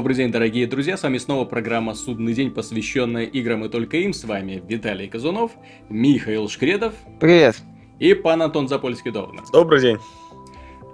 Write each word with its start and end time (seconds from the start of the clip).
Добрый 0.00 0.16
день, 0.16 0.32
дорогие 0.32 0.66
друзья, 0.66 0.96
с 0.96 1.02
вами 1.02 1.18
снова 1.18 1.44
программа 1.44 1.92
«Судный 1.92 2.32
день», 2.32 2.50
посвященная 2.50 3.24
играм 3.24 3.66
и 3.66 3.68
только 3.68 3.98
им. 3.98 4.14
С 4.14 4.24
вами 4.24 4.62
Виталий 4.66 5.08
Казунов, 5.08 5.52
Михаил 5.90 6.48
Шкредов. 6.48 6.94
Привет. 7.20 7.56
И 7.98 8.14
пан 8.14 8.40
Антон 8.40 8.66
Запольский-Довна. 8.66 9.42
Добрый 9.52 9.82
день. 9.82 9.98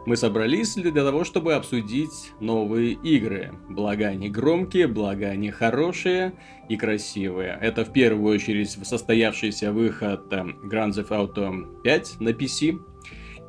Мы 0.07 0.17
собрались 0.17 0.75
для 0.75 0.91
того, 0.91 1.23
чтобы 1.23 1.55
обсудить 1.55 2.33
новые 2.41 2.95
игры. 2.95 3.53
Благо 3.69 4.09
они 4.09 4.29
громкие, 4.29 4.89
благо 4.89 5.29
они 5.29 5.53
хорошие 5.53 6.33
и 6.69 6.77
красивые. 6.77 7.57
Это 7.63 7.85
в 7.85 7.93
первую 7.93 8.35
очередь 8.35 8.71
состоявшийся 8.71 9.71
выход 9.71 10.33
э, 10.33 10.45
Grand 10.65 10.91
Theft 10.91 11.11
Auto 11.11 11.81
5 11.83 12.17
на 12.19 12.31
PC, 12.31 12.81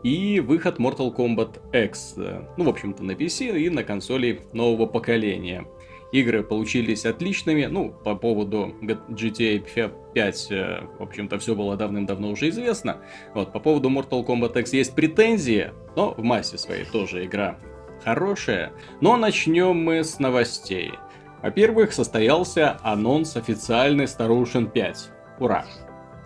и 0.04 0.40
выход 0.40 0.80
Mortal 0.80 1.16
Kombat 1.16 1.60
X, 1.74 2.14
э, 2.18 2.48
ну, 2.58 2.66
в 2.66 2.70
общем-то, 2.70 3.04
на 3.04 3.12
PC 3.12 3.60
и 3.60 3.70
на 3.70 3.84
консоли 3.84 4.42
нового 4.54 4.86
поколения. 4.86 5.66
Игры 6.12 6.42
получились 6.42 7.06
отличными, 7.06 7.66
ну, 7.66 7.92
по 7.92 8.16
поводу 8.16 8.74
GTA 8.82 9.92
5, 10.14 10.48
э, 10.52 10.82
в 11.00 11.04
общем-то, 11.04 11.38
все 11.40 11.56
было 11.56 11.76
давным-давно 11.76 12.32
уже 12.32 12.50
известно. 12.50 13.02
Вот, 13.34 13.52
по 13.52 13.60
поводу 13.60 13.90
Mortal 13.90 14.26
Kombat 14.26 14.60
X 14.60 14.74
есть 14.74 14.96
претензии, 14.96 15.72
но 15.96 16.14
в 16.14 16.24
массе 16.24 16.58
своей 16.58 16.86
тоже 16.86 17.26
игра 17.26 17.60
хорошая. 18.04 18.72
Но 19.02 19.18
начнем 19.18 19.76
мы 19.76 20.04
с 20.04 20.20
новостей. 20.20 20.94
Во-первых, 21.42 21.94
состоялся 21.94 22.78
анонс 22.84 23.36
официальный 23.36 24.06
Ocean 24.06 24.72
5. 24.72 25.10
Ура! 25.40 25.66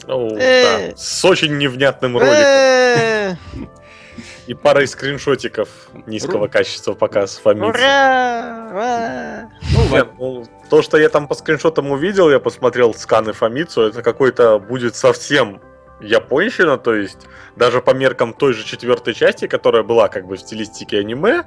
Да. 0.07 0.95
С 0.95 1.25
очень 1.25 1.57
невнятным 1.57 2.17
роликом. 2.17 3.37
И 4.47 4.53
парой 4.53 4.87
скриншотиков 4.87 5.69
низкого 6.07 6.47
качества 6.47 6.93
показ 6.93 7.37
Фомицы. 7.37 7.67
Ура! 7.67 9.49
Ну, 9.73 10.07
ну, 10.19 10.45
то, 10.69 10.81
что 10.81 10.97
я 10.97 11.09
там 11.09 11.27
по 11.27 11.35
скриншотам 11.35 11.91
увидел, 11.91 12.29
я 12.29 12.39
посмотрел 12.39 12.93
сканы 12.93 13.33
Фомицу, 13.33 13.83
это 13.83 14.01
какой-то 14.01 14.59
будет 14.59 14.95
совсем 14.95 15.61
японщина, 16.01 16.77
то 16.77 16.95
есть 16.95 17.27
даже 17.55 17.81
по 17.81 17.91
меркам 17.91 18.33
той 18.33 18.53
же 18.53 18.65
четвертой 18.65 19.13
части, 19.13 19.47
которая 19.47 19.83
была 19.83 20.07
как 20.07 20.25
бы 20.25 20.35
в 20.35 20.39
стилистике 20.39 20.99
аниме, 20.99 21.43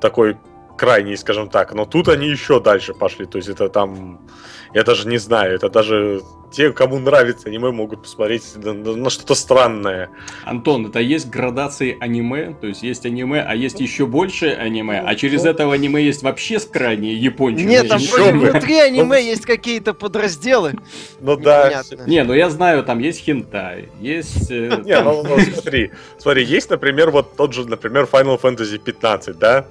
такой 0.00 0.38
крайний, 0.76 1.16
скажем 1.16 1.50
так, 1.50 1.74
но 1.74 1.84
тут 1.84 2.08
они 2.08 2.28
еще 2.28 2.60
дальше 2.60 2.94
пошли, 2.94 3.26
то 3.26 3.36
есть 3.36 3.48
это 3.48 3.68
там, 3.68 4.26
я 4.74 4.84
даже 4.84 5.08
не 5.08 5.18
знаю, 5.18 5.54
это 5.54 5.68
даже 5.68 6.22
те, 6.50 6.72
кому 6.72 6.98
нравится 6.98 7.48
аниме, 7.48 7.70
могут 7.70 8.02
посмотреть 8.02 8.42
на, 8.56 8.72
на 8.72 9.10
что-то 9.10 9.34
странное. 9.34 10.10
Антон, 10.44 10.86
это 10.86 11.00
есть 11.00 11.28
градации 11.28 11.96
аниме, 12.00 12.54
то 12.60 12.66
есть 12.66 12.82
есть 12.82 13.04
аниме, 13.06 13.44
а 13.46 13.54
есть 13.54 13.80
еще 13.80 14.06
больше 14.06 14.48
аниме, 14.48 15.02
а 15.04 15.14
через 15.14 15.44
ну, 15.44 15.50
этого 15.50 15.74
аниме 15.74 16.02
есть 16.02 16.22
вообще 16.22 16.58
крайние 16.58 17.14
япончины. 17.14 17.68
Нет, 17.68 17.88
там 17.88 18.00
внутри 18.00 18.78
аниме 18.78 19.22
есть 19.24 19.44
какие-то 19.44 19.94
подразделы. 19.94 20.74
Ну 21.20 21.36
да. 21.36 21.82
Не, 22.06 22.24
ну 22.24 22.32
я 22.32 22.50
знаю, 22.50 22.82
там 22.84 22.98
есть 22.98 23.20
хентай, 23.24 23.88
есть... 24.00 24.50
Э, 24.50 24.82
Не, 24.84 25.00
ну, 25.02 25.22
ну 25.22 25.38
смотри, 25.38 25.92
смотри, 26.18 26.44
есть, 26.44 26.70
например, 26.70 27.10
вот 27.10 27.36
тот 27.36 27.52
же, 27.52 27.68
например, 27.68 28.08
Final 28.10 28.40
Fantasy 28.40 28.78
15, 28.78 29.38
да? 29.38 29.66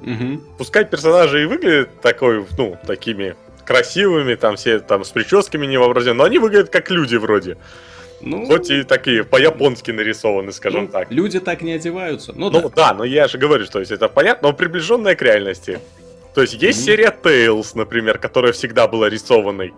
Пускай 0.58 0.86
персонажи 0.86 1.44
и 1.44 1.46
выглядят 1.46 2.02
такой, 2.02 2.46
ну, 2.58 2.78
такими 2.86 3.36
красивыми, 3.68 4.36
там 4.36 4.56
все 4.56 4.80
там 4.80 5.04
с 5.04 5.10
прическами 5.10 5.66
невообразимыми, 5.66 6.18
но 6.18 6.24
они 6.24 6.40
выглядят 6.40 6.70
как 6.70 6.90
люди 6.90 7.18
вроде. 7.18 7.58
Ну, 8.22 8.48
Хоть 8.48 8.72
и 8.72 8.84
такие 8.84 9.24
по-японски 9.24 9.92
нарисованы, 9.92 10.52
скажем 10.52 10.86
ну, 10.86 10.88
так. 10.88 11.12
Люди 11.12 11.40
так 11.40 11.62
не 11.62 11.74
одеваются. 11.74 12.34
Ну, 12.36 12.50
ну 12.50 12.62
да. 12.62 12.70
да, 12.70 12.94
но 12.94 13.04
я 13.04 13.28
же 13.28 13.38
говорю, 13.38 13.66
что 13.66 13.80
есть 13.80 13.92
это 13.92 14.08
понятно, 14.08 14.48
но 14.48 14.54
приближенная 14.56 15.16
к 15.16 15.22
реальности. 15.22 15.80
То 16.34 16.42
есть 16.42 16.56
есть 16.56 16.80
mm-hmm. 16.80 16.86
серия 16.86 17.16
Tales, 17.22 17.72
например, 17.76 18.18
которая 18.18 18.54
всегда 18.54 18.88
была 18.88 19.10
рисованной. 19.10 19.74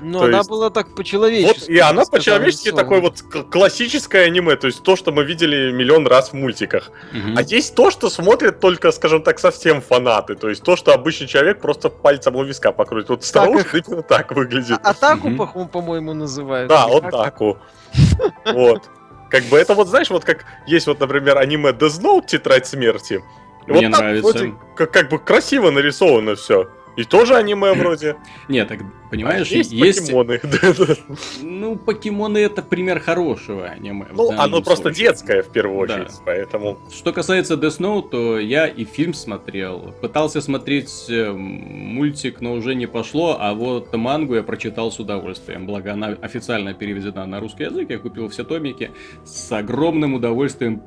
Но 0.00 0.20
то 0.20 0.24
она 0.26 0.38
есть... 0.38 0.50
была 0.50 0.70
так 0.70 0.94
по-человечески. 0.94 1.60
Вот, 1.60 1.68
и 1.68 1.78
она 1.78 2.04
по-человечески 2.04 2.72
такой 2.72 3.00
вот 3.00 3.22
классическое 3.50 4.26
аниме, 4.26 4.56
то 4.56 4.66
есть 4.66 4.82
то, 4.82 4.96
что 4.96 5.12
мы 5.12 5.24
видели 5.24 5.72
миллион 5.72 6.06
раз 6.06 6.30
в 6.30 6.32
мультиках. 6.34 6.90
Угу. 7.12 7.36
А 7.36 7.42
есть 7.42 7.74
то, 7.74 7.90
что 7.90 8.10
смотрят 8.10 8.60
только, 8.60 8.92
скажем 8.92 9.22
так, 9.22 9.38
совсем 9.38 9.80
фанаты. 9.80 10.34
То 10.34 10.48
есть 10.48 10.62
то, 10.62 10.76
что 10.76 10.92
обычный 10.92 11.26
человек 11.26 11.60
просто 11.60 11.88
пальцем 11.88 12.36
у 12.36 12.44
виска 12.44 12.72
покрутит. 12.72 13.10
Вот 13.10 13.24
Старушка 13.24 13.76
их... 13.78 13.84
именно 13.88 14.02
так 14.02 14.32
выглядит. 14.32 14.78
А 14.82 14.90
атаку, 14.90 15.28
угу. 15.28 15.66
по-моему, 15.66 16.14
называют. 16.14 16.68
Да, 16.68 16.86
вот 16.86 17.04
атаку. 17.04 17.58
Вот. 18.44 18.88
Как 19.30 19.44
бы 19.44 19.58
это 19.58 19.74
вот, 19.74 19.88
знаешь, 19.88 20.10
вот 20.10 20.24
как 20.24 20.44
есть 20.66 20.86
вот, 20.86 20.98
например, 21.00 21.38
аниме 21.38 21.70
Death 21.70 22.00
Note, 22.00 22.26
Тетрадь 22.26 22.66
смерти. 22.66 23.22
Мне 23.66 23.88
вот 23.88 23.98
нравится. 23.98 24.52
Как, 24.76 24.90
как 24.90 25.08
бы 25.08 25.18
красиво 25.18 25.70
нарисовано 25.70 26.34
все. 26.34 26.68
И 26.96 27.04
тоже 27.04 27.36
аниме 27.36 27.72
вроде. 27.74 28.16
Нет, 28.48 28.68
так 28.68 28.80
понимаешь, 29.10 29.50
а 29.50 29.54
есть, 29.54 29.72
есть 29.72 30.12
покемоны. 30.12 30.40
Ну, 31.42 31.76
покемоны 31.76 32.38
это 32.38 32.62
пример 32.62 33.00
хорошего 33.00 33.66
аниме. 33.66 34.06
Ну, 34.12 34.32
оно 34.38 34.62
просто 34.62 34.90
детское 34.90 35.42
в 35.42 35.48
первую 35.48 35.78
очередь, 35.78 36.08
да. 36.08 36.22
поэтому. 36.24 36.78
Что 36.92 37.12
касается 37.12 37.54
Death 37.54 37.78
Note, 37.78 38.10
то 38.10 38.38
я 38.38 38.66
и 38.66 38.84
фильм 38.84 39.14
смотрел. 39.14 39.94
Пытался 40.00 40.40
смотреть 40.40 41.06
э, 41.08 41.30
мультик, 41.32 42.40
но 42.40 42.54
уже 42.54 42.74
не 42.74 42.86
пошло, 42.86 43.36
а 43.40 43.54
вот 43.54 43.94
мангу 43.94 44.34
я 44.34 44.42
прочитал 44.42 44.90
с 44.90 44.98
удовольствием. 44.98 45.66
Благо 45.66 45.92
она 45.92 46.08
официально 46.20 46.74
переведена 46.74 47.26
на 47.26 47.40
русский 47.40 47.64
язык, 47.64 47.90
я 47.90 47.98
купил 47.98 48.28
все 48.28 48.44
томики 48.44 48.90
с 49.24 49.50
огромным 49.52 50.14
удовольствием 50.14 50.82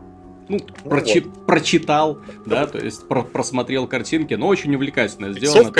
ну, 0.49 0.59
ну 0.83 0.89
прочи- 0.89 1.23
вот. 1.23 1.45
прочитал, 1.45 2.19
да, 2.45 2.65
то 2.67 2.77
есть 2.77 3.07
про- 3.07 3.23
просмотрел 3.23 3.87
картинки, 3.87 4.33
но 4.33 4.47
очень 4.47 4.73
увлекательно 4.75 5.31
сделано. 5.33 5.71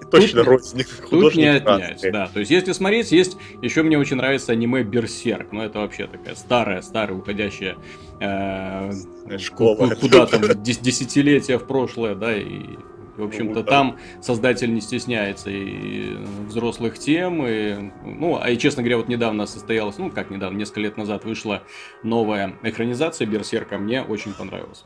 Тут, 0.00 0.10
точно 0.10 0.40
тут, 0.40 0.48
родственник, 0.48 0.88
тут 1.08 1.34
не 1.34 1.46
отнять, 1.46 2.02
да. 2.12 2.30
То 2.32 2.40
есть, 2.40 2.50
если 2.50 2.72
смотреть, 2.72 3.12
есть 3.12 3.36
еще 3.62 3.82
мне 3.82 3.98
очень 3.98 4.16
нравится 4.16 4.52
аниме 4.52 4.82
Берсерк, 4.82 5.52
но 5.52 5.64
это 5.64 5.80
вообще 5.80 6.06
такая 6.06 6.34
старая, 6.34 6.82
старая 6.82 7.16
уходящая 7.16 7.76
э, 8.20 8.90
школа, 9.38 9.94
куда-то 9.94 10.54
десятилетия 10.54 11.58
в 11.58 11.66
прошлое, 11.66 12.14
да, 12.14 12.36
и 12.36 12.76
в 13.16 13.24
общем-то, 13.24 13.62
там 13.64 13.98
создатель 14.20 14.72
не 14.72 14.80
стесняется 14.80 15.50
и 15.50 16.16
взрослых 16.46 16.98
тем, 16.98 17.46
и, 17.46 17.90
ну, 18.04 18.38
а 18.40 18.50
и, 18.50 18.58
честно 18.58 18.82
говоря, 18.82 18.98
вот 18.98 19.08
недавно 19.08 19.46
состоялась, 19.46 19.98
ну, 19.98 20.10
как 20.10 20.30
недавно, 20.30 20.56
несколько 20.56 20.80
лет 20.80 20.96
назад 20.96 21.24
вышла 21.24 21.62
новая 22.02 22.56
экранизация 22.62 23.26
Берсерка, 23.26 23.78
мне 23.78 24.02
очень 24.02 24.32
понравилась. 24.32 24.84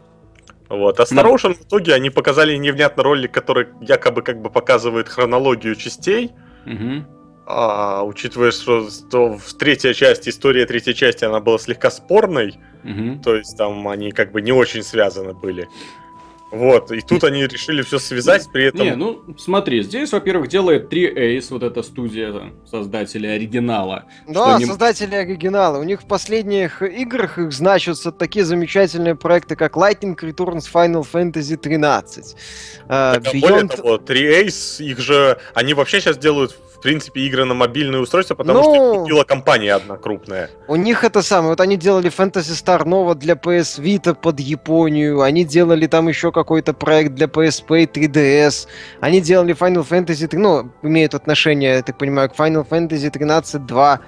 Вот. 0.68 0.98
А 0.98 1.02
Star 1.04 1.32
Ocean 1.32 1.54
в 1.54 1.62
итоге 1.62 1.94
они 1.94 2.10
показали 2.10 2.56
невнятно 2.56 3.02
ролик, 3.02 3.32
который 3.32 3.68
якобы 3.80 4.22
как 4.22 4.40
бы 4.40 4.50
показывает 4.50 5.08
хронологию 5.08 5.74
частей. 5.76 6.32
Угу. 6.66 7.04
А, 7.46 8.02
учитывая, 8.04 8.50
что, 8.50 8.88
что 8.88 9.36
в 9.36 9.52
третьей 9.54 9.92
части, 9.94 10.30
история 10.30 10.64
третьей 10.64 10.94
части, 10.94 11.24
она 11.24 11.40
была 11.40 11.58
слегка 11.58 11.90
спорной, 11.90 12.54
угу. 12.82 13.20
то 13.22 13.34
есть 13.34 13.56
там 13.58 13.86
они 13.86 14.12
как 14.12 14.32
бы 14.32 14.40
не 14.40 14.52
очень 14.52 14.82
связаны 14.82 15.34
были. 15.34 15.68
Вот, 16.54 16.92
и 16.92 17.00
тут 17.00 17.24
они 17.24 17.46
решили 17.46 17.82
все 17.82 17.98
связать, 17.98 18.48
при 18.52 18.66
этом... 18.66 18.86
Не, 18.86 18.94
ну 18.94 19.24
смотри, 19.36 19.82
здесь, 19.82 20.12
во-первых, 20.12 20.48
делает 20.48 20.92
3Ace, 20.92 21.46
вот 21.50 21.64
эта 21.64 21.82
студия 21.82 22.52
создателей 22.70 23.34
оригинала. 23.34 24.04
Да, 24.28 24.58
не... 24.58 24.64
создатели 24.64 25.16
оригинала. 25.16 25.78
У 25.78 25.82
них 25.82 26.02
в 26.02 26.06
последних 26.06 26.80
играх 26.80 27.38
их 27.38 27.52
значатся 27.52 28.12
такие 28.12 28.44
замечательные 28.44 29.16
проекты, 29.16 29.56
как 29.56 29.76
Lightning 29.76 30.16
Returns 30.16 30.70
Final 30.72 31.04
Fantasy 31.10 31.56
13. 31.56 32.24
Uh, 32.24 32.88
так, 32.88 33.34
Beyond... 33.34 33.40
более 33.40 33.68
того, 33.68 33.96
3Ace, 33.96 34.84
их 34.84 35.00
же... 35.00 35.38
Они 35.54 35.74
вообще 35.74 36.00
сейчас 36.00 36.18
делают 36.18 36.56
принципе, 36.84 37.22
игры 37.22 37.44
на 37.44 37.54
мобильные 37.54 38.00
устройства, 38.00 38.34
потому 38.34 38.62
ну, 38.62 38.64
что 38.64 39.00
купила 39.00 39.24
компания 39.24 39.74
одна 39.74 39.96
крупная. 39.96 40.50
У 40.68 40.76
них 40.76 41.02
это 41.02 41.22
самое. 41.22 41.50
Вот 41.50 41.60
они 41.60 41.76
делали 41.76 42.10
Fantasy 42.10 42.52
Star 42.52 42.84
Nova 42.84 43.14
для 43.14 43.34
PS 43.34 43.80
Vita 43.80 44.14
под 44.14 44.38
Японию. 44.38 45.22
Они 45.22 45.44
делали 45.44 45.86
там 45.86 46.08
еще 46.08 46.30
какой-то 46.30 46.74
проект 46.74 47.14
для 47.14 47.26
PSP 47.26 47.90
3DS. 47.90 48.68
Они 49.00 49.22
делали 49.22 49.56
Final 49.56 49.88
Fantasy 49.88 50.26
3, 50.26 50.38
ну, 50.38 50.70
имеют 50.82 51.14
отношение, 51.14 51.76
я 51.76 51.82
так 51.82 51.96
понимаю, 51.96 52.28
к 52.28 52.34
Final 52.34 52.68
Fantasy 52.68 53.10
13 53.10 53.64
2 53.64 54.00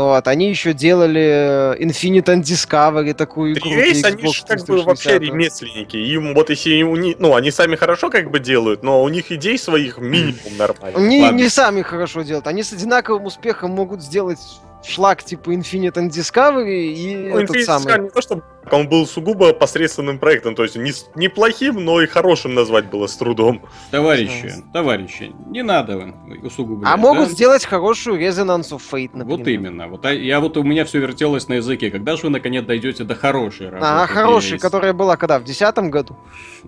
вот, 0.00 0.26
они 0.26 0.48
еще 0.50 0.72
делали 0.72 1.76
э, 1.76 1.78
Infinite 1.78 2.24
and 2.24 2.42
Discovery, 2.42 3.14
такую 3.14 3.52
игру. 3.52 3.70
Race, 3.70 4.04
они 4.04 4.32
же 4.32 4.42
как 4.44 4.66
бы 4.66 4.82
вообще 4.82 5.20
ремесленники. 5.20 5.96
Им 5.96 6.34
вот 6.34 6.50
если 6.50 6.82
у 6.82 6.96
ну, 6.96 7.36
они 7.36 7.52
сами 7.52 7.76
хорошо 7.76 8.10
как 8.10 8.28
бы 8.28 8.40
делают, 8.40 8.82
но 8.82 9.04
у 9.04 9.08
них 9.08 9.30
идей 9.30 9.56
своих 9.56 9.98
минимум 9.98 10.56
нормально. 10.58 10.98
Не, 10.98 11.30
не 11.30 11.48
сами 11.48 11.82
хорошо 11.82 12.22
делают. 12.22 12.48
Они 12.48 12.64
с 12.64 12.72
одинаковым 12.72 13.26
успехом 13.26 13.70
могут 13.70 14.02
сделать 14.02 14.40
шлак 14.86 15.22
типа 15.24 15.50
Infinite 15.50 15.94
and 15.94 16.10
Discovery 16.10 16.86
и 16.86 17.16
ну, 17.16 17.38
этот 17.38 17.56
Infinite 17.56 17.64
самый... 17.64 18.00
не 18.02 18.10
то, 18.10 18.20
что 18.20 18.42
он 18.70 18.88
был 18.88 19.06
сугубо 19.06 19.52
посредственным 19.52 20.18
проектом, 20.18 20.54
то 20.54 20.62
есть 20.62 20.76
не, 20.76 20.92
неплохим, 21.14 21.84
но 21.84 22.00
и 22.00 22.06
хорошим 22.06 22.54
назвать 22.54 22.86
было 22.86 23.06
с 23.06 23.16
трудом. 23.16 23.62
Товарищи, 23.90 24.52
товарищи, 24.72 25.32
не 25.48 25.62
надо 25.62 26.14
усугублять. 26.42 26.92
А 26.92 26.96
могут 26.96 27.28
да? 27.28 27.34
сделать 27.34 27.64
хорошую 27.64 28.20
Resonance 28.20 28.70
of 28.70 28.80
Fate, 28.90 29.10
например. 29.12 29.38
Вот 29.38 29.48
именно. 29.48 29.88
Вот, 29.88 30.06
а, 30.06 30.12
я 30.12 30.40
вот 30.40 30.56
у 30.56 30.62
меня 30.62 30.84
все 30.84 30.98
вертелось 30.98 31.48
на 31.48 31.54
языке. 31.54 31.90
Когда 31.90 32.16
же 32.16 32.22
вы 32.24 32.30
наконец 32.30 32.64
дойдете 32.64 33.04
до 33.04 33.14
хорошей 33.14 33.68
работы? 33.68 33.86
А, 33.86 34.06
хорошей, 34.06 34.58
которая 34.58 34.92
была 34.92 35.16
когда? 35.16 35.38
В 35.38 35.44
десятом 35.44 35.90
году? 35.90 36.16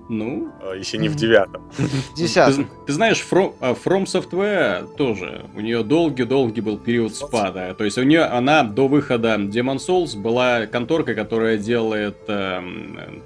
Ну... 0.08 0.52
А, 0.62 0.74
если 0.74 0.98
не 0.98 1.08
в 1.08 1.14
девятом. 1.14 1.62
В 1.76 2.14
десятом. 2.14 2.64
Ты, 2.64 2.70
ты 2.86 2.92
знаешь, 2.92 3.24
From, 3.28 3.54
а, 3.60 3.72
From 3.72 4.04
Software 4.04 4.86
тоже. 4.96 5.46
У 5.54 5.60
нее 5.60 5.82
долгий-долгий 5.82 6.60
был 6.60 6.78
период 6.78 7.14
спада. 7.14 7.74
То 7.74 7.84
есть 7.84 7.98
нее 8.06 8.22
она 8.22 8.62
до 8.62 8.88
выхода 8.88 9.36
Demon 9.36 9.76
Souls 9.76 10.16
была 10.16 10.66
конторка, 10.66 11.14
которая 11.14 11.58
делает 11.58 12.16
э, 12.28 12.62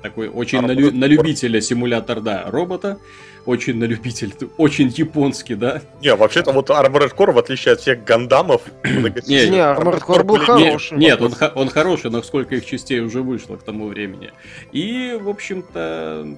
такой 0.03 0.29
очень 0.29 0.59
а, 0.59 0.63
на, 0.63 0.73
лю, 0.73 0.93
на 0.93 1.05
любителя 1.05 1.61
симулятор, 1.61 2.21
да, 2.21 2.45
робота 2.47 2.99
очень 3.47 3.77
на 3.77 3.85
любитель, 3.85 4.35
очень 4.57 4.89
японский, 4.89 5.55
да? 5.55 5.83
Не, 6.03 6.15
вообще-то 6.15 6.53
вот 6.53 6.71
Armored 6.71 7.15
Core, 7.15 7.33
в 7.33 7.39
отличие 7.39 7.75
от 7.75 7.81
всех 7.81 8.05
гандамов... 8.05 8.63
Не, 8.85 9.49
не 9.49 9.59
Armored 9.59 10.01
Core 10.01 10.25
был 10.25 10.39
хороший. 10.39 10.99
Нет, 10.99 11.21
он, 11.21 11.33
он 11.55 11.69
хороший, 11.69 12.11
но 12.11 12.23
сколько 12.23 12.55
их 12.57 12.67
частей 12.67 13.01
уже 13.01 13.23
вышло 13.23 13.57
к 13.57 13.63
тому 13.63 13.89
времени. 13.89 14.33
И, 14.73 15.19
в 15.21 15.29
общем-то, 15.29 16.37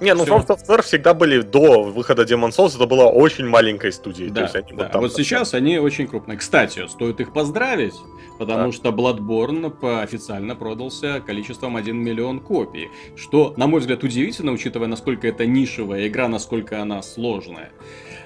не, 0.00 0.14
ну 0.14 0.24
From 0.24 0.46
Software 0.46 0.82
всегда 0.82 1.14
были 1.14 1.42
до 1.42 1.82
выхода 1.82 2.22
Demon 2.22 2.50
Souls, 2.50 2.76
это 2.76 2.86
была 2.86 3.06
очень 3.06 3.46
маленькой 3.46 3.92
студией. 3.92 4.30
Да, 4.30 4.34
то 4.34 4.42
есть 4.42 4.56
они 4.56 4.76
да. 4.76 4.84
Вот, 4.84 4.92
там, 4.92 5.00
вот 5.02 5.14
сейчас 5.14 5.54
они 5.54 5.78
очень 5.78 6.06
крупные. 6.06 6.38
Кстати, 6.38 6.86
стоит 6.88 7.20
их 7.20 7.32
поздравить, 7.32 7.94
потому 8.38 8.66
да. 8.66 8.72
что 8.72 8.88
Bloodborne 8.90 10.02
официально 10.02 10.54
продался 10.54 11.20
количеством 11.20 11.76
1 11.76 11.96
миллион 11.96 12.40
копий. 12.40 12.88
Что, 13.16 13.54
на 13.56 13.66
мой 13.66 13.80
взгляд, 13.80 14.02
удивительно, 14.02 14.52
учитывая, 14.52 14.88
насколько 14.88 15.28
это 15.28 15.46
нишевая 15.46 16.08
игра, 16.08 16.28
насколько 16.28 16.80
она 16.80 17.02
сложная. 17.02 17.70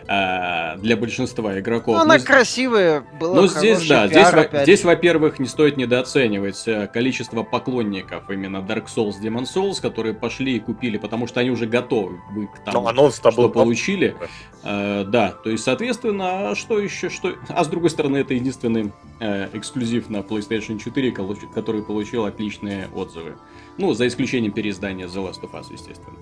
Э, 0.07 0.77
для 0.77 0.97
большинства 0.97 1.59
игроков. 1.59 1.97
Ну, 1.97 2.03
она 2.03 2.19
но, 2.19 2.25
красивая, 2.25 3.05
была 3.19 3.37
Но 3.37 3.47
здесь, 3.47 3.89
да, 3.89 4.07
здесь, 4.07 4.33
во, 4.33 4.63
здесь, 4.63 4.85
во-первых, 4.85 5.39
не 5.39 5.47
стоит 5.47 5.79
недооценивать 5.79 6.63
э, 6.67 6.87
количество 6.89 7.43
поклонников 7.43 8.29
именно 8.29 8.59
Dark 8.59 8.87
Souls, 8.95 9.15
Demon 9.23 9.45
Souls, 9.45 9.81
которые 9.81 10.15
пошли 10.15 10.57
и 10.57 10.61
купили, 10.61 10.99
потому 10.99 11.27
что 11.27 11.41
они 11.41 11.51
уже 11.51 11.67
готовы 11.67 12.19
к 12.55 12.65
тому, 12.65 12.87
анонс 12.87 13.17
что 13.17 13.33
был 13.33 13.49
получили. 13.49 14.15
Э, 14.63 15.05
да, 15.07 15.31
то 15.31 15.49
есть, 15.49 15.65
соответственно, 15.65 16.51
а 16.51 16.55
что 16.55 16.79
еще, 16.79 17.09
что... 17.09 17.35
А 17.49 17.65
с 17.65 17.69
другой 17.69 17.89
стороны, 17.89 18.19
это 18.19 18.35
единственный 18.35 18.93
э, 19.21 19.49
эксклюзив 19.55 20.11
на 20.11 20.19
PlayStation 20.19 20.79
4, 20.79 21.13
который 21.55 21.83
получил 21.83 22.27
отличные 22.27 22.89
отзывы. 22.95 23.37
Ну, 23.79 23.95
за 23.95 24.07
исключением 24.07 24.53
переиздания 24.53 25.07
The 25.07 25.31
Last 25.31 25.41
of 25.43 25.53
Us, 25.53 25.73
естественно. 25.73 26.17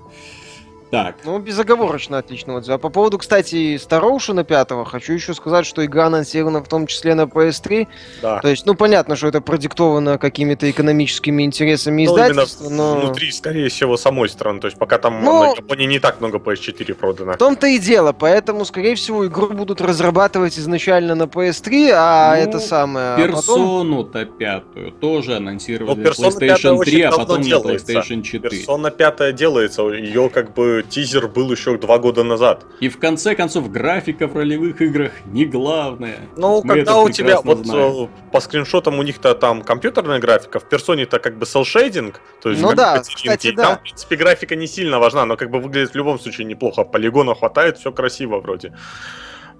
Так. 0.93 1.17
Ну, 1.25 1.39
безоговорочно 1.39 2.19
отличный 2.19 2.55
отзыв. 2.55 2.75
А 2.75 2.77
по 2.77 2.91
поводу, 2.91 3.17
кстати, 3.17 3.79
Староушена 3.79 4.44
5 4.44 4.69
хочу 4.87 5.15
еще 5.15 5.33
сказать, 5.33 5.65
что 5.65 5.83
игра 5.87 6.09
анонсирована 6.09 6.62
в 6.62 6.69
том 6.69 6.87
числе 6.87 7.15
на 7.15 7.23
PS3. 7.23 7.89
Да. 8.21 8.41
То 8.41 8.49
есть, 8.49 8.67
ну, 8.67 8.75
понятно, 8.75 9.17
что 9.17 9.29
это 9.29 9.41
продиктовано 9.41 10.19
какими-то 10.19 10.71
экономическими 10.71 11.44
интересами 11.44 12.05
ну, 12.05 12.12
издательства, 12.12 12.69
но... 12.69 13.00
внутри, 13.00 13.33
скорее 13.33 13.71
всего, 13.71 13.97
самой 13.97 14.29
страны. 14.29 14.61
То 14.61 14.67
есть, 14.67 14.77
пока 14.77 14.99
там 14.99 15.25
ну, 15.25 15.44
на 15.44 15.56
Японии 15.56 15.87
не 15.87 15.99
так 15.99 16.21
много 16.21 16.37
PS4 16.37 16.93
продано. 16.93 17.33
В 17.33 17.37
том-то 17.39 17.69
и 17.69 17.79
дело. 17.79 18.12
Поэтому, 18.12 18.67
скорее 18.67 18.94
всего, 18.94 19.27
игру 19.27 19.49
будут 19.49 19.81
разрабатывать 19.81 20.59
изначально 20.59 21.15
на 21.15 21.23
PS3, 21.23 21.91
а 21.94 22.35
ну, 22.37 22.43
это 22.43 22.61
самое... 22.61 23.17
Персону-то 23.17 24.21
а 24.21 24.25
потом... 24.27 24.37
пятую 24.37 24.93
тоже 24.93 25.37
анонсировали 25.37 25.97
ну, 25.97 26.03
PlayStation 26.03 26.79
3, 26.85 27.00
а 27.00 27.12
потом 27.12 27.41
делается. 27.41 27.94
на 27.94 27.99
PlayStation 27.99 28.23
4. 28.23 28.50
Персона 28.50 28.91
5 28.91 29.35
делается. 29.35 29.83
Ее 29.85 30.29
как 30.29 30.53
бы 30.53 30.81
тизер 30.88 31.29
был 31.29 31.50
еще 31.52 31.76
два 31.79 31.99
года 31.99 32.25
назад. 32.25 32.64
И 32.81 32.88
в 32.88 32.99
конце 32.99 33.34
концов, 33.34 33.70
графика 33.70 34.26
в 34.26 34.37
ролевых 34.37 34.81
играх 34.81 35.12
не 35.26 35.44
главное. 35.44 36.20
Ну, 36.37 36.62
когда 36.62 36.99
у 36.99 37.08
тебя, 37.11 37.40
вот 37.40 37.67
знаем. 37.67 38.05
Э, 38.05 38.31
по 38.31 38.40
скриншотам 38.40 38.99
у 38.99 39.02
них-то 39.02 39.34
там 39.34 39.62
компьютерная 39.62 40.19
графика, 40.19 40.61
в 40.61 40.69
персоне-то 40.69 41.19
как 41.19 41.38
бы 41.38 41.46
селшейдинг, 41.46 42.20
то 42.43 42.50
есть 42.50 42.62
ну 42.62 42.75
да, 42.75 43.00
кстати, 43.00 43.52
да. 43.52 43.62
там, 43.62 43.79
в 43.79 43.82
принципе, 43.82 44.17
графика 44.17 44.56
не 44.56 44.67
сильно 44.67 44.99
важна, 44.99 45.25
но 45.25 45.37
как 45.37 45.50
бы 45.50 45.61
выглядит 45.61 45.93
в 45.93 45.96
любом 45.96 46.19
случае 46.19 46.46
неплохо, 46.46 46.84
полигона 46.84 47.34
хватает, 47.34 47.79
все 47.79 47.93
красиво 47.93 48.40
вроде. 48.40 48.73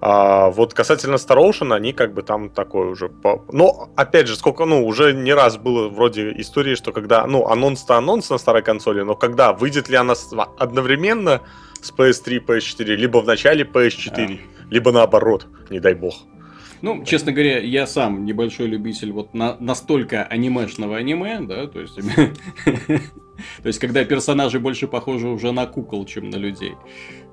А 0.05 0.49
вот 0.49 0.73
касательно 0.73 1.15
Star 1.15 1.37
Ocean, 1.37 1.73
они 1.73 1.93
как 1.93 2.13
бы 2.13 2.23
там 2.23 2.49
такой 2.49 2.91
уже... 2.91 3.07
По... 3.07 3.45
Но, 3.53 3.89
опять 3.95 4.27
же, 4.27 4.35
сколько, 4.35 4.65
ну, 4.65 4.85
уже 4.85 5.13
не 5.13 5.33
раз 5.33 5.55
было 5.55 5.87
вроде 5.87 6.33
истории, 6.41 6.75
что 6.75 6.91
когда, 6.91 7.25
ну, 7.25 7.47
анонс-то 7.47 7.95
анонс 7.95 8.29
на 8.29 8.37
старой 8.37 8.63
консоли, 8.63 9.03
но 9.03 9.15
когда, 9.15 9.53
выйдет 9.53 9.87
ли 9.87 9.95
она 9.95 10.15
одновременно 10.59 11.39
с 11.81 11.93
PS3, 11.93 12.45
PS4, 12.45 12.83
либо 12.95 13.19
в 13.19 13.25
начале 13.25 13.63
PS4, 13.63 14.39
а. 14.41 14.73
либо 14.73 14.91
наоборот, 14.91 15.47
не 15.69 15.79
дай 15.79 15.93
бог. 15.93 16.15
Ну, 16.81 17.05
честно 17.05 17.31
говоря, 17.31 17.59
я 17.59 17.87
сам 17.87 18.25
небольшой 18.25 18.67
любитель 18.67 19.13
вот 19.13 19.33
на, 19.33 19.55
настолько 19.61 20.23
анимешного 20.23 20.97
аниме, 20.97 21.39
да, 21.39 21.65
то 21.67 21.79
есть... 21.79 21.97
То 23.63 23.67
есть, 23.67 23.79
когда 23.79 24.03
персонажи 24.03 24.59
больше 24.59 24.87
похожи 24.87 25.27
уже 25.27 25.51
на 25.51 25.65
кукол, 25.65 26.05
чем 26.05 26.29
на 26.29 26.35
людей. 26.35 26.73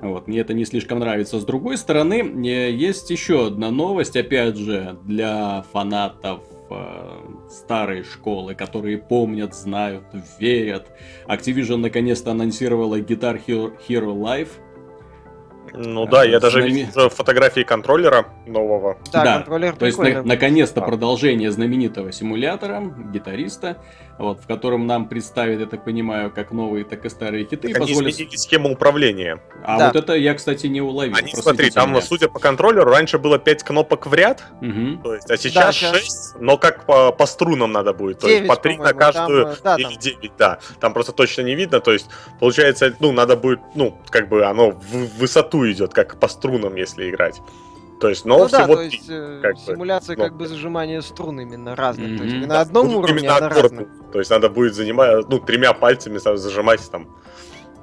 Вот, 0.00 0.29
мне 0.29 0.41
это 0.41 0.55
не 0.55 0.64
слишком 0.64 0.99
нравится. 0.99 1.38
С 1.38 1.44
другой 1.44 1.76
стороны, 1.76 2.14
есть 2.44 3.11
еще 3.11 3.47
одна 3.47 3.70
новость, 3.70 4.17
опять 4.17 4.56
же, 4.56 4.99
для 5.05 5.64
фанатов 5.73 6.43
э, 6.70 7.19
старой 7.50 8.02
школы, 8.05 8.55
которые 8.55 8.99
помнят, 8.99 9.55
знают, 9.55 10.05
верят. 10.38 10.88
Activision 11.26 11.76
наконец-то 11.76 12.31
анонсировала 12.31 13.00
Guitar 13.00 13.41
Hero, 13.47 13.73
Hero 13.88 14.14
Live 14.14 14.49
ну 15.73 16.06
да, 16.06 16.25
я 16.25 16.41
даже 16.41 16.62
знаме... 16.62 16.85
видел 16.87 17.08
фотографии 17.11 17.62
контроллера 17.62 18.26
нового. 18.47 18.99
Да, 19.12 19.25
да. 19.25 19.35
контроллер 19.37 19.76
То 19.76 19.87
есть, 19.87 19.99
на- 19.99 20.23
наконец-то 20.23 20.81
продолжение 20.81 21.50
знаменитого 21.50 22.12
симулятора, 22.12 22.82
гитариста, 23.12 23.79
вот, 24.20 24.40
в 24.40 24.46
котором 24.46 24.87
нам 24.87 25.08
представят, 25.08 25.61
я 25.61 25.67
так 25.67 25.84
понимаю, 25.84 26.31
как 26.31 26.52
новые, 26.52 26.84
так 26.84 27.05
и 27.06 27.08
старые 27.08 27.44
хиты. 27.44 27.69
Так 27.69 27.78
позволят... 27.78 28.02
они 28.02 28.11
изменили 28.11 28.37
схему 28.37 28.70
управления. 28.70 29.40
А 29.64 29.78
да. 29.78 29.87
вот 29.87 29.96
это 29.96 30.14
я, 30.14 30.34
кстати, 30.34 30.67
не 30.67 30.82
уловил. 30.82 31.17
Они, 31.17 31.32
смотри, 31.34 31.70
там, 31.70 31.90
меня. 31.90 32.02
судя 32.02 32.28
по 32.28 32.38
контроллеру, 32.38 32.90
раньше 32.90 33.19
было 33.19 33.38
5 33.38 33.62
кнопок 33.62 34.06
в 34.06 34.14
ряд, 34.14 34.44
угу. 34.61 35.02
то 35.02 35.14
есть, 35.14 35.31
а 35.31 35.37
сейчас 35.38 35.81
да, 35.81 35.93
6, 35.93 36.05
сейчас... 36.05 36.37
но 36.38 36.58
как 36.58 36.84
по, 36.84 37.12
по 37.12 37.25
струнам 37.25 37.72
надо 37.72 37.94
будет. 37.94 38.19
9, 38.19 38.20
то 38.20 38.28
есть 38.28 38.46
по 38.46 38.56
3 38.56 38.76
на 38.76 38.93
каждую 38.93 39.44
там, 39.46 39.56
да, 39.64 39.76
или 39.76 39.84
там... 39.84 39.99
9, 39.99 40.32
да. 40.38 40.58
Там 40.81 40.93
просто 40.93 41.12
точно 41.12 41.43
не 41.43 41.55
видно, 41.55 41.81
то 41.81 41.93
есть, 41.93 42.06
получается, 42.38 42.94
ну, 43.00 43.12
надо 43.12 43.37
будет, 43.37 43.61
ну, 43.75 43.96
как 44.11 44.28
бы 44.28 44.44
оно 44.44 44.73
в 44.73 45.19
высоту 45.19 45.69
идет, 45.70 45.94
как 45.94 46.20
по 46.20 46.28
струнам, 46.28 46.76
если 46.76 47.08
играть. 47.08 47.40
То 48.00 48.08
есть, 48.08 48.25
но 48.25 48.38
ну, 48.38 48.47
всего 48.47 48.67
да, 48.67 48.75
то 48.75 48.81
есть, 48.81 49.05
э, 49.11 49.41
как 49.43 49.58
симуляция 49.58 50.17
бы, 50.17 50.23
как 50.23 50.35
бы 50.35 50.47
зажимания 50.47 51.02
струн 51.02 51.38
именно 51.38 51.76
разных. 51.76 52.08
Mm-hmm. 52.08 52.19
То 52.19 52.25
есть 52.25 52.47
на 52.47 52.61
одном 52.61 52.88
да, 52.88 52.97
уровне, 52.97 53.19
именно 53.19 53.37
а 53.37 53.41
на 53.41 54.11
То 54.11 54.19
есть 54.19 54.31
надо 54.31 54.49
будет 54.49 54.75
занимать, 54.75 55.29
ну, 55.29 55.38
тремя 55.38 55.75
пальцами 55.75 56.17
зажимать 56.17 56.80
там. 56.90 57.14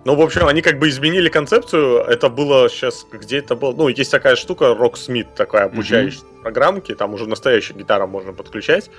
Ну, 0.06 0.16
в 0.16 0.22
общем, 0.22 0.48
они 0.48 0.64
как 0.64 0.80
бы 0.80 0.90
изменили 0.90 1.30
концепцию. 1.30 2.00
Это 2.00 2.30
было 2.30 2.68
сейчас, 2.68 3.06
где 3.12 3.38
это 3.38 3.56
было? 3.56 3.74
Ну, 3.74 3.90
есть 3.90 4.10
такая 4.10 4.36
штука, 4.36 4.66
Rocksmith, 4.66 5.28
такая 5.36 5.66
обучающая 5.66 6.22
mm-hmm. 6.22 6.42
программки, 6.42 6.96
там 6.96 7.14
уже 7.14 7.28
настоящая 7.28 7.76
гитара 7.76 8.08
можно 8.08 8.34
подключать. 8.34 8.90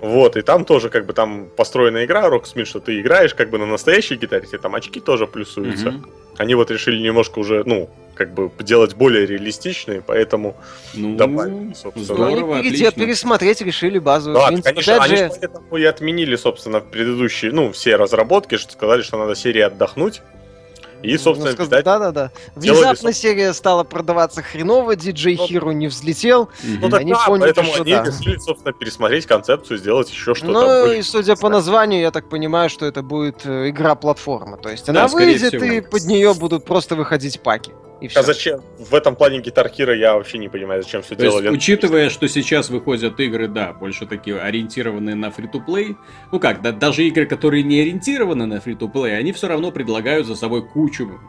Вот, 0.00 0.36
и 0.36 0.42
там 0.42 0.64
тоже 0.64 0.88
как 0.88 1.04
бы 1.04 1.12
там 1.12 1.48
построена 1.54 2.04
игра 2.04 2.28
Rocksmith, 2.28 2.64
что 2.64 2.80
ты 2.80 2.98
играешь 3.00 3.34
как 3.34 3.50
бы 3.50 3.58
на 3.58 3.66
настоящей 3.66 4.14
гитаре, 4.14 4.46
тебе 4.46 4.58
там 4.58 4.74
очки 4.74 5.00
тоже 5.00 5.26
плюсуются. 5.26 5.88
Mm-hmm. 5.88 6.10
Они 6.38 6.54
вот 6.54 6.70
решили 6.70 6.98
немножко 7.02 7.40
уже, 7.40 7.64
ну, 7.66 7.90
как 8.18 8.34
бы 8.34 8.50
делать 8.58 8.94
более 8.96 9.24
реалистичные, 9.26 10.02
поэтому 10.02 10.56
ну, 10.92 11.16
добавили, 11.16 11.72
собственно. 11.74 12.04
Здорово, 12.04 12.58
они 12.58 12.70
перед, 12.70 12.94
пересмотреть 12.96 13.60
решили 13.60 14.00
базовую 14.00 14.40
Да, 14.40 14.62
конечно, 14.62 15.02
они 15.02 15.16
же... 15.16 15.30
поэтому 15.40 15.76
и 15.76 15.84
отменили, 15.84 16.34
собственно, 16.34 16.80
предыдущие, 16.80 17.52
ну, 17.52 17.70
все 17.70 17.94
разработки, 17.94 18.56
что 18.56 18.72
сказали, 18.72 19.02
что 19.02 19.16
надо 19.18 19.36
серии 19.36 19.60
отдохнуть, 19.60 20.20
и, 21.02 21.12
ну, 21.12 21.18
собственно, 21.18 21.50
ну, 21.50 21.54
сказать, 21.54 21.84
да, 21.84 21.98
да, 21.98 22.10
да. 22.10 22.32
Внезапно 22.56 23.12
серия 23.12 23.52
стала 23.52 23.84
продаваться 23.84 24.42
хреново, 24.42 24.96
DJ 24.96 25.36
ну, 25.38 25.46
Hero 25.46 25.72
не 25.72 25.86
взлетел. 25.86 26.48
Ну, 26.64 26.88
так 26.88 27.00
они 27.00 27.12
да, 27.12 27.24
поняли, 27.24 27.40
поэтому 27.44 27.72
что 27.72 27.82
они 27.82 27.92
да. 27.92 28.04
решили, 28.04 28.36
собственно, 28.38 28.72
пересмотреть 28.72 29.26
концепцию, 29.26 29.78
сделать 29.78 30.10
еще 30.10 30.34
что-то. 30.34 30.52
Ну, 30.52 30.60
более... 30.60 30.98
и 30.98 31.02
судя 31.02 31.36
по 31.36 31.48
названию, 31.48 32.00
я 32.00 32.10
так 32.10 32.28
понимаю, 32.28 32.68
что 32.68 32.84
это 32.84 33.02
будет 33.02 33.46
э, 33.46 33.68
игра-платформа. 33.70 34.56
То 34.56 34.70
есть 34.70 34.88
она 34.88 35.06
да, 35.06 35.08
выйдет, 35.08 35.54
всего. 35.54 35.64
и 35.64 35.80
под 35.80 36.04
нее 36.04 36.34
будут 36.34 36.64
просто 36.64 36.96
выходить 36.96 37.40
паки. 37.40 37.72
И 38.00 38.08
все. 38.08 38.20
А 38.20 38.22
зачем? 38.22 38.60
В 38.78 38.94
этом 38.94 39.16
плане 39.16 39.40
Guitar 39.40 39.70
Hero 39.72 39.96
я 39.96 40.14
вообще 40.14 40.38
не 40.38 40.48
понимаю, 40.48 40.82
зачем 40.82 41.02
все 41.02 41.16
То 41.16 41.22
делали. 41.22 41.46
Есть, 41.46 41.56
учитывая, 41.56 42.10
что 42.10 42.28
сейчас 42.28 42.70
выходят 42.70 43.18
игры, 43.18 43.48
да, 43.48 43.72
больше 43.72 44.06
такие 44.06 44.38
ориентированные 44.38 45.16
на 45.16 45.30
фри-то-плей. 45.30 45.96
Ну 46.30 46.38
как, 46.38 46.62
да, 46.62 46.72
даже 46.72 47.04
игры, 47.04 47.26
которые 47.26 47.62
не 47.64 47.80
ориентированы 47.80 48.46
на 48.46 48.60
фри-то-плей, 48.60 49.18
они 49.18 49.32
все 49.32 49.48
равно 49.48 49.72
предлагают 49.72 50.26
за 50.26 50.36
собой 50.36 50.66
кучу 50.66 51.20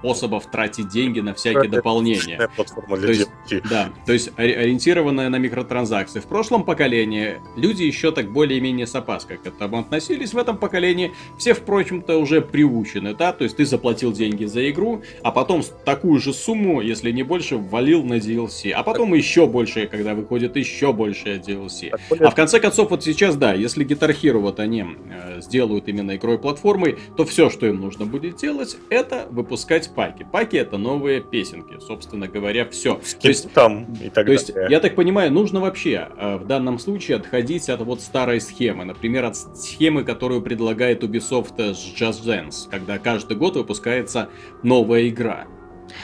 способов 0.00 0.46
тратить 0.46 0.88
деньги 0.88 1.20
на 1.20 1.34
всякие 1.34 1.64
это 1.64 1.76
дополнения. 1.76 2.48
Платформа 2.56 2.96
для 2.96 3.06
то 3.06 3.12
есть, 3.12 3.68
да, 3.68 3.90
то 4.06 4.12
есть 4.12 4.30
ориентированная 4.36 5.28
на 5.28 5.36
микротранзакции. 5.36 6.20
В 6.20 6.26
прошлом 6.26 6.64
поколении 6.64 7.40
люди 7.56 7.82
еще 7.82 8.10
так 8.10 8.32
более-менее 8.32 8.86
с 8.86 8.94
опаской 8.94 9.36
к 9.36 9.46
этому 9.46 9.78
относились. 9.78 10.32
В 10.32 10.38
этом 10.38 10.56
поколении 10.56 11.12
все, 11.38 11.52
впрочем-то, 11.54 12.16
уже 12.16 12.40
приучены, 12.40 13.14
да, 13.14 13.32
то 13.32 13.44
есть 13.44 13.56
ты 13.56 13.66
заплатил 13.66 14.12
деньги 14.12 14.46
за 14.46 14.68
игру, 14.70 15.02
а 15.22 15.30
потом 15.30 15.62
такую 15.84 16.18
же 16.18 16.32
сумму, 16.32 16.80
если 16.80 17.10
не 17.10 17.22
больше, 17.22 17.56
ввалил 17.56 18.02
на 18.02 18.14
DLC, 18.14 18.70
а 18.70 18.82
потом 18.82 19.12
еще 19.14 19.46
больше, 19.46 19.86
когда 19.86 20.14
выходит 20.14 20.56
еще 20.56 20.92
больше 20.92 21.42
DLC. 21.46 21.92
А 22.18 22.30
в 22.30 22.34
конце 22.34 22.58
концов, 22.58 22.90
вот 22.90 23.04
сейчас, 23.04 23.36
да, 23.36 23.52
если 23.52 23.86
Guitar 23.86 24.16
Hero 24.18 24.38
вот 24.38 24.60
они 24.60 24.84
э, 24.84 25.40
сделают 25.42 25.88
именно 25.88 26.16
игрой 26.16 26.38
платформой, 26.38 26.96
то 27.16 27.24
все, 27.24 27.50
что 27.50 27.66
им 27.66 27.80
нужно 27.80 28.06
будет 28.06 28.36
делать, 28.36 28.76
это 28.88 29.26
выпускать 29.30 29.89
паки. 29.94 30.26
Паки 30.30 30.56
это 30.56 30.78
новые 30.78 31.20
песенки, 31.20 31.78
собственно 31.80 32.28
говоря, 32.28 32.68
все. 32.68 33.00
то 33.20 33.28
есть, 33.28 33.52
там 33.52 33.92
и 34.00 34.08
так 34.10 34.26
то 34.26 34.32
есть, 34.32 34.52
я 34.68 34.80
так 34.80 34.94
понимаю, 34.94 35.32
нужно 35.32 35.60
вообще 35.60 36.08
э, 36.16 36.36
в 36.36 36.46
данном 36.46 36.78
случае 36.78 37.16
отходить 37.16 37.68
от 37.68 37.80
вот 37.80 38.00
старой 38.00 38.40
схемы. 38.40 38.84
Например, 38.84 39.24
от 39.24 39.36
схемы, 39.36 40.04
которую 40.04 40.42
предлагает 40.42 41.02
Ubisoft 41.02 41.58
с 41.58 41.94
Just 41.94 42.24
Dance, 42.24 42.68
когда 42.70 42.98
каждый 42.98 43.36
год 43.36 43.56
выпускается 43.56 44.28
новая 44.62 45.08
игра. 45.08 45.46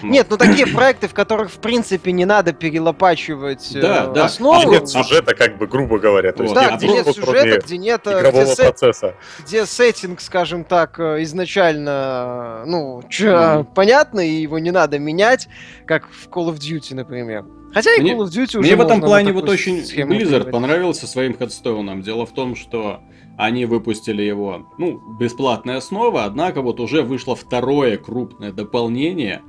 Нет, 0.03 0.27
ну 0.31 0.37
такие 0.37 0.67
проекты, 0.67 1.09
в 1.09 1.15
которых, 1.15 1.51
в 1.51 1.59
принципе, 1.59 2.13
не 2.13 2.25
надо 2.25 2.53
перелопачивать 2.53 3.71
да, 3.75 4.05
э, 4.05 4.13
да. 4.15 4.25
основу. 4.27 4.61
А 4.61 4.65
нет 4.65 4.89
сюжета, 4.89 5.35
как 5.35 5.59
бы, 5.59 5.67
грубо 5.67 5.99
говоря. 5.99 6.33
То 6.33 6.43
есть 6.43 6.55
да, 6.55 6.77
где 6.77 6.89
нет 6.89 7.07
сюжета, 7.07 7.61
где 7.65 7.79
нет... 7.79 8.07
Э, 8.07 8.21
игрового 8.21 8.45
где 8.45 8.63
процесса. 8.63 9.15
Где 9.41 9.67
сеттинг, 9.67 10.21
скажем 10.21 10.65
так, 10.65 10.99
э, 10.99 11.23
изначально, 11.23 12.65
ну, 12.67 13.03
чё, 13.09 13.61
mm. 13.61 13.67
понятно, 13.75 14.21
и 14.21 14.43
его 14.43 14.59
не 14.59 14.71
надо 14.71 14.99
менять, 14.99 15.49
как 15.87 16.09
в 16.11 16.29
Call 16.29 16.49
of 16.49 16.59
Duty, 16.59 16.95
например. 16.95 17.45
Хотя 17.73 17.95
и 17.95 18.01
Call 18.01 18.19
of 18.19 18.29
Duty 18.29 18.59
уже 18.59 18.61
Мне 18.61 18.77
в 18.77 18.81
этом 18.81 19.01
плане 19.01 19.33
вот 19.33 19.49
очень 19.49 19.79
Blizzard 19.79 20.51
понравился 20.51 21.07
своим 21.07 21.37
хедстоуном. 21.37 22.03
Дело 22.03 22.27
в 22.27 22.33
том, 22.33 22.57
что 22.57 23.01
они 23.37 23.67
выпустили 23.67 24.23
его, 24.23 24.67
ну, 24.79 24.99
бесплатная 25.19 25.77
основа, 25.77 26.25
однако 26.25 26.63
вот 26.63 26.81
уже 26.81 27.03
вышло 27.03 27.37
второе 27.37 27.99
крупное 27.99 28.51
дополнение, 28.51 29.43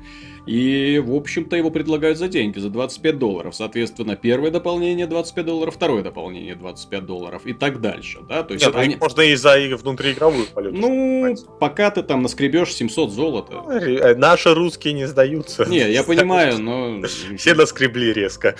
и, 0.47 1.03
в 1.05 1.13
общем-то, 1.13 1.57
его 1.57 1.69
предлагают 1.71 2.17
за 2.17 2.29
деньги, 2.29 2.57
за 2.57 2.69
25 2.69 3.19
долларов. 3.19 3.53
Соответственно, 3.53 4.15
первое 4.15 4.49
дополнение 4.49 5.05
25 5.05 5.45
долларов, 5.45 5.75
второе 5.75 6.03
дополнение 6.03 6.55
25 6.55 7.05
долларов 7.05 7.45
и 7.45 7.53
так 7.53 7.81
дальше, 7.81 8.19
да? 8.27 8.43
То 8.43 8.53
есть 8.53 8.65
Нет, 8.65 8.73
ну, 8.73 8.79
они... 8.79 8.95
можно 8.95 9.21
и 9.21 9.35
за 9.35 9.57
внутриигровую 9.57 10.45
полету. 10.47 10.77
Ну, 10.77 11.35
пока 11.59 11.91
ты 11.91 12.01
там 12.01 12.21
наскребешь 12.21 12.73
700 12.73 13.11
золота. 13.11 13.63
Э, 13.69 14.15
наши 14.15 14.53
русские 14.53 14.93
не 14.93 15.05
сдаются. 15.05 15.65
Не, 15.65 15.91
я 15.91 16.03
понимаю, 16.05 16.59
но... 16.59 17.01
Все 17.37 17.53
наскребли 17.53 18.13
резко. 18.13 18.55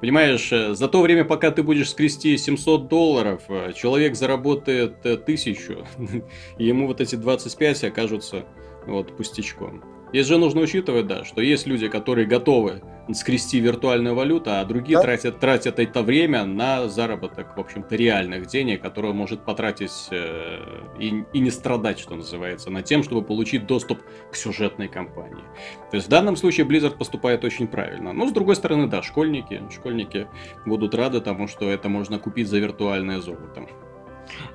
Понимаешь, 0.00 0.50
э, 0.50 0.74
за 0.74 0.88
то 0.88 1.00
время, 1.00 1.24
пока 1.24 1.52
ты 1.52 1.62
будешь 1.62 1.90
скрести 1.90 2.36
700 2.36 2.88
долларов, 2.88 3.42
э, 3.48 3.72
человек 3.76 4.16
заработает 4.16 5.24
тысячу, 5.24 5.86
и 6.58 6.64
ему 6.64 6.88
вот 6.88 7.00
эти 7.00 7.14
25 7.14 7.84
окажутся 7.84 8.44
вот 8.84 9.16
пустячком. 9.16 9.84
Здесь 10.12 10.26
же 10.26 10.36
нужно 10.36 10.60
учитывать, 10.60 11.06
да, 11.06 11.24
что 11.24 11.40
есть 11.40 11.66
люди, 11.66 11.88
которые 11.88 12.26
готовы 12.26 12.82
скрести 13.14 13.60
виртуальную 13.60 14.14
валюту, 14.14 14.50
а 14.52 14.64
другие 14.66 14.98
да? 14.98 15.02
тратят, 15.02 15.40
тратят 15.40 15.78
это 15.78 16.02
время 16.02 16.44
на 16.44 16.86
заработок, 16.86 17.56
в 17.56 17.60
общем-то, 17.60 17.96
реальных 17.96 18.46
денег, 18.46 18.82
которые 18.82 19.14
может 19.14 19.42
потратить 19.44 20.08
э, 20.10 20.58
и, 20.98 21.24
и 21.32 21.40
не 21.40 21.50
страдать, 21.50 21.98
что 21.98 22.14
называется, 22.14 22.68
на 22.68 22.82
тем, 22.82 23.02
чтобы 23.02 23.22
получить 23.22 23.66
доступ 23.66 24.00
к 24.30 24.36
сюжетной 24.36 24.88
кампании. 24.88 25.44
То 25.90 25.96
есть 25.96 26.08
в 26.08 26.10
данном 26.10 26.36
случае 26.36 26.66
Blizzard 26.66 26.98
поступает 26.98 27.42
очень 27.44 27.66
правильно. 27.66 28.12
Но 28.12 28.28
с 28.28 28.32
другой 28.32 28.56
стороны, 28.56 28.88
да, 28.88 29.02
школьники, 29.02 29.62
школьники 29.74 30.28
будут 30.66 30.94
рады 30.94 31.22
тому, 31.22 31.48
что 31.48 31.70
это 31.70 31.88
можно 31.88 32.18
купить 32.18 32.48
за 32.48 32.58
виртуальное 32.58 33.20
золото. 33.20 33.66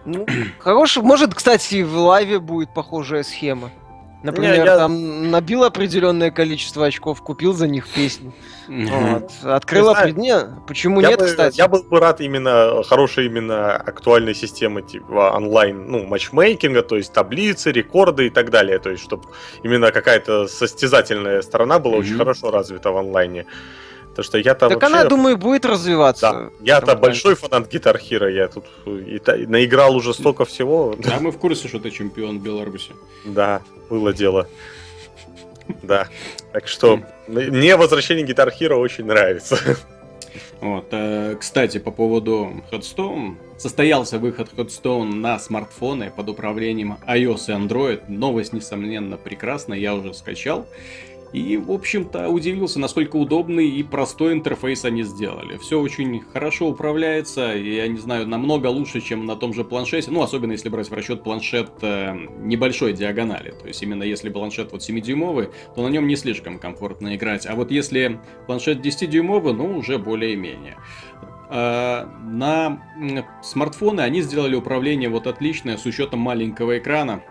Ну, 0.05 0.25
хороший, 0.59 1.01
может, 1.01 1.33
кстати, 1.33 1.81
в 1.81 1.97
лайве 1.97 2.39
будет 2.39 2.73
похожая 2.75 3.23
схема. 3.23 3.71
Например, 4.23 4.65
я... 4.65 4.77
там 4.77 5.29
набил 5.29 5.63
определенное 5.63 6.31
количество 6.31 6.85
очков, 6.85 7.21
купил 7.21 7.53
за 7.53 7.67
них 7.67 7.87
песню. 7.87 8.33
Вот. 8.67 9.31
Открыл 9.43 9.89
определенное... 9.89 10.59
Почему 10.67 11.01
я 11.01 11.09
нет, 11.09 11.19
бы, 11.19 11.25
кстати? 11.25 11.57
Я 11.57 11.67
был 11.67 11.83
бы 11.83 11.99
рад 11.99 12.19
именно 12.19 12.81
хорошей, 12.83 13.27
именно 13.27 13.75
актуальной 13.75 14.33
системы 14.33 14.81
типа 14.81 15.33
онлайн, 15.35 15.89
ну, 15.89 16.05
матчмейкинга, 16.05 16.81
то 16.81 16.97
есть 16.97 17.13
таблицы, 17.13 17.71
рекорды 17.71 18.27
и 18.27 18.29
так 18.29 18.49
далее. 18.49 18.79
То 18.79 18.89
есть, 18.89 19.03
чтобы 19.03 19.25
именно 19.61 19.91
какая-то 19.91 20.47
состязательная 20.47 21.41
сторона 21.43 21.77
была 21.77 21.95
mm-hmm. 21.95 21.99
очень 21.99 22.17
хорошо 22.17 22.49
развита 22.49 22.91
в 22.91 22.97
онлайне. 22.97 23.45
Потому 24.17 24.25
что 24.29 24.37
я-то 24.39 24.69
Так 24.69 24.81
вообще... 24.81 24.97
она, 24.97 25.05
думаю, 25.05 25.37
будет 25.37 25.63
развиваться. 25.63 26.31
Да. 26.31 26.49
Я-то 26.63 26.95
большой 26.95 27.35
фанат 27.35 27.71
Guitar 27.71 27.99
Hero, 28.01 28.27
я 28.27 28.47
тут 28.47 28.65
и, 28.87 29.17
и, 29.17 29.45
наиграл 29.45 29.95
уже 29.95 30.11
столько 30.11 30.43
всего. 30.43 30.95
Да, 30.97 31.19
мы 31.19 31.29
в 31.29 31.37
курсе, 31.37 31.67
что 31.67 31.77
ты 31.79 31.91
чемпион 31.91 32.39
Беларуси. 32.39 32.93
Да, 33.25 33.61
было 33.91 34.13
дело. 34.13 34.47
Да. 35.83 36.07
Так 36.51 36.67
что 36.67 36.99
мне 37.27 37.77
возвращение 37.77 38.25
Guitar 38.25 38.49
Hero 38.59 38.77
очень 38.77 39.05
нравится. 39.05 39.59
Вот, 40.61 40.87
э, 40.89 41.35
кстати, 41.39 41.77
по 41.77 41.91
поводу 41.91 42.63
Headstone. 42.71 43.35
Состоялся 43.57 44.17
выход 44.17 44.49
Headstone 44.57 45.13
на 45.13 45.37
смартфоны 45.37 46.09
под 46.09 46.29
управлением 46.29 46.97
iOS 47.07 47.49
и 47.49 47.51
Android. 47.51 48.01
Новость, 48.07 48.53
несомненно, 48.53 49.17
прекрасная, 49.17 49.77
я 49.77 49.93
уже 49.93 50.15
скачал. 50.15 50.65
И, 51.33 51.57
в 51.57 51.71
общем-то, 51.71 52.29
удивился, 52.29 52.79
насколько 52.79 53.17
удобный 53.17 53.67
и 53.67 53.83
простой 53.83 54.33
интерфейс 54.33 54.85
они 54.85 55.03
сделали. 55.03 55.57
Все 55.57 55.79
очень 55.79 56.21
хорошо 56.21 56.67
управляется, 56.69 57.53
я 57.53 57.87
не 57.87 57.97
знаю, 57.97 58.27
намного 58.27 58.67
лучше, 58.67 59.01
чем 59.01 59.25
на 59.25 59.35
том 59.35 59.53
же 59.53 59.63
планшете. 59.63 60.09
Ну, 60.11 60.21
особенно 60.21 60.53
если 60.53 60.69
брать 60.69 60.89
в 60.89 60.93
расчет 60.93 61.23
планшет 61.23 61.71
э, 61.81 62.15
небольшой 62.39 62.93
диагонали. 62.93 63.51
То 63.51 63.67
есть, 63.67 63.83
именно 63.83 64.03
если 64.03 64.29
планшет 64.29 64.71
вот 64.71 64.81
7-дюймовый, 64.81 65.49
то 65.75 65.83
на 65.83 65.89
нем 65.89 66.07
не 66.07 66.15
слишком 66.15 66.59
комфортно 66.59 67.15
играть. 67.15 67.45
А 67.45 67.55
вот 67.55 67.71
если 67.71 68.19
планшет 68.45 68.79
10-дюймовый, 68.79 69.53
ну, 69.53 69.77
уже 69.77 69.97
более-менее 69.97 70.77
э, 71.49 72.05
на 72.23 72.81
смартфоны 73.43 74.01
они 74.01 74.21
сделали 74.21 74.55
управление 74.55 75.09
вот 75.09 75.27
отличное 75.27 75.77
с 75.77 75.85
учетом 75.85 76.19
маленького 76.19 76.77
экрана. 76.77 77.21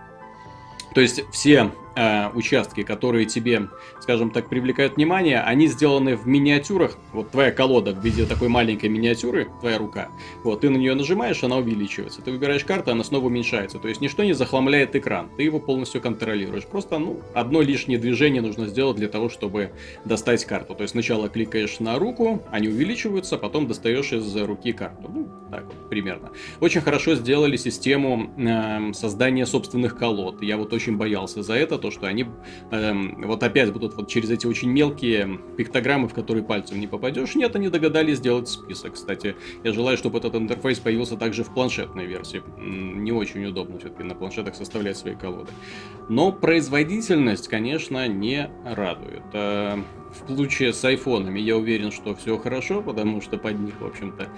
То 0.94 1.00
есть 1.00 1.22
все 1.30 1.72
э, 1.96 2.28
участки, 2.34 2.82
которые 2.82 3.26
тебе, 3.26 3.68
скажем 4.00 4.30
так, 4.30 4.48
привлекают 4.48 4.96
внимание, 4.96 5.40
они 5.40 5.66
сделаны 5.66 6.16
в 6.16 6.26
миниатюрах. 6.26 6.96
Вот 7.12 7.30
твоя 7.30 7.50
колода 7.50 7.92
в 7.92 8.04
виде 8.04 8.26
такой 8.26 8.48
маленькой 8.48 8.88
миниатюры, 8.90 9.48
твоя 9.60 9.78
рука. 9.78 10.08
Вот, 10.44 10.60
ты 10.60 10.70
на 10.70 10.76
нее 10.76 10.94
нажимаешь, 10.94 11.42
она 11.42 11.56
увеличивается. 11.56 12.22
Ты 12.22 12.30
выбираешь 12.30 12.64
карту, 12.64 12.92
она 12.92 13.04
снова 13.04 13.26
уменьшается. 13.26 13.78
То 13.78 13.88
есть 13.88 14.00
ничто 14.00 14.22
не 14.24 14.34
захламляет 14.34 14.94
экран. 14.94 15.30
Ты 15.36 15.42
его 15.42 15.58
полностью 15.58 16.00
контролируешь. 16.00 16.66
Просто, 16.66 16.98
ну, 16.98 17.20
одно 17.34 17.62
лишнее 17.62 17.98
движение 17.98 18.42
нужно 18.42 18.66
сделать 18.66 18.96
для 18.96 19.08
того, 19.08 19.28
чтобы 19.28 19.72
достать 20.04 20.44
карту. 20.44 20.74
То 20.74 20.82
есть 20.82 20.92
сначала 20.92 21.28
кликаешь 21.28 21.80
на 21.80 21.98
руку, 21.98 22.42
они 22.50 22.68
увеличиваются, 22.68 23.38
потом 23.38 23.66
достаешь 23.66 24.12
из 24.12 24.36
руки 24.36 24.72
карту. 24.72 25.10
Ну, 25.12 25.28
так 25.50 25.64
вот, 25.64 25.88
примерно. 25.88 26.30
Очень 26.60 26.80
хорошо 26.80 27.14
сделали 27.14 27.56
систему 27.56 28.30
э, 28.36 28.92
создания 28.92 29.46
собственных 29.46 29.96
колод. 29.96 30.42
Я 30.42 30.56
вот 30.56 30.72
очень 30.72 30.96
боялся 30.96 31.42
за 31.42 31.54
это, 31.54 31.78
то, 31.86 31.92
что 31.92 32.08
они 32.08 32.26
э, 32.72 32.92
вот 33.24 33.42
опять 33.44 33.72
будут 33.72 33.94
вот 33.94 34.08
через 34.08 34.28
эти 34.30 34.44
очень 34.44 34.70
мелкие 34.70 35.38
пиктограммы, 35.56 36.08
в 36.08 36.14
которые 36.14 36.42
пальцем 36.42 36.80
не 36.80 36.88
попадешь. 36.88 37.36
Нет, 37.36 37.54
они 37.54 37.68
догадались 37.68 38.18
сделать 38.18 38.48
список. 38.48 38.94
Кстати, 38.94 39.36
я 39.62 39.72
желаю, 39.72 39.96
чтобы 39.96 40.18
этот 40.18 40.34
интерфейс 40.34 40.80
появился 40.80 41.16
также 41.16 41.44
в 41.44 41.54
планшетной 41.54 42.06
версии. 42.06 42.42
Не 42.58 43.12
очень 43.12 43.44
удобно 43.46 43.78
все-таки 43.78 44.02
на 44.02 44.16
планшетах 44.16 44.56
составлять 44.56 44.96
свои 44.96 45.14
колоды. 45.14 45.52
Но 46.08 46.32
производительность, 46.32 47.46
конечно, 47.46 48.08
не 48.08 48.50
радует. 48.64 49.22
Э, 49.32 49.76
в 50.10 50.34
случае 50.34 50.72
с 50.72 50.84
айфонами 50.84 51.38
я 51.38 51.56
уверен, 51.56 51.92
что 51.92 52.16
все 52.16 52.36
хорошо, 52.38 52.82
потому 52.82 53.20
что 53.20 53.38
под 53.38 53.60
них, 53.60 53.80
в 53.80 53.86
общем-то, 53.86 54.28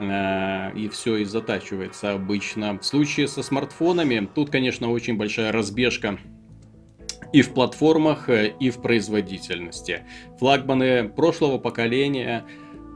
э, 0.00 0.76
и 0.76 0.88
все 0.88 1.18
и 1.18 1.24
затачивается 1.24 2.12
обычно. 2.12 2.78
В 2.78 2.84
случае 2.84 3.28
со 3.28 3.44
смартфонами, 3.44 4.28
тут, 4.34 4.50
конечно, 4.50 4.90
очень 4.90 5.16
большая 5.16 5.52
разбежка 5.52 6.18
и 7.36 7.42
в 7.42 7.52
платформах, 7.52 8.30
э, 8.30 8.54
и 8.58 8.70
в 8.70 8.80
производительности. 8.80 10.06
Флагманы 10.38 11.06
прошлого 11.10 11.58
поколения 11.58 12.46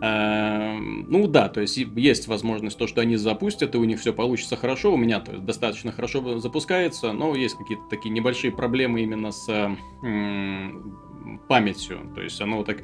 э, 0.00 0.78
ну 0.78 1.26
да, 1.26 1.50
то 1.50 1.60
есть 1.60 1.76
есть 1.76 2.26
возможность 2.26 2.78
то, 2.78 2.86
что 2.86 3.02
они 3.02 3.16
запустят, 3.16 3.74
и 3.74 3.78
у 3.78 3.84
них 3.84 4.00
все 4.00 4.14
получится 4.14 4.56
хорошо. 4.56 4.94
У 4.94 4.96
меня 4.96 5.20
то 5.20 5.32
есть, 5.32 5.44
достаточно 5.44 5.92
хорошо 5.92 6.38
запускается, 6.38 7.12
но 7.12 7.34
есть 7.34 7.54
какие-то 7.58 7.84
такие 7.90 8.08
небольшие 8.08 8.50
проблемы 8.50 9.02
именно 9.02 9.30
с 9.30 9.76
памятью. 11.46 12.10
То 12.14 12.22
есть 12.22 12.40
оно 12.40 12.56
вот 12.56 12.66
так 12.66 12.78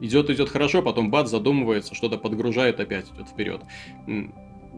идет, 0.00 0.30
идет 0.30 0.48
хорошо, 0.48 0.82
потом 0.82 1.12
бац, 1.12 1.30
задумывается, 1.30 1.94
что-то 1.94 2.18
подгружает, 2.18 2.80
опять 2.80 3.06
идет 3.12 3.28
вперед 3.28 3.62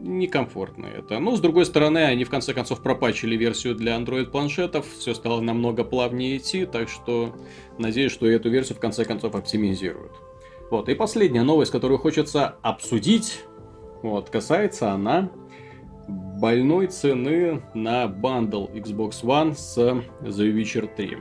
некомфортно 0.01 0.87
это. 0.87 1.19
Но, 1.19 1.37
с 1.37 1.41
другой 1.41 1.67
стороны, 1.67 1.99
они 1.99 2.25
в 2.25 2.31
конце 2.31 2.55
концов 2.55 2.83
пропачили 2.83 3.37
версию 3.37 3.75
для 3.75 3.97
Android-планшетов, 3.97 4.87
все 4.99 5.15
стало 5.15 5.41
намного 5.41 5.85
плавнее 5.85 6.39
идти, 6.39 6.67
так 6.67 6.89
что 6.89 7.37
надеюсь, 7.79 8.13
что 8.13 8.27
эту 8.27 8.51
версию 8.51 8.77
в 8.77 8.81
конце 8.81 9.05
концов 9.05 9.35
оптимизируют. 9.35 10.13
Вот, 10.71 10.89
и 10.89 10.95
последняя 10.95 11.43
новость, 11.43 11.73
которую 11.73 11.99
хочется 11.99 12.57
обсудить, 12.63 13.45
вот, 14.03 14.31
касается 14.31 14.93
она 14.93 15.31
больной 16.09 16.87
цены 16.87 17.63
на 17.75 18.09
бандл 18.09 18.67
Xbox 18.67 19.23
One 19.23 19.55
с 19.55 19.77
The 19.79 20.03
Witcher 20.23 20.89
3. 20.97 21.19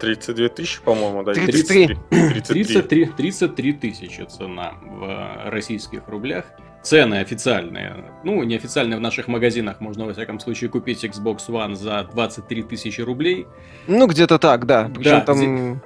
32 0.00 0.48
тысячи, 0.48 0.82
по-моему, 0.82 1.22
да? 1.22 1.34
33. 1.34 1.98
33. 2.10 2.64
33, 2.64 3.04
33 3.04 3.72
тысячи 3.74 4.22
цена 4.22 4.74
в 4.82 5.50
российских 5.50 6.08
рублях. 6.08 6.46
Цены 6.82 7.16
официальные, 7.16 8.04
ну, 8.24 8.42
неофициальные 8.42 8.96
в 8.96 9.02
наших 9.02 9.28
магазинах, 9.28 9.80
можно, 9.80 10.06
во 10.06 10.14
всяком 10.14 10.40
случае, 10.40 10.70
купить 10.70 11.04
Xbox 11.04 11.48
One 11.48 11.74
за 11.74 12.08
23 12.10 12.62
тысячи 12.62 13.02
рублей. 13.02 13.46
Ну, 13.86 14.06
где-то 14.06 14.38
так, 14.38 14.64
да. 14.64 14.90
Причем 14.94 15.10
да, 15.10 15.20
там... 15.20 15.36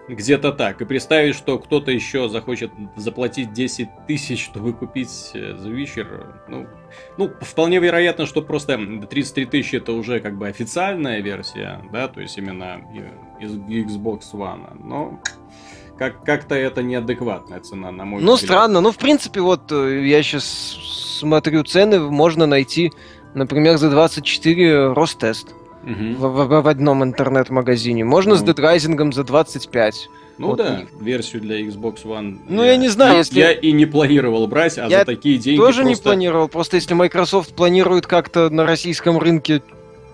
где- 0.06 0.14
где-то 0.14 0.52
так. 0.52 0.80
И 0.80 0.84
представить, 0.84 1.34
что 1.34 1.58
кто-то 1.58 1.90
еще 1.90 2.28
захочет 2.28 2.70
заплатить 2.96 3.52
10 3.52 3.88
тысяч, 4.06 4.44
чтобы 4.44 4.72
купить 4.72 5.32
э, 5.34 5.56
The 5.58 5.74
Witcher, 5.74 6.26
ну, 6.48 6.66
ну, 7.18 7.32
вполне 7.40 7.80
вероятно, 7.80 8.24
что 8.24 8.40
просто 8.40 8.78
33 9.10 9.46
тысячи 9.46 9.76
это 9.76 9.92
уже 9.92 10.20
как 10.20 10.36
бы 10.38 10.46
официальная 10.46 11.20
версия, 11.20 11.80
да, 11.92 12.06
то 12.06 12.20
есть 12.20 12.38
именно 12.38 12.80
из 13.40 13.52
Xbox 13.56 14.20
One. 14.32 14.80
Но 14.84 15.20
как- 15.98 16.24
как-то 16.24 16.54
это 16.54 16.82
неадекватная 16.82 17.60
цена, 17.60 17.90
на 17.90 18.04
мой 18.04 18.22
Ну, 18.22 18.34
взгляд. 18.34 18.50
странно. 18.50 18.80
Ну, 18.80 18.90
в 18.92 18.96
принципе, 18.98 19.40
вот 19.40 19.70
э, 19.72 20.04
я 20.06 20.22
сейчас 20.22 20.44
смотрю 21.20 21.62
цены, 21.64 22.00
можно 22.00 22.46
найти, 22.46 22.90
например, 23.34 23.76
за 23.78 23.90
24 23.90 24.92
Ростест 24.92 25.54
Мгм. 25.82 26.14
в, 26.16 26.20
в- 26.28 26.62
в 26.62 26.68
одном 26.68 27.04
интернет-магазине. 27.04 28.04
Можно 28.04 28.36
с 28.36 28.40
Ну. 28.42 28.48
Dead 28.48 28.56
Rising 28.56 29.12
за 29.12 29.24
25. 29.24 30.08
Ну 30.36 30.48
Вот 30.48 30.58
да, 30.58 30.78
них. 30.78 30.88
версию 31.00 31.42
для 31.42 31.60
Xbox 31.60 32.02
One. 32.04 32.38
Ну, 32.48 32.64
я 32.64 32.76
не 32.76 32.88
знаю, 32.88 33.12
я, 33.12 33.18
если- 33.18 33.38
я 33.38 33.52
и 33.52 33.70
не 33.70 33.86
планировал 33.86 34.46
брать, 34.48 34.78
а 34.78 34.88
Я 34.88 35.00
за 35.00 35.04
такие 35.04 35.38
деньги 35.38 35.58
Тоже 35.60 35.82
не 35.84 35.90
просто... 35.90 36.02
планировал. 36.04 36.48
Просто 36.48 36.74
если 36.76 36.92
Microsoft 36.94 37.54
планирует 37.54 38.08
как-то 38.08 38.50
на 38.50 38.66
российском 38.66 39.18
рынке 39.18 39.62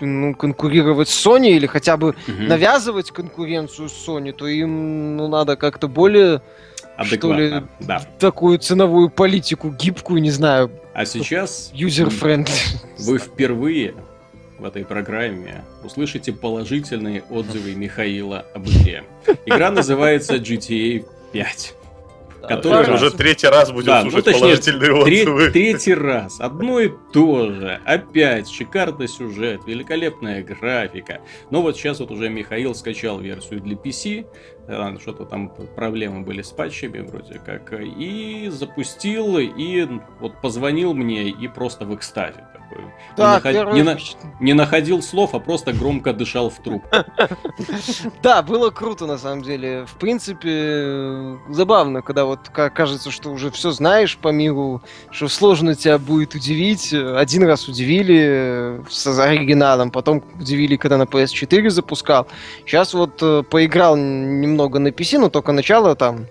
ну, 0.06 0.34
конкурировать 0.34 1.08
с 1.08 1.26
Sony 1.26 1.50
или 1.50 1.66
хотя 1.66 1.96
бы 1.96 2.14
Мгм. 2.26 2.46
навязывать 2.48 3.10
конкуренцию 3.10 3.88
с 3.88 4.08
Sony, 4.08 4.32
то 4.32 4.46
им 4.46 5.16
ну, 5.16 5.28
надо 5.28 5.56
как-то 5.56 5.88
более 5.88 6.42
что 7.02 7.32
ли, 7.32 7.46
Адекватно, 7.46 7.68
да. 7.80 8.02
такую 8.18 8.58
ценовую 8.58 9.08
политику 9.08 9.70
гибкую, 9.70 10.20
не 10.20 10.30
знаю, 10.30 10.70
А 10.92 11.06
сейчас 11.06 11.70
user-friendly. 11.72 12.52
вы 12.98 13.18
впервые 13.18 13.94
в 14.58 14.64
этой 14.66 14.84
программе 14.84 15.64
услышите 15.82 16.32
положительные 16.32 17.22
отзывы 17.30 17.74
Михаила 17.74 18.44
об 18.54 18.68
игре. 18.68 19.04
Игра 19.46 19.70
называется 19.70 20.36
GTA 20.36 21.06
5. 21.32 21.74
Который 22.48 22.94
уже 22.94 23.10
третий 23.10 23.46
раз 23.46 23.70
будем 23.70 23.86
Да, 23.86 24.02
ну, 24.04 24.10
слушать 24.10 24.24
точнее, 24.24 24.40
положительные 24.40 25.04
Тре- 25.04 25.20
отзывы. 25.22 25.50
третий 25.50 25.94
раз. 25.94 26.40
Одно 26.40 26.80
и 26.80 26.90
то 27.12 27.50
же. 27.50 27.80
Опять 27.84 28.50
шикарный 28.50 29.08
сюжет, 29.08 29.60
великолепная 29.66 30.42
графика. 30.42 31.20
Но 31.50 31.62
вот 31.62 31.76
сейчас 31.76 32.00
вот 32.00 32.10
уже 32.10 32.28
Михаил 32.28 32.74
скачал 32.74 33.18
версию 33.20 33.60
для 33.60 33.76
PC. 33.76 34.26
Что-то 35.00 35.24
там 35.24 35.50
проблемы 35.76 36.22
были 36.22 36.42
с 36.42 36.50
патчами 36.50 36.98
вроде 37.00 37.38
как. 37.44 37.72
И 37.80 38.48
запустил, 38.52 39.38
и 39.38 39.88
вот 40.20 40.40
позвонил 40.40 40.94
мне, 40.94 41.28
и 41.28 41.48
просто 41.48 41.84
в 41.84 41.94
экстазе 41.94 42.44
такой. 42.52 42.84
Да, 43.16 43.30
не, 43.34 43.36
наход- 43.40 43.52
первое 43.52 43.74
не 43.74 43.82
на- 43.82 43.98
не 44.40 44.52
находил 44.52 45.02
слов, 45.02 45.34
а 45.34 45.40
просто 45.40 45.72
громко 45.72 46.12
дышал 46.12 46.50
в 46.50 46.58
трубку. 46.62 46.88
Да, 48.22 48.42
было 48.42 48.70
круто 48.70 49.06
на 49.06 49.18
самом 49.18 49.42
деле. 49.42 49.84
В 49.86 49.94
принципе, 49.96 50.50
э, 50.52 51.36
забавно, 51.48 52.02
когда 52.02 52.24
вот 52.24 52.48
ка- 52.48 52.70
кажется, 52.70 53.10
что 53.10 53.30
уже 53.30 53.50
все 53.50 53.70
знаешь 53.70 54.16
по 54.16 54.28
миру, 54.28 54.82
что 55.10 55.28
сложно 55.28 55.74
тебя 55.74 55.98
будет 55.98 56.34
удивить. 56.34 56.92
Один 56.92 57.44
раз 57.44 57.68
удивили 57.68 58.18
э, 58.22 58.82
с 58.88 59.18
оригиналом, 59.18 59.90
потом 59.90 60.22
удивили, 60.38 60.76
когда 60.76 60.96
на 60.96 61.04
PS4 61.04 61.70
запускал. 61.70 62.28
Сейчас 62.66 62.94
вот 62.94 63.18
э, 63.22 63.42
поиграл 63.42 63.96
немного 63.96 64.59
на 64.68 64.88
PC, 64.88 65.18
но 65.18 65.28
только 65.28 65.52
начало 65.52 65.94
там, 65.96 66.26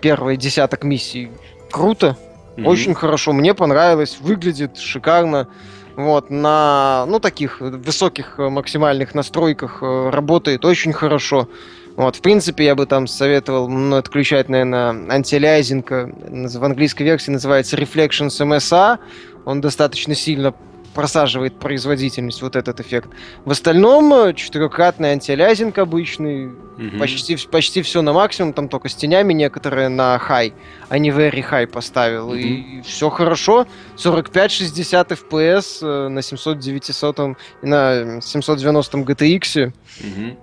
первые 0.00 0.36
десяток 0.36 0.84
миссий. 0.84 1.30
Круто, 1.70 2.16
Мгм. 2.56 2.66
очень 2.66 2.94
хорошо, 2.94 3.32
мне 3.32 3.54
понравилось, 3.54 4.18
выглядит 4.20 4.76
шикарно. 4.78 5.48
Вот, 5.96 6.30
на, 6.30 7.04
ну, 7.06 7.18
таких 7.20 7.60
высоких 7.60 8.38
э, 8.38 8.48
максимальных 8.48 9.14
настройках 9.14 9.78
э, 9.82 10.10
работает 10.10 10.64
очень 10.64 10.92
хорошо. 10.94 11.48
Вот, 11.96 12.16
в 12.16 12.20
принципе, 12.22 12.64
я 12.64 12.74
бы 12.74 12.86
там 12.86 13.06
советовал 13.06 13.68
ну, 13.68 13.96
отключать, 13.96 14.48
наверное, 14.48 14.88
антиалиазинг. 15.10 15.92
э, 15.92 16.06
В 16.48 16.64
английской 16.64 17.02
версии 17.02 17.30
называется 17.30 17.76
Reflections 17.76 18.28
MSA. 18.40 18.98
Он 19.44 19.60
достаточно 19.60 20.14
сильно 20.14 20.54
просаживает 20.94 21.58
производительность, 21.58 22.42
вот 22.42 22.56
этот 22.56 22.80
эффект. 22.80 23.10
В 23.44 23.50
остальном, 23.50 24.12
э, 24.12 24.34
четырехкратный 24.34 25.12
антиалиазинг 25.12 25.78
обычный, 25.78 26.50
Мгм. 26.76 26.98
почти, 26.98 27.36
почти 27.50 27.82
все 27.82 28.00
на 28.02 28.12
максимум, 28.12 28.52
там 28.52 28.68
только 28.68 28.88
с 28.88 28.94
тенями 28.94 29.32
некоторые 29.34 29.88
на 29.88 30.16
high, 30.16 30.52
а 30.88 30.98
не 30.98 31.10
very 31.10 31.44
high 31.48 31.66
поставил. 31.66 32.32
И 32.34 32.80
все 32.82 33.10
хорошо. 33.10 33.66
45-60 33.96 35.12
FPS 35.12 35.78
э, 35.82 36.08
на 36.08 36.20
700-900 36.20 37.36
и 37.62 37.66
на 37.66 38.20
790 38.22 38.98
GTX. 38.98 39.72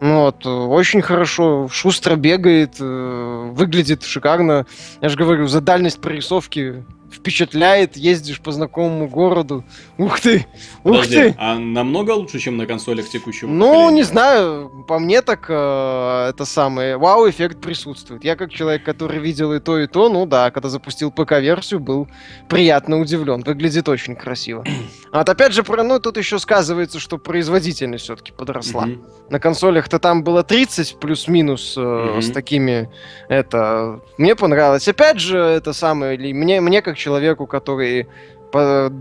Ну 0.02 0.22
Вот, 0.22 0.46
э, 0.46 0.50
очень 0.50 1.02
хорошо, 1.02 1.68
шустро 1.72 2.16
бегает, 2.16 2.80
выглядит 2.80 4.04
шикарно. 4.04 4.66
Я 5.02 5.10
же 5.10 5.18
говорю, 5.18 5.48
за 5.48 5.62
дальность 5.62 6.00
прорисовки 6.02 6.84
впечатляет, 7.12 7.98
ездишь 7.98 8.40
по 8.42 8.52
знакомому 8.52 9.08
городу. 9.08 9.64
Ух 9.98 10.20
ты! 10.20 10.46
Ух 10.84 10.94
Подожди, 10.98 11.16
ты! 11.16 11.36
а 11.38 11.56
намного 11.58 12.12
лучше, 12.12 12.40
чем 12.40 12.58
на 12.58 12.66
консолях 12.66 13.10
текущего 13.10 13.50
Ну, 13.50 13.66
поколения? 13.66 13.92
не 13.96 14.04
знаю, 14.04 14.86
по 14.88 15.00
мне 15.00 15.22
так 15.22 15.46
э, 15.50 16.28
это 16.30 16.46
самое, 16.46 16.98
вау-эффект 16.98 17.60
присутствует. 17.62 18.24
Я 18.24 18.36
как 18.36 18.52
человек, 18.52 18.84
который 18.84 19.20
видел 19.20 19.54
и 19.54 19.60
то, 19.60 19.80
и 19.80 19.88
то, 19.88 20.10
ну 20.10 20.26
да, 20.26 20.52
когда 20.52 20.70
запустил 20.70 21.12
ПК-версию, 21.12 21.80
был 21.80 22.08
приятно 22.48 23.00
удивлен. 23.00 23.42
Выглядит 23.44 23.90
очень 23.90 24.16
красиво. 24.16 24.64
А 25.12 25.18
вот 25.20 25.30
опять 25.30 25.54
же, 25.54 25.64
про, 25.64 25.84
ну, 25.84 26.00
тут 26.00 26.18
еще 26.18 26.38
сказывается, 26.40 27.00
что 27.00 27.18
производительность 27.18 28.04
все-таки 28.04 28.32
подросла. 28.32 28.88
На 29.30 29.40
консолях-то 29.40 30.00
там 30.00 30.24
было 30.24 30.44
30 30.44 31.00
плюс-минус 31.00 31.74
э, 31.78 32.20
с 32.22 32.32
такими, 32.32 32.90
это, 33.30 34.00
мне 34.18 34.36
понравилось. 34.36 34.88
Опять 34.88 35.20
же, 35.20 35.38
это 35.38 35.74
самое, 35.74 36.18
мне, 36.34 36.62
мне 36.62 36.82
как 36.82 36.98
человеку, 37.00 37.48
который 37.48 38.08
по- 38.52 38.92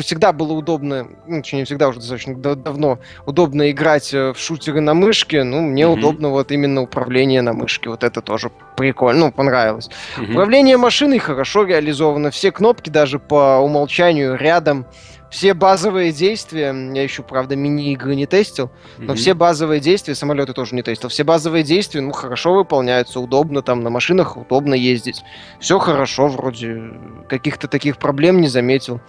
всегда 0.00 0.32
было 0.32 0.52
удобно, 0.52 1.08
ну, 1.26 1.42
точнее, 1.42 1.60
не 1.60 1.64
всегда 1.64 1.88
уже 1.88 1.98
достаточно 1.98 2.34
да- 2.36 2.54
давно 2.54 2.98
удобно 3.26 3.70
играть 3.70 4.14
э, 4.14 4.32
в 4.32 4.38
шутеры 4.38 4.80
на 4.80 4.94
мышке, 4.94 5.42
ну, 5.44 5.60
мне 5.60 5.86
Мгм. 5.86 5.98
удобно 5.98 6.28
вот 6.30 6.52
именно 6.52 6.82
управление 6.82 7.42
на 7.42 7.52
мышке, 7.52 7.90
вот 7.90 8.04
это 8.04 8.20
тоже 8.22 8.50
прикольно, 8.76 9.26
ну, 9.26 9.32
понравилось. 9.32 9.90
Мгм. 10.16 10.30
Управление 10.30 10.76
машиной 10.76 11.18
хорошо 11.18 11.64
реализовано, 11.64 12.30
все 12.30 12.50
кнопки 12.52 12.88
даже 12.88 13.18
по 13.18 13.58
умолчанию 13.58 14.36
рядом, 14.36 14.86
все 15.30 15.54
базовые 15.54 16.12
действия, 16.12 16.74
я 16.94 17.02
еще, 17.02 17.22
правда, 17.22 17.56
мини-игры 17.56 18.14
не 18.16 18.26
тестил, 18.26 18.70
но 18.98 19.04
Мгм. 19.04 19.14
все 19.16 19.34
базовые 19.34 19.80
действия, 19.80 20.14
самолеты 20.14 20.52
тоже 20.52 20.74
не 20.74 20.82
тестил, 20.82 21.08
все 21.08 21.24
базовые 21.24 21.62
действия, 21.62 22.00
ну, 22.00 22.12
хорошо 22.12 22.52
выполняются, 22.54 23.20
удобно 23.20 23.62
там 23.62 23.82
на 23.82 23.90
машинах, 23.90 24.36
удобно 24.36 24.74
ездить. 24.74 25.22
Все 25.60 25.78
хорошо, 25.78 26.28
вроде 26.28 26.82
каких-то 27.28 27.68
таких 27.68 27.98
проблем 27.98 28.40
не 28.40 28.48
заметил. 28.48 29.00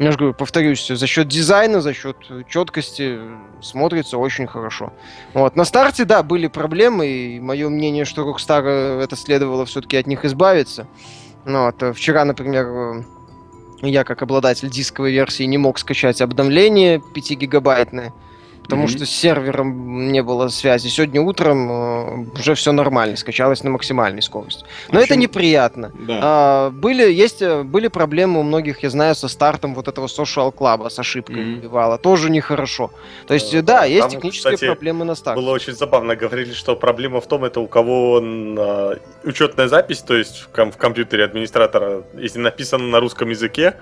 Я 0.00 0.10
же 0.10 0.18
говорю, 0.18 0.34
повторюсь, 0.34 0.88
за 0.88 1.06
счет 1.06 1.28
дизайна, 1.28 1.80
за 1.80 1.94
счет 1.94 2.16
четкости 2.48 3.18
смотрится 3.62 4.18
очень 4.18 4.48
хорошо. 4.48 4.92
Вот. 5.34 5.54
На 5.54 5.64
старте, 5.64 6.04
да, 6.04 6.24
были 6.24 6.48
проблемы, 6.48 7.06
и 7.06 7.40
мое 7.40 7.68
мнение, 7.68 8.04
что 8.04 8.22
Rockstar 8.28 8.62
э, 8.64 9.00
это 9.04 9.14
следовало 9.14 9.64
все-таки 9.66 9.96
от 9.96 10.08
них 10.08 10.24
избавиться. 10.24 10.88
Ну, 11.44 11.66
вот, 11.66 11.80
э, 11.80 11.92
вчера, 11.92 12.24
например, 12.24 12.66
э, 12.66 13.02
я 13.86 14.04
как 14.04 14.22
обладатель 14.22 14.70
дисковой 14.70 15.12
версии 15.12 15.44
не 15.44 15.58
мог 15.58 15.78
скачать 15.78 16.20
обновление 16.20 16.98
5-гигабайтное, 16.98 18.12
потому 18.64 18.82
Мгм. 18.84 18.88
что 18.90 19.06
с 19.06 19.10
сервером 19.10 20.10
не 20.10 20.22
было 20.22 20.48
связи. 20.48 20.88
Сегодня 20.88 21.20
утром 21.20 21.70
э, 21.70 22.38
уже 22.40 22.54
все 22.54 22.72
нормально, 22.72 23.16
скачалось 23.16 23.62
на 23.62 23.70
максимальной 23.70 24.22
скорости. 24.22 24.64
Но 24.90 25.00
В 25.00 25.02
это 25.02 25.16
неприятно. 25.16 25.92
Да. 26.06 26.20
А, 26.22 26.70
были, 26.70 27.10
есть, 27.12 27.42
э, 27.42 27.62
были 27.62 27.88
проблемы 27.88 28.40
у 28.40 28.42
многих, 28.42 28.82
я 28.82 28.90
знаю, 28.90 29.14
со 29.14 29.28
стартом 29.28 29.74
вот 29.74 29.86
этого 29.88 30.06
social 30.06 30.50
клаба 30.50 30.88
с 30.88 30.98
ошибкой 30.98 31.36
Мгм. 31.44 31.54
выбивало. 31.56 31.98
Тоже 31.98 32.30
нехорошо. 32.30 32.90
То 33.26 33.34
есть, 33.34 33.52
Э, 33.54 33.62
да, 33.62 33.80
да, 33.80 33.84
есть 33.84 34.00
там, 34.02 34.10
технические 34.10 34.54
кстати, 34.54 34.70
проблемы 34.70 35.04
на 35.04 35.14
старте. 35.14 35.40
Было 35.40 35.50
очень 35.52 35.74
забавно. 35.74 36.16
Говорили, 36.16 36.52
что 36.52 36.74
проблема 36.74 37.20
в 37.20 37.26
том, 37.28 37.44
это 37.44 37.60
у 37.60 37.66
кого 37.66 38.20
на- 38.20 38.96
учетная 39.24 39.68
запись, 39.68 40.00
то 40.00 40.14
есть 40.16 40.38
в, 40.38 40.48
ком- 40.48 40.72
в 40.72 40.76
компьютере 40.78 41.24
администратора, 41.24 42.02
если 42.14 42.38
написано 42.40 42.84
на 42.88 43.00
русском 43.00 43.28
языке, 43.30 43.74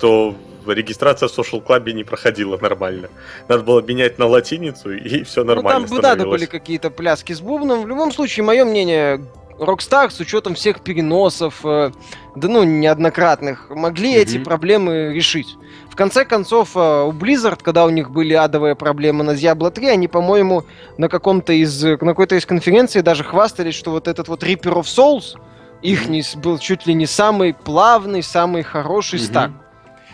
то 0.00 0.34
регистрация 0.66 1.28
в 1.28 1.38
Social 1.38 1.64
Club 1.64 1.92
не 1.92 2.04
проходила 2.04 2.56
нормально. 2.58 3.08
Надо 3.48 3.62
было 3.62 3.80
менять 3.80 4.18
на 4.18 4.26
латиницу, 4.26 4.92
и 4.92 5.22
все 5.24 5.44
нормально 5.44 5.80
Ну, 5.80 5.86
там 5.86 5.96
бы 5.96 6.02
надо 6.02 6.26
были 6.26 6.46
какие-то 6.46 6.90
пляски 6.90 7.32
с 7.32 7.40
бубном. 7.40 7.82
В 7.82 7.88
любом 7.88 8.12
случае, 8.12 8.44
мое 8.44 8.64
мнение, 8.64 9.20
Rockstar 9.58 10.10
с 10.10 10.18
учетом 10.20 10.54
всех 10.54 10.80
переносов, 10.80 11.60
э, 11.64 11.92
да 12.34 12.48
ну, 12.48 12.62
неоднократных, 12.64 13.68
могли 13.68 14.14
mm-hmm. 14.14 14.22
эти 14.22 14.38
проблемы 14.38 15.12
решить. 15.14 15.56
В 15.90 15.96
конце 15.96 16.24
концов, 16.24 16.76
э, 16.76 16.78
у 16.78 17.12
Blizzard, 17.12 17.60
когда 17.62 17.84
у 17.84 17.90
них 17.90 18.10
были 18.10 18.32
адовые 18.32 18.74
проблемы 18.74 19.22
на 19.22 19.32
Diablo 19.32 19.70
3, 19.70 19.88
они, 19.88 20.08
по-моему, 20.08 20.64
на 20.96 21.08
каком-то 21.08 21.52
из, 21.52 21.82
на 21.82 21.98
какой-то 21.98 22.36
из 22.36 22.46
конференций 22.46 23.02
даже 23.02 23.22
хвастались, 23.22 23.74
что 23.74 23.90
вот 23.90 24.08
этот 24.08 24.28
вот 24.28 24.42
Reaper 24.42 24.80
of 24.80 24.84
Souls, 24.84 25.38
их 25.82 26.08
mm-hmm. 26.08 26.40
был 26.40 26.58
чуть 26.58 26.86
ли 26.86 26.94
не 26.94 27.06
самый 27.06 27.52
плавный, 27.52 28.22
самый 28.22 28.62
хороший 28.62 29.18
mm-hmm. 29.18 29.24
стак. 29.24 29.50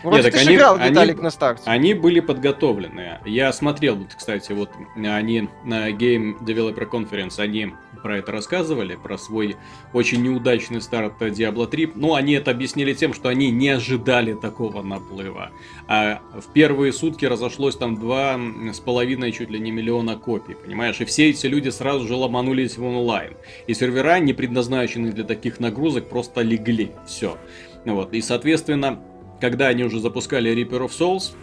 Вроде 0.03 0.23
Нет, 0.23 0.33
ты 0.33 0.39
они, 0.39 0.55
играл, 0.55 0.77
Виталик, 0.77 1.21
на 1.21 1.31
старте. 1.31 1.63
Они 1.65 1.93
были 1.93 2.19
подготовлены. 2.19 3.19
Я 3.25 3.51
смотрел, 3.51 3.97
кстати, 4.15 4.51
вот 4.51 4.69
они 4.95 5.49
на 5.63 5.89
Game 5.91 6.39
Developer 6.39 6.89
Conference, 6.89 7.39
они 7.39 7.73
про 8.03 8.19
это 8.19 8.31
рассказывали, 8.31 8.95
про 8.95 9.17
свой 9.17 9.55
очень 9.91 10.21
неудачный 10.21 10.81
старт 10.81 11.19
Diablo 11.19 11.67
3. 11.67 11.93
Ну, 11.95 12.13
они 12.13 12.33
это 12.33 12.51
объяснили 12.51 12.93
тем, 12.93 13.13
что 13.13 13.29
они 13.29 13.49
не 13.49 13.69
ожидали 13.69 14.33
такого 14.33 14.81
наплыва. 14.83 15.51
А 15.87 16.21
в 16.33 16.53
первые 16.53 16.93
сутки 16.93 17.25
разошлось 17.25 17.75
там 17.75 17.95
два 17.95 18.39
с 18.71 18.79
половиной 18.79 19.31
чуть 19.31 19.49
ли 19.49 19.59
не 19.59 19.71
миллиона 19.71 20.15
копий, 20.15 20.53
понимаешь? 20.53 21.01
И 21.01 21.05
все 21.05 21.29
эти 21.29 21.47
люди 21.47 21.69
сразу 21.69 22.07
же 22.07 22.15
ломанулись 22.15 22.77
в 22.77 22.85
онлайн. 22.85 23.33
И 23.65 23.73
сервера, 23.73 24.19
не 24.19 24.33
предназначенные 24.33 25.11
для 25.11 25.23
таких 25.23 25.59
нагрузок, 25.59 26.07
просто 26.07 26.41
легли. 26.41 26.91
Все. 27.05 27.37
Вот. 27.85 28.13
И, 28.13 28.21
соответственно, 28.21 28.99
когда 29.39 29.67
они 29.67 29.83
уже 29.83 29.99
запускали 29.99 30.51
Reaper 30.53 30.87
of 30.87 30.89
Souls, 30.89 31.35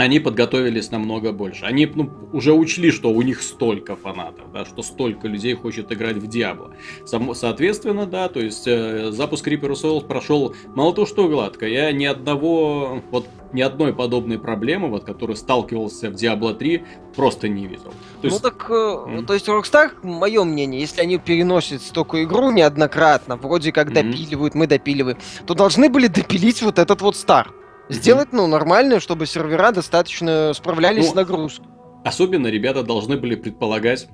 они 0.00 0.20
подготовились 0.20 0.90
намного 0.90 1.32
больше. 1.32 1.64
Они 1.64 1.86
ну, 1.86 2.10
уже 2.32 2.52
учли, 2.52 2.90
что 2.90 3.10
у 3.10 3.22
них 3.22 3.42
столько 3.42 3.96
фанатов, 3.96 4.52
да, 4.52 4.64
что 4.64 4.82
столько 4.82 5.28
людей 5.28 5.54
хочет 5.54 5.92
играть 5.92 6.16
в 6.16 6.26
Диабло. 6.26 6.74
Само, 7.04 7.34
соответственно, 7.34 8.06
да, 8.06 8.28
то 8.28 8.40
есть 8.40 8.66
э, 8.66 9.10
запуск 9.12 9.46
Reaper 9.46 9.72
Souls 9.72 10.06
прошел 10.06 10.54
мало 10.74 10.94
то 10.94 11.06
что 11.06 11.28
гладко. 11.28 11.66
Я 11.66 11.92
ни 11.92 12.04
одного, 12.04 13.02
вот 13.10 13.26
ни 13.52 13.60
одной 13.60 13.92
подобной 13.92 14.38
проблемы, 14.38 14.88
вот, 14.88 15.04
которой 15.04 15.36
сталкивался 15.36 16.10
в 16.10 16.14
Diablo 16.14 16.54
3, 16.54 16.84
просто 17.14 17.48
не 17.48 17.66
видел. 17.66 17.84
То 17.84 17.92
ну 18.22 18.28
есть... 18.28 18.42
Ну 18.42 18.50
так, 18.50 18.70
э, 18.70 18.72
mm-hmm. 18.72 19.26
то 19.26 19.34
есть 19.34 19.48
Rockstar, 19.48 19.90
мое 20.02 20.44
мнение, 20.44 20.80
если 20.80 21.02
они 21.02 21.18
переносят 21.18 21.82
столько 21.82 22.22
игру 22.24 22.50
неоднократно, 22.50 23.36
вроде 23.36 23.72
как 23.72 23.88
mm-hmm. 23.88 24.10
допиливают, 24.12 24.54
мы 24.54 24.66
допиливаем, 24.66 25.18
то 25.46 25.54
должны 25.54 25.88
были 25.88 26.06
допилить 26.06 26.62
вот 26.62 26.78
этот 26.78 27.02
вот 27.02 27.16
старт. 27.16 27.52
Сделать, 27.90 28.28
ну, 28.32 28.46
нормально, 28.46 29.00
чтобы 29.00 29.26
сервера 29.26 29.72
достаточно 29.72 30.52
справлялись 30.54 31.06
ну, 31.06 31.12
с 31.12 31.14
нагрузкой. 31.14 31.66
Особенно 32.04 32.46
ребята 32.46 32.82
должны 32.82 33.16
были 33.16 33.34
предполагать 33.34 34.08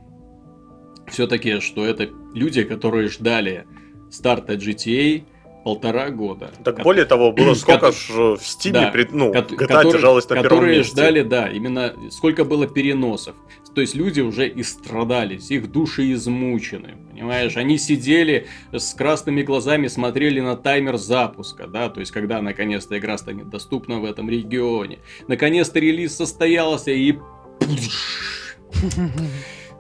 все-таки, 1.09 1.61
что 1.61 1.85
это 1.85 2.09
люди, 2.35 2.65
которые 2.65 3.09
ждали 3.09 3.67
старта 4.11 4.55
GTA, 4.55 5.25
полтора 5.67 6.11
года. 6.11 6.53
Так 6.65 6.83
более 6.83 7.05
того, 7.05 7.33
было 7.33 7.55
сколько 7.55 7.91
ж 7.91 8.37
в 8.37 8.39
Стиме, 8.41 8.83
да, 8.83 8.91
пред, 8.93 9.13
ну, 9.13 9.33
GTA 9.33 9.57
которые, 9.57 9.93
держалась 9.93 10.29
на 10.29 10.41
первом 10.41 10.69
месте. 10.69 10.93
ждали, 10.93 11.23
да, 11.23 11.49
именно 11.49 11.93
сколько 12.13 12.45
было 12.45 12.69
переносов. 12.69 13.35
То 13.77 13.83
есть 13.83 13.95
люди 13.95 14.23
уже 14.23 14.49
истрадались, 14.49 15.51
их 15.51 15.71
души 15.71 16.11
измучены, 16.15 16.95
понимаешь? 17.11 17.59
Они 17.59 17.77
сидели 17.77 18.47
с 18.73 18.95
красными 18.95 19.43
глазами, 19.43 19.89
смотрели 19.89 20.41
на 20.41 20.57
таймер 20.57 20.97
запуска, 20.97 21.67
да, 21.67 21.91
то 21.91 22.01
есть 22.01 22.11
когда 22.11 22.41
наконец-то 22.41 22.97
игра 22.97 23.19
станет 23.19 23.51
доступна 23.51 24.01
в 24.01 24.07
этом 24.07 24.31
регионе. 24.31 25.01
Наконец-то 25.29 25.79
релиз 25.79 26.17
состоялся 26.17 26.91
и... 26.91 27.19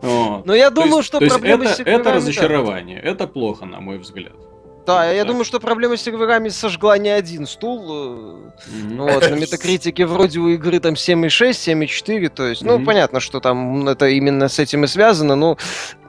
Вот. 0.02 0.44
Но 0.44 0.54
я 0.54 0.68
думаю, 0.68 1.02
что 1.02 1.18
проблема 1.18 1.64
это, 1.64 1.82
это 1.82 2.12
разочарование, 2.12 3.00
это 3.00 3.26
плохо, 3.26 3.64
на 3.64 3.80
мой 3.80 3.96
взгляд. 3.96 4.36
Да, 4.86 5.10
я 5.10 5.24
думаю, 5.24 5.44
что 5.44 5.58
проблема 5.58 5.96
с 5.96 6.02
серверами 6.02 6.48
сожгла 6.48 6.96
не 6.96 7.08
один 7.08 7.46
стул. 7.46 7.90
Mm-hmm. 7.90 8.96
Вот, 8.96 9.30
на 9.30 9.34
метакритике 9.40 10.06
вроде 10.06 10.38
у 10.38 10.48
игры 10.48 10.78
там 10.78 10.94
7.6, 10.94 11.50
7.4, 11.50 12.28
то 12.28 12.46
есть, 12.46 12.62
ну, 12.62 12.84
понятно, 12.84 13.20
что 13.20 13.40
там 13.40 13.88
это 13.88 14.06
именно 14.06 14.48
с 14.48 14.58
этим 14.58 14.84
и 14.84 14.86
связано, 14.86 15.34
но, 15.34 15.58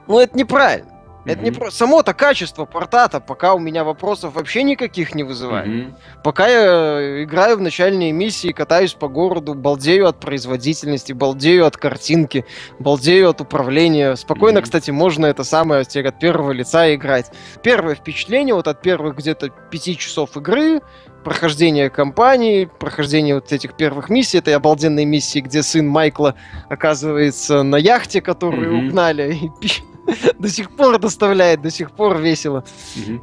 ну, 0.06 0.20
это 0.20 0.38
неправильно. 0.38 0.97
Это 1.28 1.42
не 1.42 1.50
про... 1.50 1.70
Само-то 1.70 2.14
качество 2.14 2.64
порта-то 2.64 3.20
пока 3.20 3.54
у 3.54 3.58
меня 3.58 3.84
вопросов 3.84 4.34
вообще 4.34 4.62
никаких 4.62 5.14
не 5.14 5.22
вызывает. 5.22 5.68
Mm-hmm. 5.68 5.94
Пока 6.24 6.48
я 6.48 7.00
э, 7.00 7.22
играю 7.24 7.56
в 7.58 7.60
начальные 7.60 8.12
миссии, 8.12 8.52
катаюсь 8.52 8.94
по 8.94 9.08
городу, 9.08 9.54
балдею 9.54 10.08
от 10.08 10.20
производительности, 10.20 11.12
балдею 11.12 11.66
от 11.66 11.76
картинки, 11.76 12.44
балдею 12.78 13.30
от 13.30 13.40
управления. 13.40 14.16
Спокойно, 14.16 14.58
mm-hmm. 14.58 14.62
кстати, 14.62 14.90
можно 14.90 15.26
это 15.26 15.44
самое 15.44 15.82
от 15.82 16.18
первого 16.18 16.52
лица 16.52 16.94
играть. 16.94 17.30
Первое 17.62 17.94
впечатление 17.94 18.54
вот 18.54 18.68
от 18.68 18.80
первых 18.80 19.16
где-то 19.16 19.50
пяти 19.70 19.96
часов 19.96 20.36
игры, 20.36 20.80
прохождение 21.24 21.90
кампании, 21.90 22.70
прохождение 22.78 23.34
вот 23.34 23.52
этих 23.52 23.76
первых 23.76 24.08
миссий, 24.08 24.38
это 24.38 24.54
обалденные 24.54 25.04
миссии, 25.04 25.40
где 25.40 25.62
сын 25.62 25.86
Майкла 25.86 26.34
оказывается 26.68 27.62
на 27.62 27.76
яхте, 27.76 28.20
которую 28.20 28.72
mm-hmm. 28.72 28.86
угнали, 28.86 29.34
и 29.60 29.68
до 30.38 30.48
сих 30.48 30.70
пор 30.70 30.98
доставляет, 30.98 31.62
до 31.62 31.70
сих 31.70 31.90
пор 31.90 32.18
весело. 32.18 32.64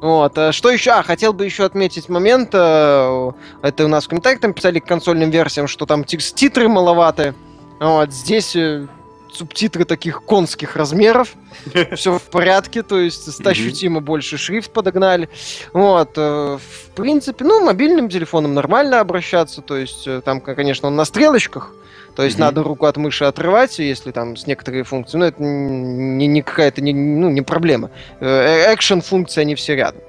Вот. 0.01 0.37
А 0.37 0.51
что 0.51 0.69
еще? 0.69 0.91
А, 0.91 1.03
хотел 1.03 1.33
бы 1.33 1.45
еще 1.45 1.65
отметить 1.65 2.09
момент. 2.09 2.49
Э, 2.53 3.31
это 3.61 3.85
у 3.85 3.87
нас 3.87 4.05
в 4.05 4.09
комментариях 4.09 4.41
там 4.41 4.53
писали 4.53 4.79
к 4.79 4.85
консольным 4.85 5.29
версиям, 5.29 5.67
что 5.67 5.85
там 5.85 6.03
титры 6.03 6.67
маловаты. 6.67 7.33
Вот. 7.79 8.11
Здесь 8.11 8.55
э, 8.55 8.87
субтитры 9.31 9.85
таких 9.85 10.23
конских 10.23 10.75
размеров. 10.75 11.33
Все 11.95 12.19
в 12.19 12.23
порядке, 12.23 12.83
то 12.83 12.99
есть 12.99 13.45
ощутимо 13.45 13.99
больше 13.99 14.37
шрифт 14.37 14.71
подогнали. 14.71 15.29
Вот, 15.73 16.11
э, 16.17 16.57
в 16.57 16.95
принципе, 16.95 17.45
ну, 17.45 17.65
мобильным 17.65 18.09
телефоном 18.09 18.53
нормально 18.53 18.99
обращаться, 18.99 19.61
то 19.61 19.75
есть 19.75 20.07
там, 20.23 20.39
конечно, 20.41 20.87
он 20.87 20.95
на 20.95 21.05
стрелочках, 21.05 21.73
то 22.15 22.23
есть 22.23 22.37
mm-hmm. 22.37 22.41
надо 22.41 22.63
руку 22.63 22.85
от 22.85 22.97
мыши 22.97 23.25
отрывать, 23.25 23.77
если 23.79 24.11
там 24.11 24.37
с 24.37 24.47
некоторые 24.47 24.83
функции. 24.83 25.17
Но 25.17 25.25
это 25.25 25.43
не, 25.43 26.27
не 26.27 26.41
какая-то 26.41 26.81
не, 26.81 26.93
ну, 26.93 27.29
не 27.29 27.41
проблема. 27.41 27.91
Э, 28.21 28.73
экшен 28.73 29.01
функции 29.01 29.41
они 29.41 29.55
все 29.55 29.75
рядом. 29.75 30.01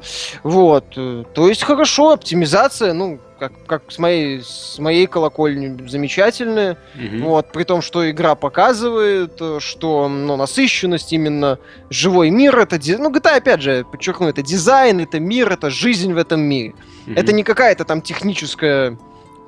Вот. 0.44 0.84
Э, 0.96 1.24
то 1.34 1.48
есть 1.48 1.64
хорошо, 1.64 2.12
оптимизация, 2.12 2.92
ну, 2.92 3.18
как, 3.40 3.52
как 3.66 3.82
с, 3.90 3.98
моей, 3.98 4.40
с 4.42 4.78
моей 4.78 5.06
колокольни 5.08 5.88
замечательная. 5.88 6.78
Mm-hmm. 6.94 7.22
Вот, 7.24 7.52
при 7.52 7.64
том, 7.64 7.82
что 7.82 8.08
игра 8.08 8.36
показывает, 8.36 9.36
э, 9.40 9.58
что 9.60 10.08
ну, 10.08 10.36
насыщенность 10.36 11.12
именно 11.12 11.58
живой 11.90 12.30
мир, 12.30 12.56
это 12.56 12.78
ну, 12.98 13.10
GTA, 13.10 13.38
опять 13.38 13.62
же, 13.62 13.84
подчеркну, 13.84 14.28
это 14.28 14.42
дизайн, 14.42 15.00
это 15.00 15.18
мир, 15.18 15.50
это 15.50 15.70
жизнь 15.70 16.12
в 16.12 16.18
этом 16.18 16.40
мире. 16.40 16.74
Mm-hmm. 17.06 17.14
Это 17.16 17.32
не 17.32 17.42
какая-то 17.42 17.84
там 17.84 18.00
техническая 18.00 18.96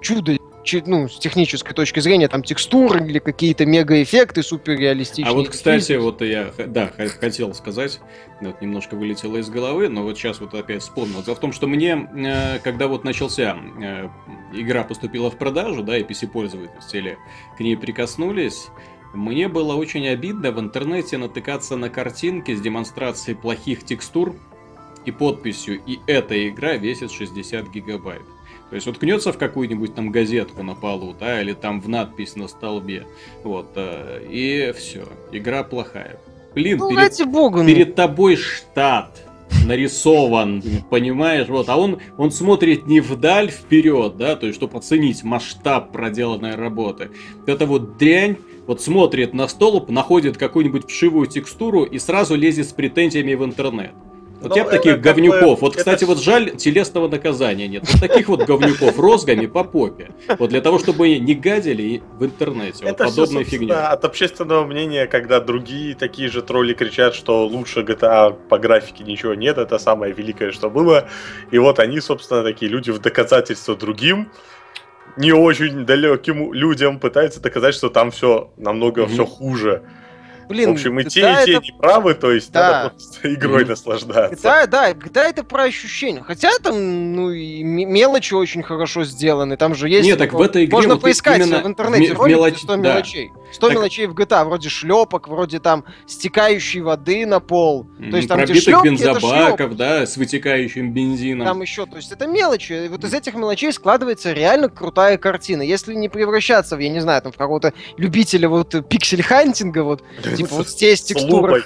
чудо 0.01 0.39
ну, 0.87 1.09
с 1.09 1.19
технической 1.19 1.75
точки 1.75 2.01
зрения, 2.01 2.29
там 2.29 2.43
текстуры 2.43 3.07
или 3.07 3.19
какие-то 3.19 3.67
мега-эффекты 3.67 4.43
суперреалистичные. 4.43 5.31
А 5.31 5.33
вот, 5.33 5.49
кстати, 5.51 5.93
вот 5.93 6.21
я, 6.23 6.53
да, 6.67 6.93
хотел 7.21 7.55
сказать, 7.55 8.01
вот 8.41 8.61
немножко 8.61 8.95
вылетело 8.95 9.37
из 9.37 9.49
головы, 9.49 9.89
но 9.89 10.03
вот 10.03 10.19
сейчас 10.19 10.41
вот 10.41 10.55
опять 10.55 10.83
вспомнил. 10.83 11.23
Дело 11.23 11.37
в 11.37 11.41
том, 11.41 11.53
что 11.53 11.67
мне, 11.67 12.09
э, 12.17 12.59
когда 12.61 12.89
вот 12.89 13.05
начался, 13.05 13.57
э, 13.81 14.09
игра 14.53 14.85
поступила 14.85 15.31
в 15.31 15.39
продажу, 15.39 15.83
да, 15.83 15.97
и 15.97 16.03
PC-пользователи 16.03 17.19
к 17.57 17.61
ней 17.61 17.77
прикоснулись, 17.77 18.69
мне 19.15 19.49
было 19.49 19.75
очень 19.75 20.07
обидно 20.09 20.53
в 20.53 20.61
интернете 20.61 21.17
натыкаться 21.17 21.77
на 21.77 21.89
картинки 21.89 22.55
с 22.55 22.61
демонстрацией 22.61 23.37
плохих 23.37 23.85
текстур 23.85 24.35
и 25.07 25.11
подписью 25.11 25.81
«И 25.87 25.99
эта 26.07 26.49
игра 26.49 26.75
весит 26.75 27.11
60 27.11 27.69
гигабайт». 27.69 28.23
То 28.71 28.75
есть 28.75 28.87
уткнется 28.87 29.33
в 29.33 29.39
какую-нибудь 29.39 29.95
там 29.95 30.11
газетку 30.11 30.63
на 30.63 30.75
полу, 30.75 31.15
да, 31.19 31.41
или 31.41 31.55
там 31.55 31.81
в 31.81 31.89
надпись 31.89 32.37
на 32.37 32.49
столбе. 32.49 33.07
Вот, 33.43 33.71
э, 33.77 34.27
и 34.31 34.73
все. 34.77 35.05
Игра 35.33 35.63
плохая. 35.65 36.21
Блин, 36.55 36.79
ну, 36.79 36.91
перед, 36.91 37.27
богу, 37.31 37.59
ну. 37.63 37.67
перед 37.67 37.95
тобой 37.95 38.37
штат 38.37 39.25
нарисован, 39.65 40.63
понимаешь, 40.91 41.49
вот, 41.49 41.69
а 41.69 41.77
он, 41.77 41.99
он 42.19 42.31
смотрит 42.31 42.87
не 42.87 43.01
вдаль, 43.01 43.51
вперед, 43.51 44.17
да, 44.17 44.37
то 44.37 44.47
есть, 44.47 44.59
чтобы 44.59 44.79
оценить 44.79 45.23
масштаб 45.25 45.93
проделанной 45.93 46.55
работы. 46.55 47.11
Это 47.47 47.65
вот 47.65 47.97
дрянь, 47.97 48.37
вот 48.67 48.83
смотрит 48.83 49.33
на 49.33 49.49
столб, 49.49 49.89
находит 49.89 50.37
какую-нибудь 50.37 50.89
вшивую 50.89 51.27
текстуру 51.27 51.85
и 51.85 51.99
сразу 51.99 52.35
лезет 52.35 52.69
с 52.69 52.73
претензиями 52.73 53.35
в 53.35 53.45
интернет. 53.45 53.93
Вот 54.41 54.57
я 54.57 54.65
таких 54.65 55.01
говнюков. 55.01 55.61
Бы, 55.61 55.67
вот, 55.67 55.77
кстати, 55.77 56.05
вот 56.05 56.21
жаль, 56.21 56.57
телесного 56.57 57.09
наказания 57.09 57.67
нет. 57.67 57.85
Вот 57.91 58.01
таких 58.01 58.29
вот 58.29 58.45
говнюков 58.45 58.99
розгами 58.99 59.47
по 59.47 59.65
попе. 59.65 60.11
Вот 60.39 60.51
для 60.51 60.61
того, 60.61 60.79
чтобы 60.79 61.19
не 61.19 61.35
гадили 61.35 62.03
в 62.19 62.25
интернете. 62.25 62.85
Это 62.85 63.05
вот 63.05 63.17
подобной 63.17 63.45
фигни. 63.45 63.71
от 63.71 64.05
общественного 64.05 64.65
мнения, 64.65 65.07
когда 65.07 65.41
другие 65.41 65.95
такие 65.95 66.29
же 66.29 66.43
тролли 66.43 66.75
кричат, 66.75 67.15
что 67.15 67.47
лучше 67.47 67.81
GTA 67.81 68.37
по 68.49 68.59
графике 68.59 69.05
ничего 69.05 69.35
нет, 69.35 69.59
это 69.59 69.79
самое 69.79 70.13
великое, 70.13 70.53
что 70.53 70.71
было. 70.71 71.09
И 71.51 71.59
вот 71.59 71.79
они, 71.81 72.01
собственно, 72.01 72.43
такие 72.43 72.71
люди 72.71 72.91
в 72.91 73.01
доказательство 73.01 73.75
другим 73.77 74.31
не 75.17 75.33
очень 75.33 75.85
далеким 75.85 76.53
людям 76.53 77.01
пытаются 77.01 77.41
доказать, 77.41 77.75
что 77.75 77.89
там 77.89 78.11
все 78.11 78.53
намного 78.57 79.03
mm-hmm. 79.03 79.09
все 79.09 79.27
хуже. 79.27 79.83
Блин, 80.49 80.71
в 80.71 80.73
общем, 80.73 80.99
и 81.01 81.05
те, 81.05 81.21
и 81.21 81.45
те 81.45 81.53
это... 81.53 81.63
не 81.63 81.73
правы, 81.73 82.15
то 82.15 82.33
есть 82.33 82.51
да. 82.53 82.71
надо 82.71 82.91
просто 82.91 83.35
игрой 83.35 83.65
mm. 83.65 83.69
наслаждаться. 83.69 84.43
Да, 84.43 84.67
да, 84.67 84.93
GTA 84.93 85.23
это 85.23 85.45
про 85.45 85.65
ощущения. 85.65 86.23
Хотя 86.23 86.51
там, 86.63 87.13
ну, 87.15 87.31
и 87.31 87.63
мелочи 87.63 88.35
очень 88.35 88.63
хорошо 88.63 89.05
сделаны. 89.05 89.57
Там 89.57 89.75
же 89.75 89.89
есть... 89.89 90.07
Нет, 90.07 90.19
так 90.19 90.33
в 90.33 90.41
этой 90.41 90.65
игре 90.65 90.73
Можно 90.75 90.95
вот 90.95 91.03
поискать 91.03 91.45
в 91.45 91.67
интернете 91.67 92.15
в, 92.15 92.19
в 92.19 92.27
мелоч... 92.27 92.59
100 92.59 92.77
да. 92.77 92.77
мелочей. 92.77 93.31
100 93.53 93.67
так... 93.67 93.77
мелочей 93.77 94.07
в 94.07 94.15
GTA, 94.15 94.45
вроде 94.45 94.69
шлепок, 94.69 95.29
вроде 95.29 95.59
там 95.59 95.85
стекающей 96.07 96.81
воды 96.81 97.27
на 97.27 97.41
пол. 97.41 97.87
То 98.11 98.17
есть 98.17 98.29
там 98.29 98.39
Пробитых 98.39 98.63
шлепки, 98.63 98.89
бензобаков, 98.89 99.77
да, 99.77 100.07
с 100.07 100.17
вытекающим 100.17 100.93
бензином. 100.93 101.47
Там 101.47 101.63
еще, 101.63 101.87
то 101.87 101.97
есть 101.97 102.13
это 102.13 102.27
мелочи. 102.27 102.87
И 102.87 102.89
вот 102.89 103.05
из 103.05 103.15
этих 103.15 103.35
мелочей 103.35 103.73
складывается 103.73 104.33
реально 104.33 104.69
крутая 104.69 105.19
картина. 105.19 105.63
Если 105.63 105.95
не 105.95 106.09
превращаться 106.09 106.77
в, 106.77 106.79
я 106.81 106.89
не 106.89 107.01
знаю, 107.01 107.23
там 107.23 107.33
в 107.33 107.37
какого-то 107.37 107.73
любителя 107.97 108.49
вот 108.49 108.75
pixel-hunting 108.89 109.70
а, 109.70 109.83
вот 109.83 110.03
Типа 110.37 110.57
вот 110.57 110.69
здесь 110.69 111.03
текстура 111.03 111.63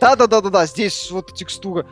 Да-да-да-да-да, 0.00 0.66
здесь 0.66 1.10
вот 1.10 1.34
текстура. 1.34 1.86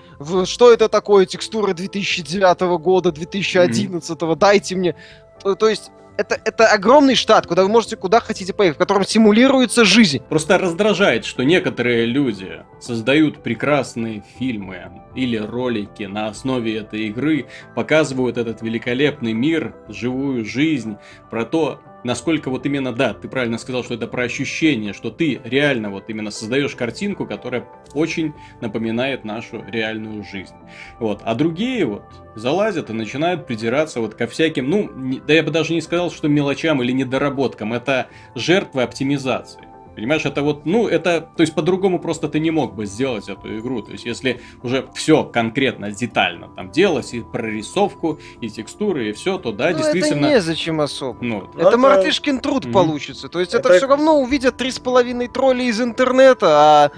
Что 0.45 0.73
это 0.73 0.89
такое 0.89 1.27
текстура 1.27 1.73
2009 1.73 2.61
года, 2.79 3.13
2011? 3.13 4.11
Mm-hmm. 4.11 4.37
Дайте 4.37 4.77
мне. 4.77 4.97
То 5.43 5.69
есть 5.69 5.91
это, 6.17 6.41
это 6.45 6.67
огромный 6.69 7.15
штат, 7.15 7.47
куда 7.47 7.63
вы 7.63 7.69
можете 7.69 7.97
куда 7.97 8.21
хотите 8.21 8.53
поехать, 8.53 8.77
в 8.77 8.79
котором 8.79 9.05
симулируется 9.05 9.85
жизнь. 9.85 10.21
Просто 10.29 10.59
раздражает, 10.59 11.25
что 11.25 11.43
некоторые 11.43 12.07
люди 12.07 12.65
создают 12.81 13.43
прекрасные 13.43 14.23
фильмы 14.39 14.91
или 15.15 15.37
ролики 15.37 16.05
на 16.05 16.29
основе 16.29 16.77
этой 16.79 17.09
игры, 17.09 17.47
показывают 17.75 18.39
этот 18.39 18.63
великолепный 18.63 19.33
мир, 19.33 19.75
живую 19.89 20.45
жизнь, 20.45 20.97
про 21.31 21.45
то, 21.45 21.81
насколько 22.05 22.51
вот 22.51 22.67
именно, 22.67 22.93
да, 22.93 23.15
ты 23.15 23.29
правильно 23.29 23.59
сказал, 23.59 23.83
что 23.83 23.95
это 23.95 24.07
про 24.07 24.25
ощущение, 24.25 24.93
что 24.93 25.11
ты 25.11 25.41
реально 25.43 25.91
вот 25.91 26.05
именно 26.09 26.31
создаешь 26.31 26.75
картинку, 26.77 27.27
которая 27.27 27.67
очень 27.95 28.35
напоминает 28.61 29.25
нашу 29.25 29.65
реальную 29.67 30.23
жизнь. 30.25 30.55
Вот. 31.01 31.21
А 31.25 31.35
другие 31.35 31.85
вот 31.87 32.05
залазят 32.37 32.91
и 32.91 32.93
начинают 32.93 33.47
придираться 33.47 34.01
вот 34.01 34.15
ко 34.15 34.27
всяким, 34.27 34.71
ну, 34.71 34.91
да 35.27 35.35
я 35.35 35.43
бы 35.43 35.51
даже 35.51 35.73
не 35.73 35.81
сказал, 35.81 36.11
что 36.11 36.29
мелочам 36.29 36.83
или 36.83 36.93
недоработкам, 36.93 37.73
это 37.73 38.09
жертвы 38.35 38.83
оптимизации. 38.83 39.74
Понимаешь, 39.95 40.25
это 40.25 40.43
вот, 40.43 40.67
ну, 40.67 40.89
это, 40.89 41.21
то 41.21 41.43
есть 41.43 41.55
по-другому 41.55 41.99
просто 41.99 42.29
ты 42.29 42.41
не 42.41 42.51
мог 42.51 42.75
бы 42.75 42.87
сделать 42.87 43.29
эту 43.29 43.59
игру. 43.59 43.83
То 43.83 43.93
есть 43.93 44.05
если 44.05 44.41
уже 44.63 44.87
все 44.95 45.25
конкретно, 45.25 45.91
детально 45.91 46.49
там 46.49 46.71
делалось, 46.71 47.15
и 47.15 47.21
прорисовку, 47.21 48.19
и 48.41 48.49
текстуры, 48.49 49.11
и 49.11 49.13
все, 49.13 49.39
то 49.39 49.53
да, 49.53 49.71
ну, 49.71 49.79
действительно... 49.79 50.27
это 50.27 50.35
незачем 50.37 50.81
особо. 50.81 51.25
Ну, 51.25 51.51
это, 51.55 51.69
это 51.69 51.79
мартышкин 51.79 52.41
труд 52.41 52.67
mm-hmm. 52.67 52.73
получится. 52.73 53.29
То 53.29 53.41
есть 53.41 53.55
это, 53.55 53.69
это 53.69 53.79
все 53.79 53.87
равно 53.87 54.21
увидят 54.21 54.57
три 54.57 54.71
с 54.71 54.79
половиной 54.79 55.29
тролли 55.29 55.65
из 55.65 55.81
интернета, 55.81 56.47
а 56.49 56.91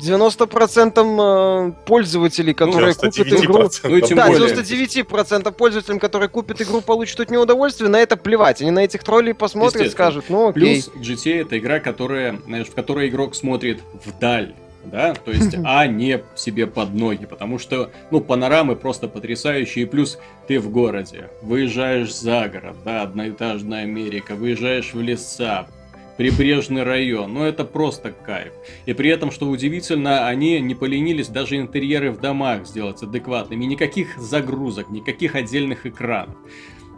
90% 0.00 1.70
э, 1.70 1.72
пользователей, 1.86 2.54
которые 2.54 2.94
купят 2.94 3.26
игру... 3.26 3.68
Ну, 3.84 4.00
тем 4.00 4.16
да, 4.16 4.26
более. 4.28 4.48
99% 4.48 5.52
пользователям, 5.52 5.98
которые 5.98 6.28
купят 6.28 6.60
игру, 6.62 6.80
получат 6.80 7.20
от 7.20 7.30
нее 7.30 7.40
удовольствие, 7.40 7.88
на 7.90 8.00
это 8.00 8.16
плевать. 8.16 8.60
Они 8.62 8.70
на 8.70 8.80
этих 8.84 9.04
троллей 9.04 9.34
посмотрят, 9.34 9.90
скажут, 9.92 10.26
ну 10.28 10.48
окей. 10.48 10.82
Плюс 10.82 10.90
GTA 10.96 11.42
это 11.42 11.58
игра, 11.58 11.80
которая, 11.80 12.40
знаешь, 12.46 12.68
в 12.68 12.74
которой 12.74 13.08
игрок 13.08 13.34
смотрит 13.34 13.80
вдаль 14.04 14.54
да, 14.84 15.14
то 15.14 15.30
есть, 15.30 15.54
а 15.64 15.86
не 15.86 16.22
себе 16.34 16.66
под 16.66 16.92
ноги, 16.92 17.26
потому 17.26 17.58
что, 17.58 17.90
ну, 18.10 18.20
панорамы 18.20 18.76
просто 18.76 19.08
потрясающие, 19.08 19.86
плюс 19.86 20.18
ты 20.48 20.58
в 20.58 20.70
городе, 20.70 21.30
выезжаешь 21.40 22.14
за 22.14 22.48
город, 22.48 22.76
да, 22.84 23.02
одноэтажная 23.02 23.82
Америка, 23.82 24.34
выезжаешь 24.34 24.92
в 24.92 25.00
леса, 25.00 25.68
прибрежный 26.16 26.82
район. 26.82 27.34
Ну, 27.34 27.44
это 27.44 27.64
просто 27.64 28.12
кайф. 28.12 28.52
И 28.86 28.92
при 28.92 29.10
этом, 29.10 29.30
что 29.30 29.48
удивительно, 29.48 30.26
они 30.26 30.60
не 30.60 30.74
поленились 30.74 31.28
даже 31.28 31.56
интерьеры 31.56 32.10
в 32.10 32.20
домах 32.20 32.66
сделать 32.66 33.02
адекватными. 33.02 33.64
Никаких 33.64 34.18
загрузок, 34.18 34.90
никаких 34.90 35.34
отдельных 35.34 35.86
экранов. 35.86 36.36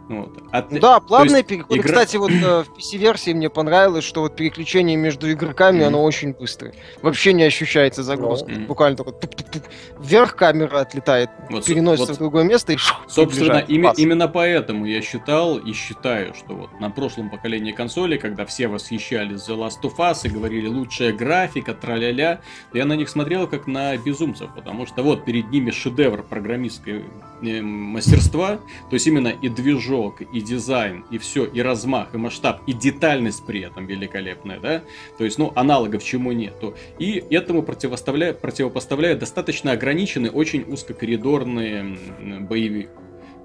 Вот. 0.07 0.37
От... 0.51 0.69
Да, 0.79 0.99
плавные 0.99 1.41
переходы. 1.43 1.79
Игра... 1.79 1.89
Кстати, 1.89 2.17
вот 2.17 2.29
э, 2.29 2.63
в 2.63 2.77
PC-версии 2.77 3.33
мне 3.33 3.49
понравилось, 3.49 4.03
что 4.03 4.21
вот 4.21 4.35
переключение 4.35 4.95
между 4.97 5.31
игроками, 5.31 5.79
mm-hmm. 5.81 5.87
оно 5.87 6.03
очень 6.03 6.33
быстрое. 6.33 6.73
Вообще 7.01 7.33
не 7.33 7.43
ощущается 7.43 8.03
загрузка. 8.03 8.51
Mm-hmm. 8.51 8.67
Буквально 8.67 8.97
только 8.97 9.13
туп-туп-туп. 9.13 9.63
вверх 9.99 10.35
камера 10.35 10.81
отлетает, 10.81 11.29
вот, 11.49 11.65
переносится 11.65 12.11
вот, 12.11 12.17
в 12.17 12.19
другое 12.19 12.43
место 12.43 12.73
и 12.73 12.77
Собственно, 13.07 13.57
ими, 13.57 13.91
именно 13.97 14.27
поэтому 14.27 14.85
я 14.85 15.01
считал 15.01 15.57
и 15.57 15.73
считаю, 15.73 16.35
что 16.35 16.53
вот 16.53 16.79
на 16.79 16.91
прошлом 16.91 17.31
поколении 17.31 17.71
консолей, 17.71 18.19
когда 18.19 18.45
все 18.45 18.67
восхищались 18.67 19.49
The 19.49 19.57
Last 19.57 19.81
of 19.83 19.95
Us 19.97 20.19
и 20.25 20.29
говорили 20.29 20.67
лучшая 20.67 21.13
графика, 21.13 21.73
траля-ля, 21.73 22.41
я 22.73 22.85
на 22.85 22.93
них 22.93 23.09
смотрел 23.09 23.47
как 23.47 23.65
на 23.65 23.97
безумцев, 23.97 24.51
потому 24.55 24.85
что 24.85 25.01
вот 25.01 25.25
перед 25.25 25.49
ними 25.49 25.71
шедевр 25.71 26.21
программистского 26.21 27.01
э, 27.41 27.61
мастерства, 27.61 28.59
то 28.89 28.93
есть 28.93 29.07
именно 29.07 29.29
и 29.29 29.49
движок 29.49 29.94
движок, 29.95 30.21
и 30.21 30.41
дизайн, 30.41 31.05
и 31.11 31.17
все, 31.17 31.45
и 31.45 31.61
размах, 31.61 32.13
и 32.13 32.17
масштаб, 32.17 32.61
и 32.67 32.73
детальность 32.73 33.45
при 33.45 33.61
этом 33.61 33.85
великолепная, 33.85 34.59
да, 34.59 34.81
то 35.17 35.23
есть, 35.23 35.37
ну, 35.37 35.51
аналогов 35.55 36.03
чему 36.03 36.31
нету. 36.31 36.75
И 36.99 37.23
этому 37.29 37.63
противопоставляет 37.63 39.19
достаточно 39.19 39.71
ограниченный, 39.71 40.29
очень 40.29 40.63
узкокоридорный 40.67 41.97
боевик. 42.41 42.89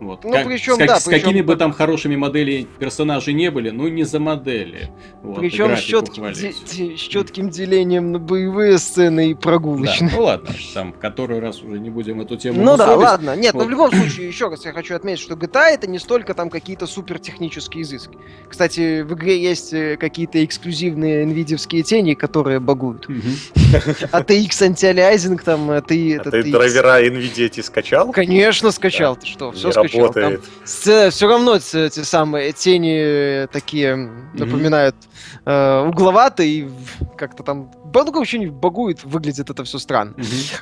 Вот. 0.00 0.24
Ну, 0.24 0.32
как, 0.32 0.46
причем, 0.46 0.76
с, 0.76 0.78
как, 0.78 0.88
да, 0.88 1.00
с 1.00 1.04
причем, 1.04 1.26
какими 1.26 1.42
бы 1.42 1.56
там 1.56 1.72
хорошими 1.72 2.16
модели 2.16 2.66
персонажей 2.78 3.34
не 3.34 3.50
были, 3.50 3.68
ну 3.68 3.86
не 3.88 4.04
за 4.04 4.18
модели. 4.18 4.88
Вот, 5.22 5.38
причем 5.38 5.76
с 5.76 5.80
четким, 5.80 6.32
де- 6.32 6.52
с 6.96 7.00
четким 7.00 7.50
делением 7.50 8.12
на 8.12 8.18
боевые 8.18 8.78
сцены 8.78 9.32
и 9.32 9.34
прогулочные. 9.34 10.10
Да, 10.10 10.16
ну 10.16 10.22
ладно, 10.22 10.48
там 10.72 10.92
в 10.94 10.98
который 10.98 11.38
раз 11.40 11.62
уже 11.62 11.78
не 11.78 11.90
будем 11.90 12.22
эту 12.22 12.38
тему 12.38 12.62
Ну 12.62 12.78
да, 12.78 12.96
ладно. 12.96 13.36
Нет, 13.36 13.52
вот. 13.52 13.60
но 13.60 13.66
в 13.66 13.70
любом 13.70 13.90
случае, 13.90 14.26
еще 14.26 14.48
раз 14.48 14.64
я 14.64 14.72
хочу 14.72 14.94
отметить, 14.94 15.20
что 15.20 15.34
GTA 15.34 15.66
это 15.74 15.86
не 15.86 15.98
столько 15.98 16.32
там 16.32 16.48
какие-то 16.48 16.86
супер 16.86 17.18
технические 17.18 17.82
изыски. 17.82 18.16
Кстати, 18.48 19.02
в 19.02 19.12
игре 19.12 19.38
есть 19.38 19.74
э, 19.74 19.98
какие-то 19.98 20.42
эксклюзивные 20.42 21.26
nvidia 21.26 21.82
тени, 21.82 22.14
которые 22.14 22.58
багуют. 22.58 23.06
ATX 23.06 24.62
антиалиазинг 24.64 25.42
там, 25.42 25.70
а 25.70 25.82
ты... 25.82 26.16
А 26.16 26.30
ты 26.30 26.50
драйвера 26.50 27.02
NVIDIA 27.04 27.46
эти 27.46 27.60
скачал? 27.60 28.12
Конечно 28.12 28.70
скачал, 28.70 29.16
ты 29.16 29.26
что, 29.26 29.52
все 29.52 29.70
скачал 29.72 29.89
работает. 29.98 30.42
Там, 30.42 31.11
все 31.11 31.26
равно 31.26 31.57
эти 31.57 32.03
самые 32.03 32.53
тени 32.53 33.46
такие 33.48 33.96
напоминают 34.35 34.96
э, 35.44 35.85
угловатые 35.87 36.50
и 36.50 36.70
как-то 37.16 37.42
там... 37.42 37.70
Ну, 37.92 38.12
вообще 38.12 38.38
не 38.38 38.46
багует, 38.46 39.05
выглядит 39.05 39.50
это 39.50 39.64
все 39.64 39.79
странно. 39.79 40.14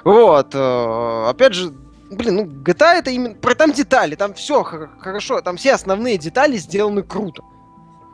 Вот. 0.05 0.55
Э, 0.55 1.29
опять 1.29 1.55
же, 1.55 1.73
блин, 2.11 2.37
ну 2.37 2.45
GTA 2.45 2.95
это 2.99 3.11
именно... 3.11 3.35
Про 3.35 3.55
там 3.55 3.73
детали, 3.73 4.15
там 4.15 4.35
все 4.35 4.63
хорошо, 4.63 5.41
там 5.41 5.57
все 5.57 5.75
основные 5.75 6.19
детали 6.19 6.57
сделаны 6.57 7.03
круто 7.03 7.43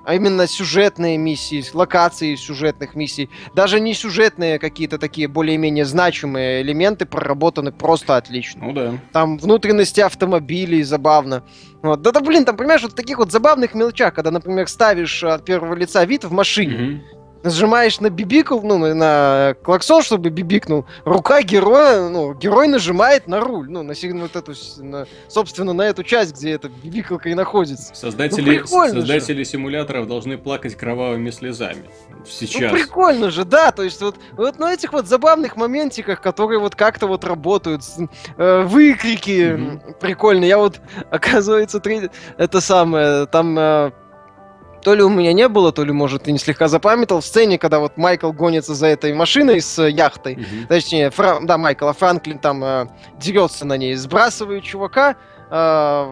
а 0.04 0.14
именно 0.14 0.46
сюжетные 0.46 1.16
миссии, 1.18 1.64
локации 1.72 2.34
сюжетных 2.34 2.94
миссий. 2.94 3.30
Даже 3.54 3.80
не 3.80 3.94
сюжетные 3.94 4.58
какие-то 4.58 4.98
такие 4.98 5.28
более-менее 5.28 5.84
значимые 5.84 6.62
элементы 6.62 7.06
проработаны 7.06 7.72
просто 7.72 8.16
отлично. 8.16 8.66
Ну 8.66 8.72
да. 8.72 8.98
Там 9.12 9.38
внутренности 9.38 10.00
автомобилей 10.00 10.82
забавно. 10.82 11.44
Вот. 11.82 12.02
Да, 12.02 12.12
да, 12.12 12.20
блин, 12.20 12.44
там, 12.44 12.56
понимаешь, 12.56 12.82
вот 12.82 12.94
таких 12.94 13.18
вот 13.18 13.30
забавных 13.30 13.74
мелочах, 13.74 14.14
когда, 14.14 14.30
например, 14.30 14.68
ставишь 14.68 15.22
от 15.22 15.44
первого 15.44 15.74
лица 15.74 16.04
вид 16.04 16.24
в 16.24 16.32
машине, 16.32 17.02
нажимаешь 17.44 18.00
на 18.00 18.10
бибикл, 18.10 18.58
ну, 18.62 18.78
на 18.94 19.54
клаксон, 19.62 20.02
чтобы 20.02 20.30
бибикнул, 20.30 20.86
рука 21.04 21.42
героя, 21.42 22.08
ну, 22.08 22.34
герой 22.34 22.68
нажимает 22.68 23.28
на 23.28 23.40
руль, 23.40 23.70
ну, 23.70 23.82
на, 23.82 23.92
вот 23.94 24.34
эту, 24.34 24.52
на, 24.78 25.06
собственно, 25.28 25.74
на 25.74 25.82
эту 25.82 26.02
часть, 26.02 26.34
где 26.34 26.52
эта 26.52 26.68
бибикалка 26.68 27.28
и 27.28 27.34
находится. 27.34 27.94
Создатели, 27.94 28.58
ну, 28.58 28.66
создатели 28.66 29.44
симуляторов 29.44 30.08
должны 30.08 30.38
плакать 30.38 30.74
кровавыми 30.74 31.30
слезами. 31.30 31.84
Сейчас. 32.26 32.72
Ну, 32.72 32.78
прикольно 32.78 33.30
же, 33.30 33.44
да, 33.44 33.70
то 33.70 33.82
есть 33.82 34.00
вот, 34.00 34.16
вот 34.32 34.58
на 34.58 34.72
этих 34.72 34.94
вот 34.94 35.06
забавных 35.06 35.56
моментиках, 35.56 36.22
которые 36.22 36.58
вот 36.58 36.74
как-то 36.74 37.06
вот 37.06 37.24
работают, 37.24 37.82
э, 38.38 38.62
выкрики 38.62 39.30
mm-hmm. 39.30 39.98
прикольно. 40.00 40.46
Я 40.46 40.56
вот, 40.56 40.80
оказывается, 41.10 41.78
три, 41.78 42.08
это 42.38 42.60
самое, 42.62 43.26
там... 43.26 43.58
Э, 43.58 43.92
то 44.84 44.94
ли 44.94 45.02
у 45.02 45.08
меня 45.08 45.32
не 45.32 45.48
было, 45.48 45.72
то 45.72 45.82
ли, 45.82 45.92
может, 45.92 46.24
ты 46.24 46.32
не 46.32 46.38
слегка 46.38 46.68
запамятовал, 46.68 47.22
в 47.22 47.26
сцене, 47.26 47.58
когда 47.58 47.80
вот 47.80 47.96
Майкл 47.96 48.30
гонится 48.32 48.74
за 48.74 48.86
этой 48.86 49.14
машиной 49.14 49.62
с 49.62 49.78
э, 49.78 49.90
яхтой, 49.90 50.34
mm-hmm. 50.34 50.66
точнее, 50.68 51.10
Фра... 51.10 51.38
да, 51.42 51.56
Майкл, 51.56 51.88
а 51.88 51.94
Франклин 51.94 52.38
там 52.38 52.62
э, 52.62 52.86
дерется 53.18 53.64
на 53.64 53.78
ней, 53.78 53.94
сбрасывает 53.94 54.62
чувака, 54.62 55.16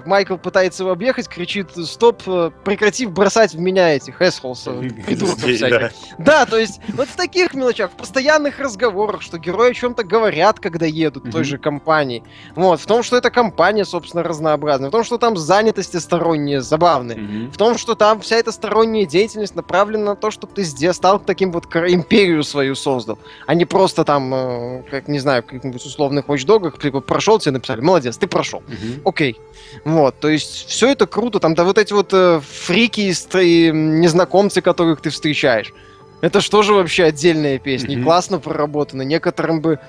Майкл 0.06 0.36
пытается 0.36 0.84
его 0.84 0.92
объехать, 0.92 1.26
кричит, 1.26 1.70
стоп, 1.76 2.22
э, 2.26 2.50
прекратив 2.64 3.10
бросать 3.10 3.54
в 3.54 3.58
меня 3.58 3.96
этих 3.96 4.22
эсхолс, 4.22 4.68
придурков 5.06 5.42
всяких. 5.42 5.92
Да, 6.18 6.46
то 6.46 6.58
есть 6.58 6.80
вот 6.94 7.08
в 7.08 7.16
таких 7.16 7.52
мелочах, 7.54 7.90
в 7.90 7.94
постоянных 7.94 8.60
разговорах, 8.60 9.20
что 9.20 9.38
герои 9.38 9.70
о 9.70 9.74
чем-то 9.74 10.04
говорят, 10.04 10.60
когда 10.60 10.86
едут 10.86 11.24
в 11.24 11.30
той 11.32 11.42
же 11.42 11.58
компании. 11.58 12.22
Вот, 12.54 12.80
в 12.80 12.86
том, 12.86 13.02
что 13.02 13.16
эта 13.16 13.30
компания, 13.30 13.84
собственно, 13.84 14.22
разнообразная, 14.22 14.90
в 14.90 14.92
том, 14.92 15.02
что 15.02 15.18
там 15.18 15.36
занятости 15.36 15.96
сторонние 15.96 16.60
забавные, 16.60 17.48
в 17.48 17.56
том, 17.56 17.78
что 17.78 17.96
там 17.96 18.20
вся 18.20 18.36
эта 18.36 18.52
сторонняя 18.52 19.06
деятельность 19.06 19.56
направлена 19.56 20.04
на 20.04 20.16
то, 20.16 20.30
чтобы 20.30 20.52
ты 20.52 20.64
стал 20.92 21.18
таким 21.18 21.50
вот 21.50 21.64
империю 21.74 22.44
свою 22.44 22.76
создал, 22.76 23.18
а 23.46 23.54
не 23.54 23.64
просто 23.64 24.04
там, 24.04 24.32
э, 24.32 24.82
как, 24.88 25.08
не 25.08 25.18
знаю, 25.18 25.42
каких-нибудь 25.42 25.84
условных 25.84 26.26
Watch 26.26 26.46
Dogs, 26.46 26.80
типа, 26.80 27.00
прошел, 27.00 27.40
тебе 27.40 27.52
написали, 27.52 27.80
молодец, 27.80 28.16
ты 28.16 28.28
прошел. 28.28 28.60
Угу. 28.60 29.02
Окей. 29.32 29.82
Вот, 29.84 30.18
то 30.20 30.28
есть 30.28 30.68
все 30.68 30.90
это 30.90 31.06
круто, 31.06 31.40
там, 31.40 31.54
да 31.54 31.64
вот 31.64 31.78
эти 31.78 31.92
вот 31.92 32.12
э, 32.12 32.40
фрики 32.40 33.00
и 33.00 33.70
незнакомцы, 33.72 34.60
которых 34.60 35.00
ты 35.00 35.10
встречаешь. 35.10 35.72
Это 36.20 36.40
что 36.40 36.62
же 36.62 36.72
вообще 36.72 37.04
отдельная 37.04 37.58
песня? 37.58 37.96
Mm-hmm. 37.96 38.04
классно 38.04 38.38
проработано. 38.38 39.02
Некоторым 39.02 39.60
бы 39.60 39.80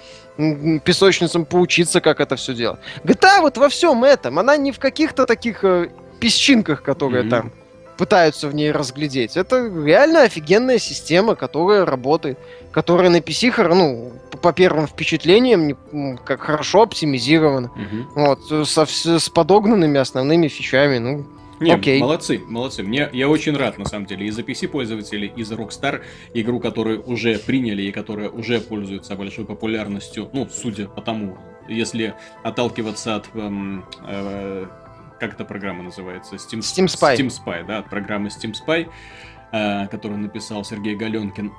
песочницам 0.83 1.45
поучиться, 1.45 2.01
как 2.01 2.19
это 2.19 2.35
все 2.35 2.55
делать. 2.55 2.79
GTA 3.03 3.41
вот 3.41 3.57
во 3.57 3.69
всем 3.69 4.03
этом, 4.03 4.39
она 4.39 4.57
не 4.57 4.71
в 4.71 4.79
каких-то 4.79 5.27
таких 5.27 5.63
э, 5.63 5.89
песчинках, 6.19 6.81
которые 6.81 7.25
mm-hmm. 7.25 7.29
там 7.29 7.51
пытаются 7.97 8.47
в 8.47 8.55
ней 8.55 8.71
разглядеть. 8.71 9.37
Это 9.37 9.67
реально 9.67 10.23
офигенная 10.23 10.79
система, 10.79 11.35
которая 11.35 11.85
работает, 11.85 12.39
которая 12.71 13.09
на 13.09 13.17
PC, 13.17 13.73
ну, 13.73 14.13
по 14.41 14.53
первым 14.53 14.87
впечатлениям, 14.87 15.77
как 16.25 16.41
хорошо 16.41 16.83
оптимизирована. 16.83 17.71
Угу. 17.71 18.21
Вот, 18.21 18.67
со, 18.67 18.85
с 18.85 19.29
подогнанными 19.29 19.99
основными 19.99 20.47
фичами, 20.47 20.97
ну, 20.97 21.25
не, 21.59 21.71
Окей. 21.71 22.01
молодцы, 22.01 22.41
молодцы. 22.47 22.83
Мне, 22.83 23.09
я 23.13 23.29
очень 23.29 23.55
рад, 23.55 23.77
на 23.77 23.85
самом 23.85 24.05
деле, 24.05 24.27
и 24.27 24.31
за 24.31 24.41
PC-пользователей, 24.41 25.31
и 25.35 25.43
за 25.43 25.55
Rockstar, 25.55 26.01
игру, 26.33 26.59
которую 26.59 27.03
уже 27.03 27.37
приняли 27.39 27.83
и 27.83 27.91
которая 27.91 28.29
уже 28.29 28.59
пользуется 28.59 29.15
большой 29.15 29.45
популярностью, 29.45 30.29
ну, 30.33 30.47
судя 30.51 30.87
по 30.87 31.01
тому, 31.01 31.37
если 31.69 32.15
отталкиваться 32.43 33.15
от 33.15 33.27
эм, 33.35 33.85
э, 34.05 34.65
как 35.23 35.35
эта 35.35 35.45
программа 35.45 35.83
называется? 35.83 36.35
Steam, 36.35 36.59
Steam 36.59 36.85
Spy. 36.85 37.15
Steam 37.15 37.27
Spy, 37.27 37.65
да, 37.65 37.77
от 37.77 37.89
программы 37.89 38.27
Steam 38.27 38.51
Spy, 38.51 38.89
э, 39.53 39.87
которую 39.87 40.19
написал 40.19 40.65
Сергей 40.65 40.97
Галенкин 40.97 41.53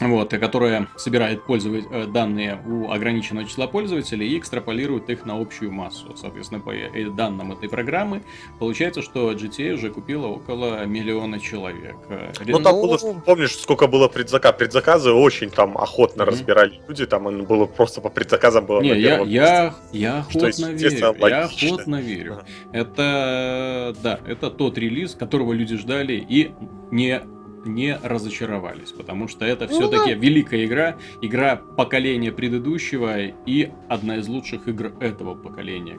вот, 0.00 0.30
которая 0.30 0.88
собирает 0.96 1.44
пользовать, 1.44 1.84
э, 1.90 2.06
данные 2.06 2.60
у 2.66 2.90
ограниченного 2.90 3.46
числа 3.46 3.66
пользователей 3.66 4.28
и 4.28 4.38
экстраполирует 4.38 5.10
их 5.10 5.24
на 5.26 5.40
общую 5.40 5.72
массу. 5.72 6.14
Соответственно, 6.16 6.60
по 6.60 6.70
э, 6.70 7.10
данным 7.10 7.52
этой 7.52 7.68
программы, 7.68 8.22
получается, 8.58 9.02
что 9.02 9.32
GTA 9.32 9.74
уже 9.74 9.90
купила 9.90 10.26
около 10.26 10.84
миллиона 10.86 11.40
человек. 11.40 11.96
Э, 12.08 12.32
ну, 12.46 12.60
там 12.60 12.74
было, 12.80 12.98
помнишь, 13.24 13.56
сколько 13.56 13.86
было 13.86 14.08
предзака? 14.08 14.52
Предзаказы 14.52 15.12
очень 15.12 15.50
там 15.50 15.76
охотно 15.76 16.22
mm-hmm. 16.22 16.26
разбирали 16.26 16.80
люди, 16.88 17.06
там 17.06 17.44
было 17.44 17.66
просто 17.66 18.00
по 18.00 18.08
предзаказам 18.08 18.66
было 18.66 18.80
Не, 18.80 18.98
я, 19.00 19.20
я, 19.20 19.74
я 19.92 20.18
охотно 20.20 20.66
верю, 20.72 21.16
я 21.20 21.44
охотно 21.44 22.00
верю. 22.00 22.42
Это, 22.72 23.94
да, 24.02 24.20
это 24.26 24.50
тот 24.50 24.78
релиз, 24.78 25.14
которого 25.14 25.52
люди 25.52 25.76
ждали 25.76 26.24
и 26.28 26.52
не 26.90 27.22
не 27.64 27.96
разочаровались, 28.02 28.92
потому 28.92 29.28
что 29.28 29.44
это 29.44 29.66
ну, 29.70 29.78
все-таки 29.78 30.14
великая 30.14 30.64
игра, 30.64 30.96
игра 31.20 31.56
поколения 31.56 32.32
предыдущего 32.32 33.20
и 33.20 33.70
одна 33.88 34.16
из 34.16 34.28
лучших 34.28 34.68
игр 34.68 34.92
этого 35.00 35.34
поколения, 35.34 35.98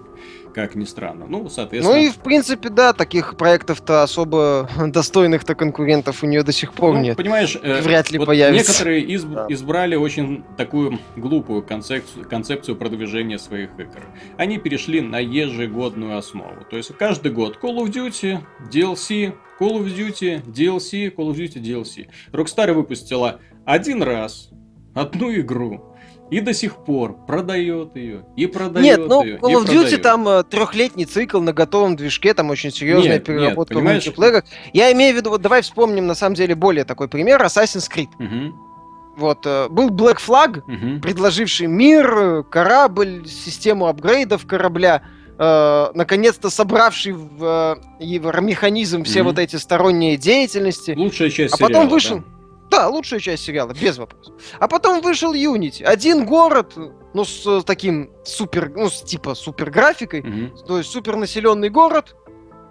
как 0.54 0.76
ни 0.76 0.86
странно. 0.86 1.26
Ну, 1.28 1.50
соответственно... 1.50 1.98
Ну 1.98 2.04
и, 2.04 2.10
в 2.10 2.18
принципе, 2.18 2.70
да, 2.70 2.94
таких 2.94 3.36
проектов-то 3.36 4.04
особо 4.04 4.70
достойных-то 4.88 5.56
конкурентов 5.56 6.24
у 6.24 6.28
нее 6.28 6.44
до 6.44 6.52
сих 6.52 6.74
пор 6.74 6.96
ну, 6.96 7.02
нет. 7.02 7.18
Понимаешь, 7.18 7.58
э, 7.62 7.82
вряд 7.82 8.12
ли 8.12 8.20
вот 8.20 8.28
появится. 8.28 8.72
Некоторые 8.72 9.02
из... 9.02 9.24
да. 9.24 9.48
избрали 9.50 9.96
очень 9.96 10.44
такую 10.58 11.00
глупую 11.16 11.64
концепцию, 11.64 12.28
концепцию 12.30 12.78
продвижения 12.78 13.40
своих 13.40 13.72
игр. 13.78 14.02
Они 14.38 14.58
перешли 14.58 15.02
на 15.02 15.20
ежегодную 15.20 16.18
основу. 16.18 16.64
То 16.70 16.78
есть 16.78 16.96
каждый 16.98 17.32
год 17.32 17.60
Call 17.62 17.78
of 17.78 17.92
Duty, 17.92 18.40
DLC, 18.72 19.34
Call 19.60 19.80
of 19.80 19.86
Duty, 19.86 20.44
DLC, 20.46 21.14
Call 21.14 21.32
of 21.32 21.36
Duty, 21.36 21.62
DLC. 21.62 22.08
Rockstar 22.32 22.74
выпустила 22.74 23.40
один 23.66 24.04
раз 24.04 24.50
одну 24.94 25.34
игру. 25.34 25.93
И 26.34 26.40
до 26.40 26.52
сих 26.52 26.78
пор 26.78 27.14
продает 27.28 27.96
ее, 27.96 28.26
и 28.36 28.48
продает 28.48 28.84
Нет, 28.84 29.08
ну, 29.08 29.24
ее. 29.24 29.38
Call 29.38 29.54
of 29.54 29.66
Duty 29.68 29.98
там 29.98 30.28
э, 30.28 30.44
трехлетний 30.44 31.06
цикл 31.06 31.40
на 31.40 31.54
готовом 31.54 31.96
движке, 31.96 32.34
там 32.34 32.50
очень 32.50 32.72
серьезная 32.72 33.14
нет, 33.14 33.24
переработка 33.24 33.76
нет, 33.76 33.84
в 33.84 33.86
мультиплеерах. 33.86 34.44
Я 34.74 34.92
имею 34.94 35.14
в 35.14 35.18
виду, 35.18 35.30
вот 35.30 35.44
давай 35.44 35.62
вспомним 35.62 36.08
на 36.08 36.16
самом 36.16 36.34
деле 36.34 36.56
более 36.56 36.86
такой 36.86 37.08
пример, 37.08 37.40
Assassin's 37.44 37.88
Creed. 37.88 38.08
Угу. 38.18 38.56
Вот, 39.18 39.46
э, 39.46 39.68
был 39.70 39.92
Black 39.92 40.18
Flag, 40.28 40.64
угу. 40.66 41.02
предложивший 41.02 41.68
мир, 41.68 42.44
корабль, 42.50 43.28
систему 43.28 43.86
апгрейдов 43.86 44.48
корабля 44.48 45.04
э, 45.38 45.86
наконец-то 45.94 46.50
собравший 46.50 47.14
в, 47.14 47.78
э, 48.00 48.20
в 48.20 48.42
механизм 48.42 49.04
все 49.04 49.20
mm-hmm. 49.20 49.24
вот 49.24 49.38
эти 49.38 49.56
сторонние 49.58 50.18
деятельности. 50.18 50.96
Лучшая 50.98 51.30
часть 51.30 51.54
а 51.54 51.58
сериала, 51.58 51.74
потом 51.74 51.90
вышел... 51.90 52.18
Да? 52.18 52.24
Да, 52.74 52.88
лучшая 52.88 53.20
часть 53.20 53.44
сериала, 53.44 53.72
без 53.72 54.00
вопросов. 54.00 54.34
А 54.60 54.68
потом 54.68 55.02
вышел 55.02 55.32
Unity. 55.32 55.84
Один 55.84 56.26
город, 56.26 56.74
ну, 57.14 57.24
с 57.24 57.46
э, 57.46 57.62
таким 57.64 58.10
супер, 58.24 58.72
ну, 58.76 58.90
с, 58.90 59.04
типа 59.04 59.36
супер 59.36 59.70
графикой, 59.70 60.22
mm-hmm. 60.22 60.66
то 60.66 60.80
есть 60.80 60.90
супер 60.90 61.16
населенный 61.16 61.70
город, 61.70 62.16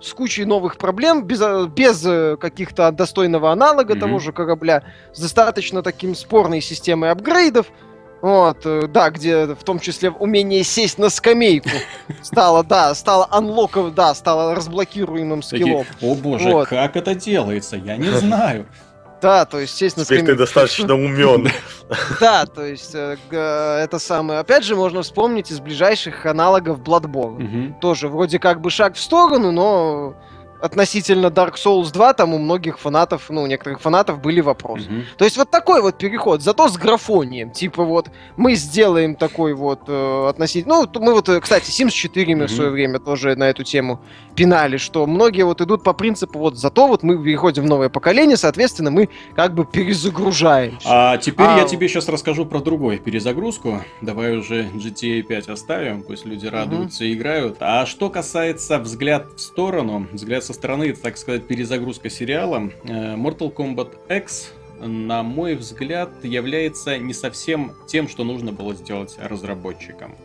с 0.00 0.12
кучей 0.12 0.44
новых 0.44 0.76
проблем, 0.76 1.22
без, 1.22 1.40
э, 1.40 1.66
без 1.68 2.04
э, 2.04 2.36
каких-то 2.36 2.90
достойного 2.90 3.52
аналога 3.52 3.94
mm-hmm. 3.94 4.00
того 4.00 4.18
же 4.18 4.32
корабля, 4.32 4.82
с 5.12 5.20
достаточно 5.20 5.84
таким 5.84 6.16
спорной 6.16 6.60
системой 6.60 7.12
апгрейдов. 7.12 7.70
Вот, 8.22 8.64
да, 8.92 9.10
где 9.10 9.46
в 9.46 9.64
том 9.64 9.80
числе 9.80 10.10
умение 10.10 10.62
сесть 10.62 10.96
на 10.96 11.10
скамейку 11.10 11.70
стало, 12.22 12.62
да, 12.64 12.94
стало 12.94 13.26
анлоков, 13.30 13.94
да, 13.94 14.14
стало 14.14 14.54
разблокируемым 14.54 15.42
скиллом. 15.42 15.86
О 16.00 16.14
боже, 16.14 16.48
вот. 16.48 16.68
как 16.68 16.96
это 16.96 17.16
делается? 17.16 17.76
Я 17.76 17.96
не 17.96 18.10
знаю. 18.10 18.66
Да, 19.22 19.44
то 19.44 19.60
есть 19.60 19.76
сесть 19.76 19.96
на 19.96 20.04
скамейку. 20.04 20.26
Теперь 20.26 20.36
ты 20.36 20.38
достаточно 20.40 20.94
умен. 20.94 21.48
Да, 22.20 22.46
то 22.46 22.64
есть 22.64 22.94
э, 22.94 23.18
это 23.30 23.98
самое. 23.98 24.40
Опять 24.40 24.64
же, 24.64 24.74
можно 24.74 25.02
вспомнить 25.02 25.50
из 25.50 25.60
ближайших 25.60 26.24
аналогов 26.24 26.80
Bloodborne. 26.80 27.78
Тоже 27.80 28.08
вроде 28.08 28.38
как 28.38 28.60
бы 28.62 28.70
шаг 28.70 28.94
в 28.96 29.00
сторону, 29.00 29.52
но 29.52 30.14
относительно 30.62 31.26
Dark 31.26 31.54
Souls 31.54 31.92
2 31.92 32.14
там 32.14 32.34
у 32.34 32.38
многих 32.38 32.78
фанатов, 32.78 33.28
ну, 33.30 33.42
у 33.42 33.46
некоторых 33.46 33.80
фанатов 33.80 34.20
были 34.20 34.40
вопросы. 34.40 34.88
Mm-hmm. 34.88 35.04
То 35.18 35.24
есть 35.24 35.36
вот 35.36 35.50
такой 35.50 35.82
вот 35.82 35.98
переход, 35.98 36.40
зато 36.40 36.68
с 36.68 36.76
графонием. 36.76 37.50
Типа 37.50 37.84
вот 37.84 38.10
мы 38.36 38.54
сделаем 38.54 39.16
такой 39.16 39.54
вот 39.54 39.80
э, 39.88 40.26
относительно... 40.28 40.86
Ну, 40.94 41.00
мы 41.00 41.14
вот, 41.14 41.28
э, 41.28 41.40
кстати, 41.40 41.70
Sims 41.70 41.90
4 41.90 42.36
мы 42.36 42.44
mm-hmm. 42.44 42.46
в 42.46 42.50
свое 42.50 42.70
время 42.70 43.00
тоже 43.00 43.34
на 43.34 43.50
эту 43.50 43.64
тему 43.64 44.00
пинали, 44.36 44.76
что 44.76 45.06
многие 45.06 45.42
вот 45.42 45.60
идут 45.60 45.82
по 45.82 45.92
принципу 45.92 46.38
вот 46.38 46.56
зато 46.56 46.86
вот 46.86 47.02
мы 47.02 47.22
переходим 47.22 47.64
в 47.64 47.66
новое 47.66 47.88
поколение, 47.88 48.36
соответственно, 48.36 48.90
мы 48.90 49.08
как 49.34 49.54
бы 49.54 49.64
перезагружаемся. 49.64 50.86
А 50.88 51.18
теперь 51.18 51.46
а... 51.46 51.58
я 51.58 51.64
тебе 51.64 51.88
сейчас 51.88 52.08
расскажу 52.08 52.46
про 52.46 52.60
другую 52.60 52.98
перезагрузку. 52.98 53.82
Давай 54.00 54.36
уже 54.36 54.68
GTA 54.74 55.22
5 55.22 55.48
оставим, 55.48 56.02
пусть 56.02 56.24
люди 56.24 56.46
радуются 56.46 57.02
mm-hmm. 57.02 57.08
и 57.08 57.14
играют. 57.14 57.56
А 57.60 57.84
что 57.84 58.10
касается 58.10 58.78
взгляд 58.78 59.26
в 59.36 59.40
сторону, 59.40 60.06
взгляд 60.12 60.44
со 60.44 60.51
стороны, 60.52 60.92
так 60.92 61.16
сказать, 61.16 61.46
перезагрузка 61.46 62.10
сериала, 62.10 62.70
э, 62.84 63.14
Mortal 63.16 63.52
Kombat 63.52 63.92
X 64.08 64.52
на 64.86 65.22
мой 65.22 65.54
взгляд, 65.54 66.10
является 66.24 66.98
не 66.98 67.14
совсем 67.14 67.72
тем, 67.86 68.08
что 68.08 68.24
нужно 68.24 68.52
было 68.52 68.74
сделать 68.74 69.16
разработчикам. 69.20 70.16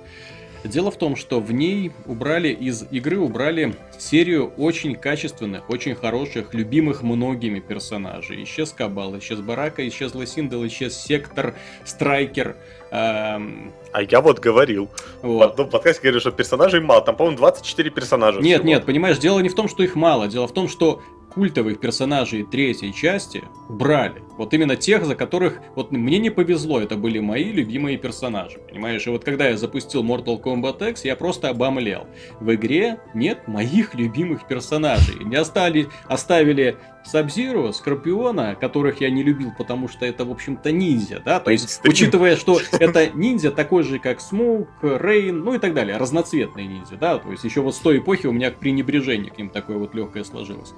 Дело 0.63 0.91
в 0.91 0.97
том, 0.97 1.15
что 1.15 1.39
в 1.39 1.51
ней 1.51 1.91
убрали 2.05 2.49
из 2.49 2.85
игры 2.91 3.19
убрали 3.19 3.75
серию 3.97 4.47
очень 4.57 4.95
качественных, 4.95 5.69
очень 5.69 5.95
хороших, 5.95 6.53
любимых 6.53 7.03
многими 7.03 7.59
персонажей. 7.59 8.43
Исчез 8.43 8.71
Кабал, 8.71 9.17
исчез 9.19 9.39
Барака, 9.39 9.87
исчезла 9.87 10.25
Синдел, 10.25 10.65
исчез 10.67 10.97
Сектор, 10.97 11.55
Страйкер. 11.85 12.57
Эм... 12.91 13.71
А 13.91 14.01
я 14.03 14.21
вот 14.21 14.39
говорил. 14.39 14.89
Вот. 15.21 15.39
В 15.39 15.51
одном 15.51 15.69
подкасте 15.69 16.01
говорил, 16.01 16.19
что 16.19 16.31
персонажей 16.31 16.81
мало. 16.81 17.01
Там, 17.01 17.15
по-моему, 17.15 17.37
24 17.37 17.89
персонажа. 17.89 18.39
Нет, 18.41 18.59
всего. 18.59 18.67
нет, 18.67 18.85
понимаешь, 18.85 19.17
дело 19.17 19.39
не 19.39 19.49
в 19.49 19.55
том, 19.55 19.67
что 19.67 19.83
их 19.83 19.95
мало. 19.95 20.27
Дело 20.27 20.47
в 20.47 20.53
том, 20.53 20.67
что 20.67 21.01
культовых 21.37 21.79
персонажей 21.79 22.43
третьей 22.43 22.91
части 22.91 23.43
брали. 23.69 24.23
Вот 24.37 24.55
именно 24.55 24.75
тех, 24.75 25.05
за 25.05 25.13
которых 25.13 25.59
вот 25.75 25.91
мне 25.91 26.17
не 26.17 26.31
повезло, 26.31 26.79
это 26.79 26.95
были 26.95 27.19
мои 27.19 27.51
любимые 27.51 27.97
персонажи, 27.97 28.57
понимаешь? 28.57 29.05
И 29.05 29.11
вот 29.11 29.23
когда 29.23 29.47
я 29.47 29.55
запустил 29.55 30.03
Mortal 30.03 30.41
Kombat 30.41 30.89
X, 30.89 31.05
я 31.05 31.15
просто 31.15 31.49
обомлел. 31.49 32.07
В 32.39 32.53
игре 32.55 32.99
нет 33.13 33.47
моих 33.47 33.93
любимых 33.93 34.47
персонажей. 34.47 35.15
Мне 35.19 35.37
оставили, 35.37 35.89
оставили 36.07 36.77
Сабзиру, 37.07 37.71
Скорпиона, 37.73 38.55
которых 38.55 39.01
я 39.01 39.09
не 39.09 39.23
любил, 39.23 39.51
потому 39.57 39.87
что 39.87 40.05
это, 40.05 40.25
в 40.25 40.31
общем-то, 40.31 40.71
ниндзя, 40.71 41.21
да? 41.23 41.39
То 41.39 41.51
есть, 41.51 41.81
учитывая, 41.85 42.35
что 42.35 42.59
это 42.71 43.09
ниндзя 43.09 43.51
такой 43.51 43.83
же, 43.83 43.99
как 43.99 44.19
Смоук, 44.21 44.67
Рейн, 44.81 45.39
ну 45.43 45.53
и 45.53 45.59
так 45.59 45.73
далее, 45.73 45.97
разноцветные 45.97 46.67
ниндзя, 46.67 46.95
да? 46.95 47.17
То 47.17 47.31
есть, 47.31 47.43
еще 47.43 47.61
вот 47.61 47.75
с 47.75 47.79
той 47.79 47.99
эпохи 47.99 48.27
у 48.27 48.31
меня 48.31 48.51
пренебрежение 48.51 49.31
к 49.31 49.37
ним 49.37 49.49
такое 49.49 49.77
вот 49.77 49.95
легкое 49.95 50.23
сложилось. 50.23 50.73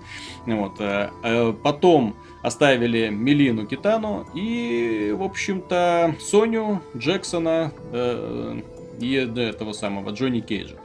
Вот. 0.45 0.79
Э, 0.79 1.09
э, 1.23 1.53
потом 1.63 2.15
оставили 2.41 3.09
Мелину 3.09 3.65
Китану 3.65 4.27
и, 4.33 5.13
в 5.17 5.23
общем-то, 5.23 6.15
Соню 6.19 6.81
Джексона 6.95 7.73
э, 7.91 8.61
и 8.99 9.13
этого 9.13 9.73
самого 9.73 10.11
Джонни 10.11 10.41
Кейджа. 10.41 10.75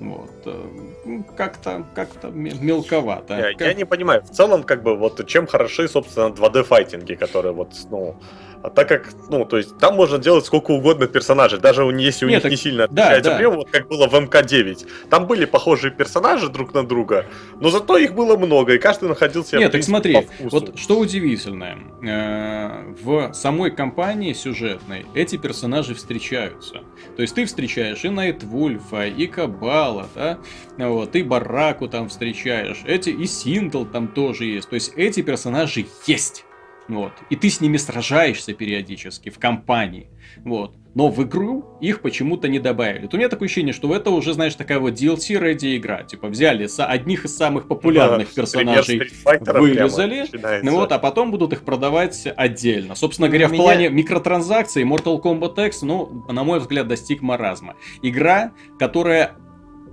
Вот. 0.00 0.30
Э, 0.46 0.66
ну, 1.04 1.24
как-то 1.36 1.84
как-то 1.94 2.28
мелковато. 2.30 3.36
Я, 3.36 3.52
как... 3.52 3.60
я 3.60 3.74
не 3.74 3.84
понимаю. 3.84 4.22
В 4.22 4.30
целом, 4.30 4.62
как 4.62 4.82
бы, 4.82 4.96
вот 4.96 5.26
чем 5.26 5.46
хороши, 5.46 5.88
собственно, 5.88 6.30
2D-файтинги, 6.32 7.16
которые 7.16 7.52
вот, 7.52 7.68
ну, 7.90 8.16
а 8.62 8.68
так 8.68 8.88
как, 8.88 9.10
ну, 9.28 9.44
то 9.44 9.56
есть 9.56 9.78
там 9.78 9.94
можно 9.94 10.18
делать 10.18 10.44
сколько 10.44 10.72
угодно 10.72 11.06
персонажей, 11.06 11.58
даже 11.58 11.82
если 11.82 12.26
у 12.26 12.28
Нет, 12.28 12.36
них 12.36 12.42
так... 12.42 12.50
не 12.50 12.56
сильно 12.56 12.84
отличается 12.84 13.30
да, 13.30 13.38
да. 13.38 13.50
вот 13.50 13.70
как 13.70 13.88
было 13.88 14.06
в 14.06 14.14
МК-9. 14.14 14.86
Там 15.08 15.26
были 15.26 15.46
похожие 15.46 15.90
персонажи 15.90 16.48
друг 16.48 16.74
на 16.74 16.86
друга, 16.86 17.26
но 17.60 17.70
зато 17.70 17.96
их 17.96 18.14
было 18.14 18.36
много, 18.36 18.74
и 18.74 18.78
каждый 18.78 19.08
находился 19.08 19.56
Нет, 19.56 19.72
так 19.72 19.82
смотри, 19.82 20.28
вот 20.40 20.78
что 20.78 20.98
удивительное, 20.98 21.78
э, 22.02 22.94
в 23.02 23.32
самой 23.32 23.70
кампании 23.70 24.32
сюжетной 24.34 25.06
эти 25.14 25.36
персонажи 25.36 25.94
встречаются. 25.94 26.82
То 27.16 27.22
есть 27.22 27.34
ты 27.34 27.46
встречаешь 27.46 28.04
и 28.04 28.10
Найтвульфа, 28.10 29.06
и 29.06 29.26
Кабала, 29.26 30.08
да, 30.14 30.38
вот, 30.76 31.16
и 31.16 31.22
Бараку 31.22 31.88
там 31.88 32.08
встречаешь, 32.08 32.82
эти, 32.84 33.10
и 33.10 33.26
Синтл 33.26 33.84
там 33.84 34.08
тоже 34.08 34.44
есть. 34.44 34.68
То 34.68 34.74
есть 34.74 34.92
эти 34.96 35.22
персонажи 35.22 35.86
есть. 36.06 36.44
Вот. 36.90 37.12
И 37.30 37.36
ты 37.36 37.48
с 37.48 37.60
ними 37.60 37.76
сражаешься 37.76 38.52
периодически 38.52 39.30
в 39.30 39.38
компании. 39.38 40.10
Вот. 40.44 40.74
Но 40.92 41.08
в 41.08 41.22
игру 41.22 41.78
их 41.80 42.02
почему-то 42.02 42.48
не 42.48 42.58
добавили. 42.58 43.06
То 43.06 43.16
у 43.16 43.18
меня 43.18 43.28
такое 43.28 43.46
ощущение, 43.46 43.72
что 43.72 43.94
это 43.94 44.10
уже, 44.10 44.34
знаешь, 44.34 44.56
такая 44.56 44.80
вот 44.80 44.94
DLC 44.94 45.38
ради 45.38 45.76
игра. 45.76 46.02
Типа 46.02 46.26
взяли 46.26 46.68
одних 46.78 47.26
из 47.26 47.36
самых 47.36 47.68
популярных 47.68 48.28
да, 48.34 48.42
персонажей, 48.42 49.02
вырезали, 49.24 50.26
ну 50.64 50.72
вот, 50.72 50.90
а 50.90 50.98
потом 50.98 51.30
будут 51.30 51.52
их 51.52 51.62
продавать 51.62 52.26
отдельно. 52.36 52.96
Собственно 52.96 53.28
говоря, 53.28 53.46
меня... 53.46 53.54
в 53.54 53.64
плане 53.64 53.88
микротранзакций 53.88 54.82
Mortal 54.82 55.22
Kombat 55.22 55.68
X, 55.68 55.82
ну, 55.82 56.24
на 56.28 56.42
мой 56.42 56.58
взгляд, 56.58 56.88
достиг 56.88 57.22
маразма. 57.22 57.76
Игра, 58.02 58.52
которая 58.76 59.36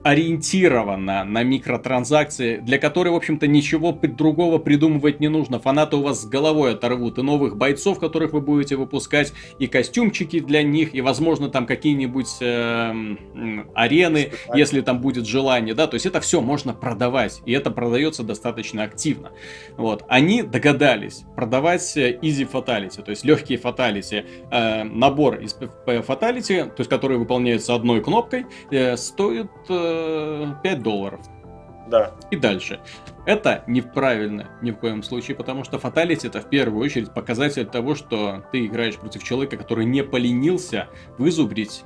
ориентирована 0.03 1.23
на 1.23 1.43
микротранзакции, 1.43 2.57
для 2.57 2.77
которой, 2.77 3.09
в 3.09 3.15
общем-то, 3.15 3.47
ничего 3.47 3.91
другого 3.91 4.57
придумывать 4.57 5.19
не 5.19 5.27
нужно. 5.27 5.59
Фанаты 5.59 5.97
у 5.97 6.01
вас 6.01 6.21
с 6.21 6.25
головой 6.25 6.73
оторвут 6.73 7.17
и 7.17 7.21
новых 7.21 7.57
бойцов, 7.57 7.99
которых 7.99 8.33
вы 8.33 8.41
будете 8.41 8.75
выпускать, 8.75 9.33
и 9.59 9.67
костюмчики 9.67 10.39
для 10.39 10.63
них, 10.63 10.95
и, 10.95 11.01
возможно, 11.01 11.49
там 11.49 11.65
какие-нибудь 11.65 12.37
э, 12.41 12.93
арены, 13.75 14.31
если 14.53 14.81
там 14.81 15.01
будет 15.01 15.25
желание, 15.25 15.73
да, 15.73 15.87
то 15.87 15.95
есть 15.95 16.05
это 16.05 16.21
все 16.21 16.41
можно 16.41 16.73
продавать, 16.73 17.41
и 17.45 17.51
это 17.51 17.71
продается 17.71 18.23
достаточно 18.23 18.83
активно. 18.83 19.31
Вот, 19.77 20.03
они 20.07 20.41
догадались 20.41 21.23
продавать 21.35 21.97
э, 21.97 22.17
easy 22.21 22.49
fatality, 22.49 23.03
то 23.03 23.11
есть 23.11 23.25
легкие 23.25 23.59
fatality, 23.59 24.25
э, 24.51 24.83
набор 24.83 25.35
из 25.35 25.55
fatality, 25.85 26.65
то 26.65 26.79
есть 26.79 26.89
который 26.89 27.17
выполняется 27.17 27.75
одной 27.75 28.01
кнопкой, 28.01 28.45
э, 28.71 28.95
стоит 28.95 29.51
э, 29.69 29.96
5 30.63 30.83
долларов. 30.83 31.19
Да. 31.87 32.11
И 32.31 32.35
дальше. 32.35 32.79
Это 33.25 33.63
неправильно 33.67 34.47
ни 34.61 34.71
в 34.71 34.75
коем 34.75 35.03
случае, 35.03 35.35
потому 35.35 35.63
что 35.63 35.79
фаталити 35.79 36.27
это 36.27 36.41
в 36.41 36.49
первую 36.49 36.83
очередь 36.83 37.13
показатель 37.13 37.65
того, 37.65 37.95
что 37.95 38.43
ты 38.51 38.65
играешь 38.65 38.95
против 38.95 39.23
человека, 39.23 39.57
который 39.57 39.85
не 39.85 40.03
поленился 40.03 40.87
вызубрить 41.17 41.83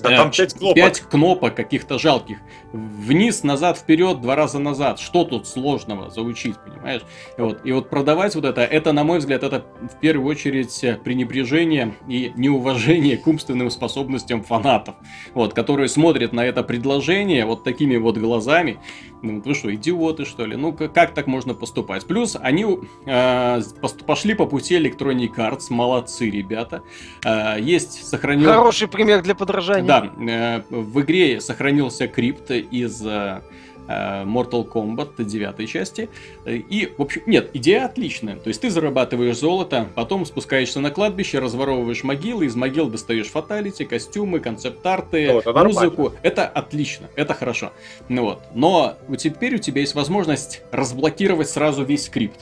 да 0.00 0.12
э, 0.12 0.16
там 0.16 0.30
5 0.30 0.54
кнопок. 0.54 0.74
5 0.74 1.00
кнопок 1.00 1.54
каких-то 1.54 1.98
жалких. 1.98 2.38
Вниз, 2.72 3.42
назад, 3.42 3.78
вперед, 3.78 4.20
два 4.20 4.36
раза 4.36 4.58
назад. 4.58 4.98
Что 4.98 5.24
тут 5.24 5.46
сложного 5.46 6.10
заучить, 6.10 6.56
понимаешь? 6.58 7.02
И 7.38 7.40
вот, 7.40 7.60
и 7.64 7.72
вот 7.72 7.90
продавать 7.90 8.34
вот 8.34 8.44
это, 8.44 8.62
это, 8.62 8.92
на 8.92 9.04
мой 9.04 9.18
взгляд, 9.18 9.42
это 9.42 9.64
в 9.80 10.00
первую 10.00 10.28
очередь 10.28 10.84
пренебрежение 11.04 11.94
и 12.08 12.32
неуважение 12.36 13.16
к 13.16 13.26
умственным 13.26 13.70
способностям 13.70 14.42
фанатов. 14.42 14.96
Вот, 15.32 15.54
которые 15.54 15.88
смотрят 15.88 16.32
на 16.32 16.44
это 16.44 16.62
предложение 16.62 17.44
вот 17.44 17.64
такими 17.64 17.96
вот 17.96 18.18
глазами. 18.18 18.78
Ну, 19.24 19.40
вы 19.42 19.54
что, 19.54 19.74
идиоты, 19.74 20.26
что 20.26 20.44
ли? 20.44 20.54
Ну, 20.54 20.72
как 20.72 21.14
так 21.14 21.26
можно 21.26 21.54
поступать? 21.54 22.04
Плюс 22.04 22.36
они 22.38 22.66
э, 23.06 23.62
пошли 24.06 24.34
по 24.34 24.44
пути 24.44 24.76
Electronic 24.76 25.34
Arts. 25.36 25.66
Молодцы, 25.70 26.28
ребята. 26.28 26.82
Э, 27.24 27.56
есть 27.58 28.06
сохранен... 28.06 28.44
Хороший 28.44 28.86
пример 28.86 29.22
для 29.22 29.34
подражания. 29.34 29.86
Да, 29.86 30.12
э, 30.20 30.62
в 30.68 31.00
игре 31.00 31.40
сохранился 31.40 32.06
крипт 32.06 32.50
из 32.50 33.00
э, 33.06 33.40
Mortal 33.86 34.68
Kombat 34.68 35.22
9 35.22 35.68
части. 35.68 36.08
И, 36.46 36.92
в 36.96 37.02
общем, 37.02 37.22
нет, 37.26 37.50
идея 37.54 37.86
отличная. 37.86 38.36
То 38.36 38.48
есть 38.48 38.60
ты 38.60 38.70
зарабатываешь 38.70 39.38
золото, 39.38 39.88
потом 39.94 40.24
спускаешься 40.26 40.80
на 40.80 40.90
кладбище, 40.90 41.38
разворовываешь 41.38 42.04
могилы, 42.04 42.46
из 42.46 42.56
могил 42.56 42.88
достаешь 42.88 43.28
фаталити, 43.28 43.84
костюмы, 43.84 44.40
концепт-арты, 44.40 45.32
ну, 45.32 45.38
это 45.40 45.52
музыку. 45.52 46.02
Нормально. 46.02 46.20
Это 46.22 46.46
отлично, 46.46 47.08
это 47.16 47.34
хорошо. 47.34 47.72
Ну 48.08 48.22
вот. 48.22 48.42
Но 48.54 48.96
теперь 49.18 49.56
у 49.56 49.58
тебя 49.58 49.80
есть 49.80 49.94
возможность 49.94 50.62
разблокировать 50.70 51.48
сразу 51.48 51.84
весь 51.84 52.06
скрипт. 52.06 52.40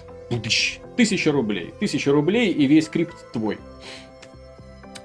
Тысяча 0.96 1.32
рублей. 1.32 1.72
Тысяча 1.80 2.10
рублей 2.12 2.50
и 2.52 2.66
весь 2.66 2.86
скрипт 2.86 3.32
твой. 3.32 3.58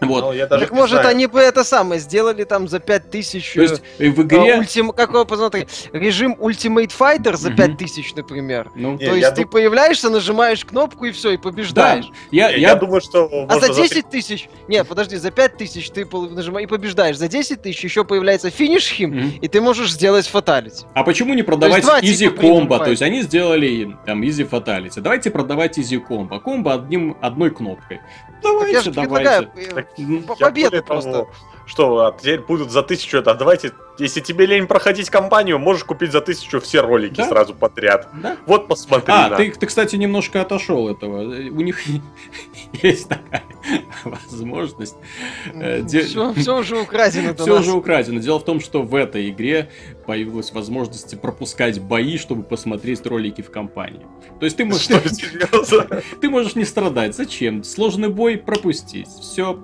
Вот. 0.01 0.21
Ну, 0.25 0.31
я 0.33 0.47
даже 0.47 0.65
так 0.65 0.73
может 0.73 1.01
знаю. 1.01 1.09
они 1.09 1.27
бы 1.27 1.39
это 1.39 1.63
самое 1.63 1.99
сделали 1.99 2.43
там 2.43 2.67
за 2.67 2.79
5000... 2.79 3.53
То 3.53 3.61
есть 3.61 3.81
э, 3.97 4.09
в 4.09 4.21
игре... 4.21 4.55
А, 4.55 4.59
ультим... 4.59 4.91
Какой, 4.91 5.25
посмотри, 5.25 5.67
режим 5.91 6.35
Ultimate 6.39 6.91
Fighter 6.97 7.35
за 7.35 7.51
5000, 7.51 8.15
например. 8.15 8.71
Ну, 8.75 8.97
То 8.97 9.15
есть 9.15 9.33
ты 9.35 9.41
дум... 9.41 9.51
появляешься, 9.51 10.09
нажимаешь 10.09 10.63
кнопку 10.65 11.05
и 11.05 11.11
все, 11.11 11.31
и 11.31 11.37
побеждаешь. 11.37 12.05
Да. 12.05 12.13
Я, 12.31 12.49
я, 12.49 12.57
я 12.57 12.75
думаю, 12.75 13.01
что... 13.01 13.47
А 13.49 13.59
за 13.59 13.73
10 13.73 14.09
тысяч... 14.09 14.49
Нет, 14.67 14.87
подожди, 14.87 15.17
за 15.17 15.31
5000 15.31 15.89
ты 15.89 16.05
нажимаешь 16.05 16.67
и 16.67 16.69
побеждаешь. 16.69 17.17
За 17.17 17.27
10 17.27 17.61
тысяч 17.61 17.83
еще 17.83 18.03
появляется 18.03 18.49
финиш 18.49 18.89
хим, 18.89 19.13
mm-hmm. 19.13 19.39
и 19.41 19.47
ты 19.47 19.61
можешь 19.61 19.91
сделать 19.91 20.27
фаталити. 20.27 20.85
А 20.93 21.03
почему 21.03 21.33
не 21.33 21.43
продавать 21.43 21.83
easy 22.03 22.29
комбо? 22.29 22.79
То 22.79 22.91
есть 22.91 23.01
они 23.01 23.21
сделали 23.21 23.97
там 24.05 24.21
easy 24.21 24.47
fatality. 24.49 24.99
Давайте 25.01 25.31
продавать 25.31 25.77
easy 25.77 25.99
комбо. 25.99 26.39
Комбо 26.39 26.73
одним, 26.73 27.17
одной 27.21 27.51
кнопкой. 27.51 28.01
Давайте, 28.43 28.91
давайте. 28.91 29.49
Так, 29.73 29.86
Победа 30.39 30.81
просто. 30.81 31.11
Того, 31.11 31.29
что, 31.65 32.05
а 32.05 32.17
теперь 32.17 32.41
будут 32.41 32.71
за 32.71 32.83
тысячу, 32.83 33.17
а 33.19 33.33
давайте 33.33 33.73
если 33.99 34.19
тебе 34.19 34.45
лень 34.45 34.67
проходить 34.67 35.09
кампанию, 35.09 35.59
можешь 35.59 35.83
купить 35.83 36.11
за 36.11 36.21
тысячу 36.21 36.59
все 36.59 36.81
ролики 36.81 37.17
да? 37.17 37.27
сразу 37.27 37.53
подряд. 37.53 38.07
Да? 38.21 38.37
Вот 38.45 38.67
посмотри. 38.67 39.13
А, 39.13 39.29
на. 39.29 39.37
ты, 39.37 39.51
ты, 39.51 39.65
кстати, 39.65 39.95
немножко 39.95 40.41
отошел 40.41 40.89
этого. 40.89 41.21
У 41.21 41.61
них 41.61 41.81
есть 42.83 43.09
такая 43.09 43.43
возможность. 44.03 44.95
Все, 45.87 46.33
все 46.33 46.57
уже 46.57 46.77
украдено. 46.81 47.33
Все 47.33 47.59
уже 47.59 47.71
украдено. 47.71 48.19
Дело 48.19 48.39
в 48.39 48.45
том, 48.45 48.59
что 48.59 48.81
в 48.81 48.95
этой 48.95 49.29
игре 49.29 49.69
появилась 50.05 50.51
возможность 50.51 51.19
пропускать 51.19 51.81
бои, 51.81 52.17
чтобы 52.17 52.43
посмотреть 52.43 53.05
ролики 53.05 53.41
в 53.41 53.51
компании. 53.51 54.05
То 54.39 54.45
есть 54.45 54.57
ты 54.57 54.65
можешь... 54.65 54.87
Ты 56.21 56.29
можешь 56.29 56.55
не 56.55 56.65
страдать. 56.65 57.15
Зачем? 57.15 57.63
Сложный 57.63 58.09
бой 58.09 58.37
пропустить. 58.37 59.07
Все, 59.07 59.59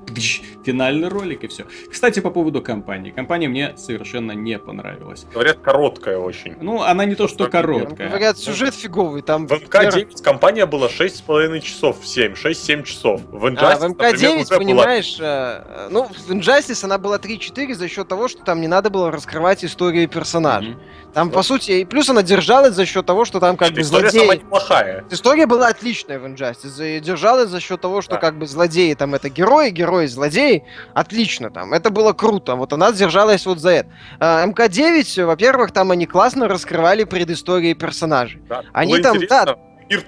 финальный 0.66 1.08
ролик 1.08 1.44
и 1.44 1.48
все. 1.48 1.66
Кстати, 1.90 2.20
по 2.20 2.30
поводу 2.30 2.62
компании. 2.62 3.12
Компания 3.12 3.48
мне 3.48 3.74
совершенно 3.78 4.23
совершенно 4.24 4.32
не 4.32 4.60
понравилась. 4.60 5.26
Говорят, 5.34 5.58
короткая 5.62 6.18
очень. 6.18 6.56
Ну, 6.62 6.82
она 6.82 7.06
не 7.06 7.16
то, 7.16 7.28
что 7.28 7.50
короткая. 7.50 8.10
Говорят, 8.10 8.38
сюжет 8.38 8.74
фиговый. 8.74 9.22
Там 9.22 9.48
в 9.48 9.52
МК-9 9.52 10.24
компания 10.24 10.66
была 10.66 10.88
6,5 10.88 11.60
часов 11.62 12.02
в 12.02 12.08
7, 12.08 12.34
6-7 12.34 12.84
часов. 12.84 13.22
В 13.32 13.46
Injustice, 13.46 13.84
а, 13.84 13.88
в 13.88 13.92
МК-9, 13.92 14.58
понимаешь, 14.58 15.18
была... 15.18 15.64
Э, 15.66 15.88
ну, 15.90 16.06
в 16.06 16.32
Injustice 16.32 16.84
она 16.84 16.98
была 16.98 17.18
3-4 17.18 17.74
за 17.76 17.88
счет 17.88 18.08
того, 18.08 18.28
что 18.28 18.44
там 18.44 18.62
не 18.62 18.68
надо 18.68 18.90
было 18.90 19.12
раскрывать 19.12 19.64
историю 19.64 20.08
персонажей. 20.08 20.74
Mm-hmm. 20.74 21.03
Там, 21.14 21.28
вот. 21.28 21.36
по 21.36 21.44
сути, 21.44 21.72
и 21.72 21.86
плюс 21.86 22.10
она 22.10 22.24
держалась 22.24 22.74
за 22.74 22.86
счет 22.86 23.06
того, 23.06 23.26
что 23.26 23.40
там 23.40 23.56
как 23.56 23.68
Что, 23.68 23.76
бы 23.76 23.82
история 23.82 24.10
злодеи... 24.10 24.24
История 24.24 24.40
неплохая. 24.40 25.06
История 25.10 25.46
была 25.46 25.68
отличная 25.68 26.20
в 26.20 26.26
Injustice. 26.26 26.98
И 26.98 27.00
держалась 27.00 27.50
за 27.50 27.60
счет 27.60 27.82
того, 27.82 28.02
что 28.02 28.16
да. 28.16 28.18
как 28.18 28.38
бы 28.38 28.48
злодеи 28.48 28.94
там 28.94 29.14
это 29.14 29.30
герои, 29.30 29.70
герои 29.70 30.08
злодеи. 30.08 30.64
Отлично 30.94 31.52
там. 31.52 31.74
Это 31.74 31.92
было 31.92 32.14
круто. 32.14 32.56
Вот 32.56 32.74
она 32.74 32.92
держалась 32.92 33.46
вот 33.46 33.60
за 33.60 33.70
это. 33.70 33.90
А, 34.20 34.46
МК-9, 34.46 35.26
во-первых, 35.26 35.72
там 35.72 35.92
они 35.92 36.06
классно 36.06 36.48
раскрывали 36.48 37.04
предыстории 37.04 37.74
персонажей. 37.74 38.42
Да, 38.50 38.64
они 38.74 39.00
там, 39.00 39.20
да, 39.28 39.58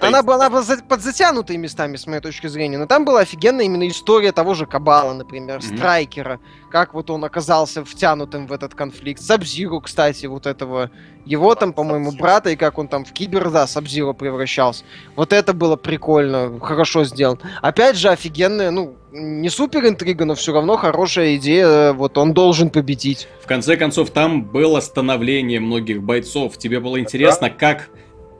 она 0.00 0.22
была 0.22 0.50
подзатянутая 0.50 1.56
местами, 1.56 1.96
с 1.96 2.06
моей 2.06 2.20
точки 2.20 2.46
зрения, 2.46 2.78
но 2.78 2.86
там 2.86 3.04
была 3.04 3.20
офигенная 3.20 3.64
именно 3.64 3.88
история 3.88 4.32
того 4.32 4.54
же 4.54 4.66
Кабала, 4.66 5.12
например, 5.12 5.58
mm-hmm. 5.58 5.76
Страйкера, 5.76 6.40
как 6.70 6.94
вот 6.94 7.10
он 7.10 7.24
оказался 7.24 7.84
втянутым 7.84 8.46
в 8.46 8.52
этот 8.52 8.74
конфликт. 8.74 9.22
Сабзиру, 9.22 9.80
кстати, 9.80 10.26
вот 10.26 10.46
этого, 10.46 10.90
его 11.24 11.54
там, 11.54 11.72
по-моему, 11.72 12.12
брата, 12.12 12.50
и 12.50 12.56
как 12.56 12.78
он 12.78 12.88
там 12.88 13.04
в 13.04 13.12
Кибер, 13.12 13.50
да, 13.50 13.66
Сабзиру 13.66 14.14
превращался. 14.14 14.84
Вот 15.14 15.32
это 15.32 15.52
было 15.52 15.76
прикольно, 15.76 16.58
хорошо 16.60 17.04
сделано. 17.04 17.40
Опять 17.62 17.96
же, 17.96 18.08
офигенная, 18.08 18.70
ну, 18.70 18.96
не 19.12 19.48
супер 19.48 19.86
интрига, 19.86 20.24
но 20.24 20.34
все 20.34 20.52
равно 20.52 20.76
хорошая 20.76 21.36
идея, 21.36 21.92
вот 21.92 22.18
он 22.18 22.34
должен 22.34 22.68
победить. 22.70 23.28
В 23.42 23.46
конце 23.46 23.76
концов, 23.76 24.10
там 24.10 24.44
было 24.44 24.80
становление 24.80 25.60
многих 25.60 26.02
бойцов. 26.02 26.58
Тебе 26.58 26.80
было 26.80 27.00
интересно, 27.00 27.48
как 27.48 27.88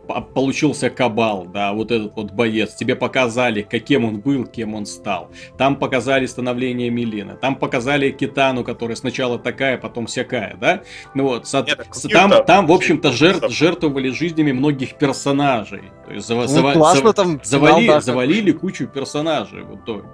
получился 0.06 0.90
Кабал, 0.90 1.46
да, 1.46 1.72
вот 1.72 1.90
этот 1.90 2.14
вот 2.16 2.32
боец. 2.32 2.74
Тебе 2.74 2.96
показали, 2.96 3.62
каким 3.62 4.04
он 4.04 4.20
был, 4.20 4.46
кем 4.46 4.74
он 4.74 4.86
стал. 4.86 5.30
Там 5.58 5.76
показали 5.76 6.26
становление 6.26 6.90
Милины. 6.90 7.36
Там 7.40 7.56
показали 7.56 8.10
Китану, 8.10 8.64
которая 8.64 8.96
сначала 8.96 9.38
такая, 9.38 9.78
потом 9.78 10.06
всякая, 10.06 10.56
да? 10.60 10.82
Ну 11.14 11.24
вот, 11.24 11.46
со- 11.46 11.62
Нет, 11.62 11.86
там, 12.12 12.30
там, 12.30 12.44
там, 12.44 12.66
в 12.66 12.72
общем-то, 12.72 13.08
жер- 13.10 13.48
жертвовали 13.48 14.10
жизнями 14.10 14.52
многих 14.52 14.94
персонажей. 14.98 15.82
То 16.06 16.12
есть 16.14 16.28
зав- 16.28 16.48
ну, 16.54 16.72
классно, 16.72 17.10
зав- 17.10 17.14
там 17.14 17.40
завали- 17.42 17.82
финал, 17.82 17.96
да, 17.96 18.00
завалили 18.00 18.52
кучу 18.52 18.86
персонажей 18.86 19.62
в 19.62 19.76
итоге. 19.76 20.08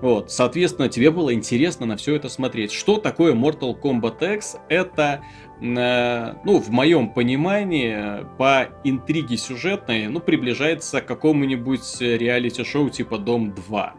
Вот, 0.00 0.30
соответственно, 0.30 0.88
тебе 0.88 1.10
было 1.10 1.34
интересно 1.34 1.86
на 1.86 1.96
все 1.96 2.14
это 2.14 2.28
смотреть. 2.28 2.72
Что 2.72 2.96
такое 2.98 3.34
Mortal 3.34 3.78
Kombat 3.80 4.36
X? 4.36 4.56
Это 4.68 5.20
ну, 5.60 6.58
в 6.58 6.70
моем 6.70 7.10
понимании, 7.10 8.26
по 8.36 8.68
интриге 8.84 9.36
сюжетной, 9.36 10.08
ну, 10.08 10.20
приближается 10.20 11.00
к 11.00 11.06
какому-нибудь 11.06 12.00
реалити-шоу 12.00 12.90
типа 12.90 13.18
Дом 13.18 13.54
2. 13.54 13.94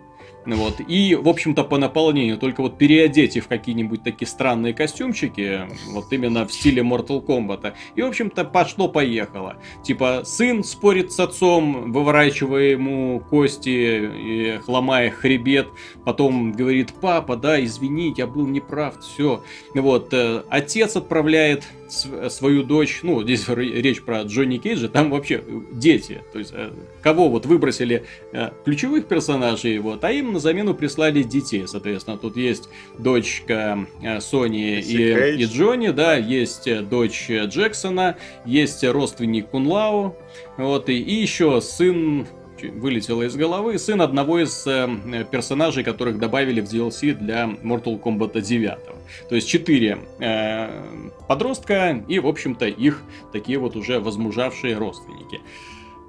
Вот. 0.56 0.80
И, 0.88 1.16
в 1.16 1.28
общем-то, 1.28 1.64
по 1.64 1.78
наполнению, 1.78 2.38
только 2.38 2.62
вот 2.62 2.78
переодеть 2.78 3.38
в 3.38 3.48
какие-нибудь 3.48 4.04
такие 4.04 4.28
странные 4.28 4.74
костюмчики, 4.74 5.62
вот 5.92 6.12
именно 6.12 6.48
в 6.48 6.54
стиле 6.54 6.84
Mortal 6.84 7.24
Kombat. 7.24 7.74
И, 7.96 8.02
в 8.02 8.06
общем-то, 8.06 8.46
пошло-поехало. 8.46 9.58
Типа, 9.84 10.22
сын 10.26 10.64
спорит 10.64 11.12
с 11.12 11.20
отцом, 11.20 11.92
выворачивая 11.92 12.72
ему 12.72 13.22
кости 13.30 13.70
и 13.70 14.60
ломая 14.68 15.10
хребет. 15.10 15.68
Потом 16.06 16.54
говорит, 16.54 16.94
папа, 17.02 17.36
да, 17.36 17.64
извини, 17.64 18.14
я 18.16 18.26
был 18.26 18.48
неправ, 18.48 19.00
все. 19.02 19.44
Вот. 19.74 20.14
Э, 20.14 20.44
отец 20.50 20.96
отправляет 20.96 21.66
свою 21.92 22.64
дочь, 22.64 23.00
ну, 23.04 23.24
здесь 23.24 23.48
речь 23.48 24.02
про 24.02 24.22
Джонни 24.24 24.58
Кейджа, 24.58 24.88
там 24.88 25.10
вообще 25.10 25.44
дети, 25.72 26.22
то 26.34 26.40
есть 26.40 26.52
э, 26.54 26.72
кого 27.02 27.30
вот 27.30 27.46
выбросили 27.46 28.06
э, 28.34 28.50
ключевых 28.66 29.08
персонажей, 29.08 29.78
вот, 29.80 30.04
а 30.04 30.12
им 30.12 30.34
на 30.34 30.40
замену 30.40 30.74
прислали 30.74 31.24
детей, 31.24 31.68
соответственно, 31.68 32.18
тут 32.18 32.38
есть 32.38 32.70
дочка 32.98 33.88
э, 34.02 34.20
Сони 34.20 34.80
и, 34.80 35.42
и 35.42 35.46
Джонни, 35.46 35.90
да, 35.90 36.16
есть 36.16 36.68
дочь 36.90 37.30
Джексона, 37.30 38.18
есть 38.46 38.84
родственник 38.84 39.50
Кунлау, 39.50 40.16
вот, 40.58 40.90
и, 40.90 40.98
и 40.98 41.14
еще 41.14 41.62
сын 41.62 42.28
вылетело 42.64 43.24
из 43.24 43.36
головы, 43.36 43.78
сын 43.78 44.02
одного 44.02 44.40
из 44.40 44.66
э, 44.68 45.26
персонажей, 45.32 45.84
которых 45.84 46.20
добавили 46.20 46.62
в 46.62 46.66
DLC 46.66 47.14
для 47.14 47.46
Mortal 47.46 48.02
Kombat 48.02 48.42
9. 48.42 48.78
То 49.30 49.36
есть 49.36 49.48
четыре 49.48 50.00
э, 50.20 50.70
подростка 51.28 52.04
и, 52.08 52.20
в 52.20 52.28
общем-то, 52.28 52.68
их 52.68 53.04
такие 53.32 53.58
вот 53.58 53.76
уже 53.76 54.00
возмужавшие 54.00 54.78
родственники. 54.78 55.42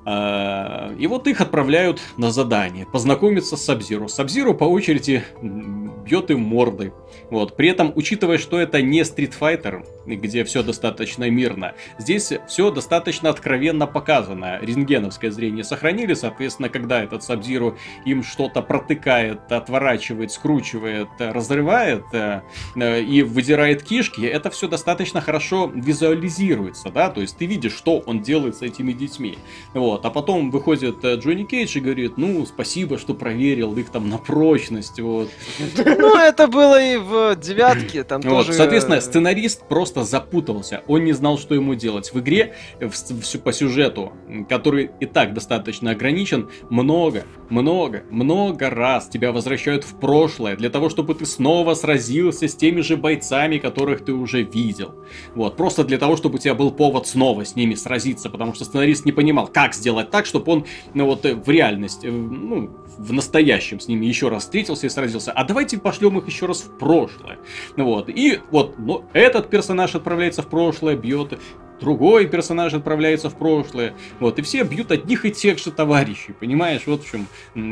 Э, 0.08 0.94
и 0.98 1.06
вот 1.06 1.26
их 1.26 1.42
отправляют 1.42 2.00
на 2.16 2.30
задание, 2.30 2.86
познакомиться 2.86 3.56
с 3.58 3.64
Сабзиру. 3.64 4.08
Сабзиру 4.08 4.54
по 4.54 4.64
очереди 4.64 5.22
бьет 5.42 6.30
им 6.30 6.40
морды. 6.40 6.92
Вот. 7.30 7.56
При 7.56 7.68
этом, 7.68 7.92
учитывая, 7.94 8.38
что 8.38 8.58
это 8.58 8.80
не 8.80 9.00
Street 9.00 9.34
Fighter, 9.38 9.86
где 10.06 10.44
все 10.44 10.62
достаточно 10.62 11.28
мирно, 11.28 11.74
здесь 11.98 12.32
все 12.48 12.70
достаточно 12.70 13.28
откровенно 13.28 13.86
показано. 13.86 14.58
Рентгеновское 14.62 15.30
зрение 15.30 15.64
сохранили, 15.64 16.14
соответственно, 16.14 16.70
когда 16.70 17.02
этот 17.02 17.22
Сабзиру 17.22 17.76
им 18.06 18.22
что-то 18.22 18.62
протыкает, 18.62 19.52
отворачивает, 19.52 20.32
скручивает, 20.32 21.08
разрывает 21.18 22.04
э, 22.12 22.40
э, 22.76 23.02
и 23.02 23.22
выдирает 23.22 23.82
кишки, 23.82 24.22
это 24.22 24.50
все 24.50 24.68
достаточно 24.68 25.20
хорошо 25.20 25.70
визуализируется, 25.74 26.90
да, 26.90 27.10
то 27.10 27.20
есть 27.20 27.36
ты 27.36 27.46
видишь, 27.46 27.74
что 27.74 27.98
он 27.98 28.22
делает 28.22 28.56
с 28.56 28.62
этими 28.62 28.92
детьми. 28.92 29.38
Вот. 29.74 29.97
А 30.04 30.10
потом 30.10 30.50
выходит 30.50 31.04
э, 31.04 31.16
Джонни 31.16 31.44
Кейдж 31.44 31.76
и 31.76 31.80
говорит, 31.80 32.16
ну, 32.16 32.44
спасибо, 32.46 32.98
что 32.98 33.14
проверил 33.14 33.76
их 33.76 33.90
там 33.90 34.08
на 34.08 34.18
прочность, 34.18 35.00
вот. 35.00 35.28
Ну, 35.76 36.16
это 36.16 36.46
было 36.48 36.82
и 36.82 36.96
в 36.96 37.36
девятке, 37.36 38.04
там 38.04 38.20
вот, 38.22 38.46
тоже... 38.46 38.52
Соответственно, 38.52 39.00
сценарист 39.00 39.68
просто 39.68 40.04
запутался, 40.04 40.82
он 40.86 41.04
не 41.04 41.12
знал, 41.12 41.38
что 41.38 41.54
ему 41.54 41.74
делать. 41.74 42.12
В 42.12 42.20
игре 42.20 42.54
в, 42.80 43.38
по 43.38 43.52
сюжету, 43.52 44.12
который 44.48 44.90
и 45.00 45.06
так 45.06 45.34
достаточно 45.34 45.92
ограничен, 45.92 46.48
много, 46.70 47.24
много, 47.48 48.02
много 48.10 48.70
раз 48.70 49.08
тебя 49.08 49.32
возвращают 49.32 49.84
в 49.84 49.98
прошлое, 49.98 50.56
для 50.56 50.70
того, 50.70 50.88
чтобы 50.88 51.14
ты 51.14 51.26
снова 51.26 51.74
сразился 51.74 52.48
с 52.48 52.54
теми 52.54 52.80
же 52.80 52.96
бойцами, 52.96 53.58
которых 53.58 54.04
ты 54.04 54.12
уже 54.12 54.42
видел. 54.42 54.94
Вот, 55.34 55.56
просто 55.56 55.84
для 55.84 55.98
того, 55.98 56.16
чтобы 56.16 56.36
у 56.36 56.38
тебя 56.38 56.54
был 56.54 56.70
повод 56.70 57.06
снова 57.06 57.44
с 57.44 57.56
ними 57.56 57.74
сразиться, 57.74 58.30
потому 58.30 58.54
что 58.54 58.64
сценарист 58.64 59.04
не 59.04 59.12
понимал, 59.12 59.48
как 59.48 59.74
сделать 59.78 60.10
так, 60.10 60.26
чтобы 60.26 60.52
он, 60.52 60.66
ну 60.94 61.06
вот, 61.06 61.24
э, 61.24 61.34
в 61.34 61.48
реальность, 61.48 62.04
э, 62.04 62.10
ну, 62.10 62.70
в 62.98 63.12
настоящем 63.12 63.80
с 63.80 63.88
ними 63.88 64.06
еще 64.06 64.28
раз 64.28 64.42
встретился 64.44 64.86
и 64.86 64.90
сразился. 64.90 65.32
А 65.32 65.44
давайте 65.44 65.78
пошлем 65.78 66.18
их 66.18 66.26
еще 66.26 66.46
раз 66.46 66.62
в 66.62 66.76
прошлое. 66.78 67.38
Вот. 67.76 68.08
И 68.08 68.40
вот, 68.50 68.78
ну, 68.78 69.04
этот 69.12 69.48
персонаж 69.50 69.94
отправляется 69.94 70.42
в 70.42 70.48
прошлое, 70.48 70.96
бьет 70.96 71.38
другой 71.80 72.26
персонаж 72.26 72.74
отправляется 72.74 73.30
в 73.30 73.34
прошлое. 73.34 73.94
Вот, 74.20 74.38
и 74.38 74.42
все 74.42 74.62
бьют 74.62 74.90
одних 74.90 75.24
и 75.24 75.30
тех 75.30 75.58
же 75.58 75.70
товарищей, 75.70 76.32
понимаешь? 76.32 76.82
Вот 76.86 77.04
в 77.04 77.10
чем 77.10 77.26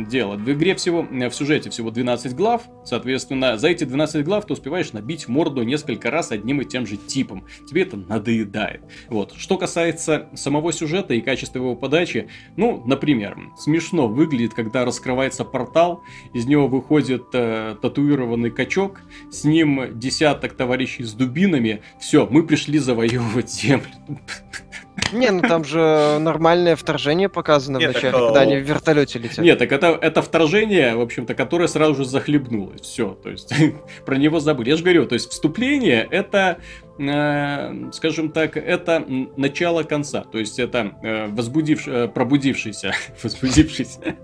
дело. 0.09 0.37
В 0.37 0.51
игре 0.51 0.75
всего, 0.75 1.03
в 1.03 1.31
сюжете 1.33 1.71
всего 1.71 1.91
12 1.91 2.35
глав, 2.35 2.63
соответственно, 2.85 3.59
за 3.59 3.69
эти 3.69 3.85
12 3.85 4.25
глав 4.25 4.47
ты 4.47 4.53
успеваешь 4.53 4.93
набить 4.93 5.29
морду 5.29 5.63
несколько 5.63 6.11
раз 6.11 6.33
одним 6.33 6.61
и 6.61 6.65
тем 6.65 6.87
же 6.87 6.97
типом. 6.97 7.45
Тебе 7.69 7.83
это 7.83 7.97
надоедает. 7.97 8.83
Вот. 9.09 9.35
Что 9.37 9.57
касается 9.59 10.29
самого 10.35 10.73
сюжета 10.73 11.15
и 11.15 11.21
качества 11.21 11.59
его 11.59 11.75
подачи, 11.75 12.29
ну, 12.57 12.83
например, 12.87 13.37
смешно 13.59 14.09
выглядит, 14.09 14.55
когда 14.55 14.85
раскрывается 14.85 15.45
портал, 15.45 16.03
из 16.35 16.47
него 16.47 16.69
выходит 16.69 17.27
э, 17.33 17.77
татуированный 17.81 18.51
качок, 18.51 19.01
с 19.31 19.45
ним 19.45 19.99
десяток 19.99 20.55
товарищей 20.55 21.05
с 21.05 21.13
дубинами, 21.13 21.83
все, 22.01 22.27
мы 22.31 22.47
пришли 22.47 22.79
завоевывать 22.79 23.51
землю. 23.51 23.96
Не, 25.13 25.31
ну 25.31 25.43
там 25.43 25.65
же 25.65 26.19
нормальное 26.21 26.75
вторжение 26.75 27.29
показано 27.29 27.79
Нет, 27.79 27.93
вначале, 27.93 28.13
так, 28.13 28.27
когда 28.27 28.41
они 28.41 28.57
в 28.57 28.61
вертолете 28.61 29.19
летят. 29.19 29.39
Нет, 29.39 29.59
так 29.59 29.71
это, 29.73 29.99
это 30.01 30.23
вторжение, 30.23 30.97
в 30.97 31.01
общем-то, 31.01 31.35
которое 31.35 31.69
сразу 31.69 31.97
же 31.97 32.05
захлебнулось. 32.05 32.81
Все, 32.81 33.11
то 33.11 33.31
есть 33.31 33.53
про 34.07 34.17
него 34.17 34.41
забыли. 34.41 34.71
Я 34.71 34.77
же 34.77 34.83
говорю, 34.83 35.07
то 35.07 35.15
есть 35.15 35.31
вступление 35.31 36.07
это, 36.11 36.59
э, 36.99 37.91
скажем 37.93 38.33
так, 38.33 38.57
это 38.57 39.05
начало 39.37 39.83
конца. 39.83 40.25
То 40.25 40.39
есть 40.39 40.59
это 40.59 40.97
э, 41.03 41.27
возбудивш, 41.29 41.87
э, 41.87 42.09
пробудившийся, 42.09 42.93
возбудившийся. 43.23 44.17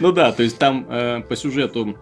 ну 0.00 0.12
да, 0.12 0.32
то 0.32 0.42
есть 0.42 0.58
там 0.58 0.86
э, 0.88 1.20
по 1.28 1.36
сюжету 1.36 1.98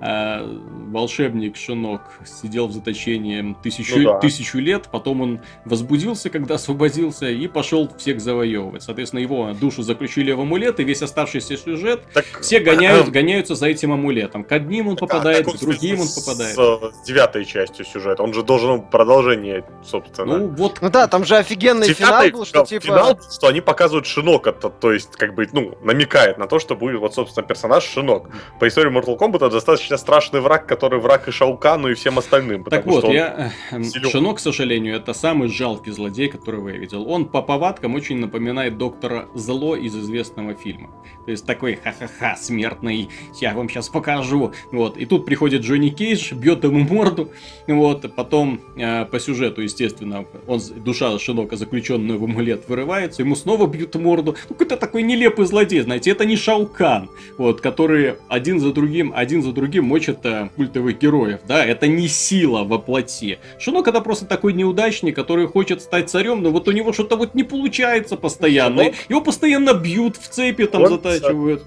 а, 0.00 0.44
волшебник 0.90 1.56
Шинок 1.56 2.02
сидел 2.24 2.68
в 2.68 2.72
заточении 2.72 3.56
тысячу, 3.62 3.98
ну, 3.98 4.12
да. 4.12 4.18
тысячу 4.18 4.58
лет, 4.58 4.88
потом 4.92 5.20
он 5.22 5.40
возбудился, 5.64 6.28
когда 6.28 6.56
освободился, 6.56 7.28
и 7.30 7.48
пошел 7.48 7.90
всех 7.96 8.20
завоевывать. 8.20 8.82
Соответственно, 8.82 9.20
его 9.20 9.52
душу 9.58 9.82
заключили 9.82 10.32
в 10.32 10.40
амулет, 10.40 10.80
и 10.80 10.84
весь 10.84 11.02
оставшийся 11.02 11.56
сюжет, 11.56 12.02
так, 12.12 12.24
все 12.42 12.60
гоняют, 12.60 13.08
гоняются 13.08 13.54
за 13.54 13.66
этим 13.66 13.92
амулетом. 13.92 14.44
К 14.44 14.52
одним 14.52 14.88
он 14.88 14.96
так, 14.96 15.08
попадает, 15.08 15.48
а 15.48 15.50
к 15.50 15.58
другим 15.58 16.00
он 16.00 16.08
попадает. 16.08 16.54
С, 16.54 16.96
с 17.02 17.06
девятой 17.06 17.44
частью 17.44 17.84
сюжета, 17.84 18.22
он 18.22 18.34
же 18.34 18.42
должен 18.42 18.82
продолжение, 18.82 19.64
собственно. 19.82 20.38
Ну, 20.38 20.48
вот... 20.48 20.78
ну 20.82 20.90
да, 20.90 21.08
там 21.08 21.24
же 21.24 21.36
офигенный 21.36 21.88
Девятый, 21.88 22.30
финал 22.30 22.38
был, 22.38 22.44
что 22.44 22.64
типа... 22.64 22.84
Финал, 22.86 23.20
что 23.32 23.48
они 23.48 23.60
показывают 23.60 24.06
Шинок, 24.06 24.46
это, 24.46 24.68
то 24.68 24.92
есть, 24.92 25.12
как 25.12 25.34
бы, 25.34 25.48
ну, 25.52 25.76
намекает 25.82 26.38
на 26.38 26.46
то, 26.46 26.58
что 26.58 26.76
будет, 26.76 27.00
вот, 27.00 27.14
собственно, 27.14 27.46
персонаж 27.46 27.82
Шинок. 27.84 28.28
По 28.60 28.68
истории 28.68 28.90
Mortal 28.92 29.18
Kombat 29.18 29.36
это 29.36 29.50
достаточно 29.50 29.95
достаточно 29.96 30.16
страшный 30.16 30.40
враг, 30.40 30.66
который 30.66 31.00
враг 31.00 31.28
и 31.28 31.30
Шаукану, 31.30 31.88
и 31.88 31.94
всем 31.94 32.18
остальным. 32.18 32.64
Так 32.64 32.86
вот, 32.86 33.08
я... 33.08 33.52
Э, 33.70 33.82
Шинок, 34.10 34.36
к 34.36 34.40
сожалению, 34.40 34.96
это 34.96 35.14
самый 35.14 35.48
жалкий 35.48 35.92
злодей, 35.92 36.28
которого 36.28 36.68
я 36.68 36.78
видел. 36.78 37.08
Он 37.10 37.26
по 37.26 37.42
повадкам 37.42 37.94
очень 37.94 38.18
напоминает 38.18 38.78
доктора 38.78 39.26
Зло 39.34 39.76
из 39.76 39.94
известного 39.94 40.54
фильма. 40.54 40.88
То 41.24 41.32
есть 41.32 41.44
такой 41.44 41.76
ха-ха-ха, 41.76 42.36
смертный, 42.36 43.08
я 43.40 43.52
вам 43.52 43.68
сейчас 43.68 43.88
покажу. 43.88 44.52
Вот, 44.72 44.96
и 44.96 45.06
тут 45.06 45.26
приходит 45.26 45.62
Джонни 45.62 45.90
Кейдж, 45.90 46.32
бьет 46.34 46.64
ему 46.64 46.80
морду, 46.80 47.30
вот, 47.66 48.14
потом 48.14 48.60
э, 48.76 49.04
по 49.04 49.20
сюжету, 49.20 49.62
естественно, 49.62 50.24
он, 50.46 50.60
душа 50.76 51.18
Шинока, 51.18 51.56
заключенная 51.56 52.16
в 52.16 52.24
амулет, 52.24 52.68
вырывается, 52.68 53.22
ему 53.22 53.36
снова 53.36 53.66
бьют 53.66 53.94
морду. 53.96 54.36
Ну, 54.48 54.54
какой-то 54.54 54.76
такой 54.76 55.02
нелепый 55.02 55.46
злодей, 55.46 55.80
знаете, 55.80 56.10
это 56.10 56.24
не 56.24 56.36
Шаукан, 56.36 57.10
вот, 57.38 57.60
который 57.60 58.14
один 58.28 58.60
за 58.60 58.72
другим, 58.72 59.12
один 59.14 59.42
за 59.42 59.52
другим 59.52 59.75
мочат 59.80 60.24
э, 60.24 60.48
культовых 60.56 60.98
героев, 60.98 61.40
да, 61.46 61.64
это 61.64 61.86
не 61.86 62.08
сила 62.08 62.64
во 62.64 62.78
плоти. 62.78 63.38
Шинок 63.58 63.88
это 63.88 64.00
просто 64.00 64.26
такой 64.26 64.52
неудачник, 64.52 65.14
который 65.16 65.46
хочет 65.46 65.82
стать 65.82 66.10
царем, 66.10 66.42
но 66.42 66.50
вот 66.50 66.68
у 66.68 66.72
него 66.72 66.92
что-то 66.92 67.16
вот 67.16 67.34
не 67.34 67.44
получается 67.44 68.16
постоянно, 68.16 68.84
Шинок? 68.84 68.96
его 69.08 69.20
постоянно 69.20 69.74
бьют 69.74 70.16
в 70.16 70.28
цепи, 70.28 70.66
там 70.66 70.86
затачивают. 70.86 71.64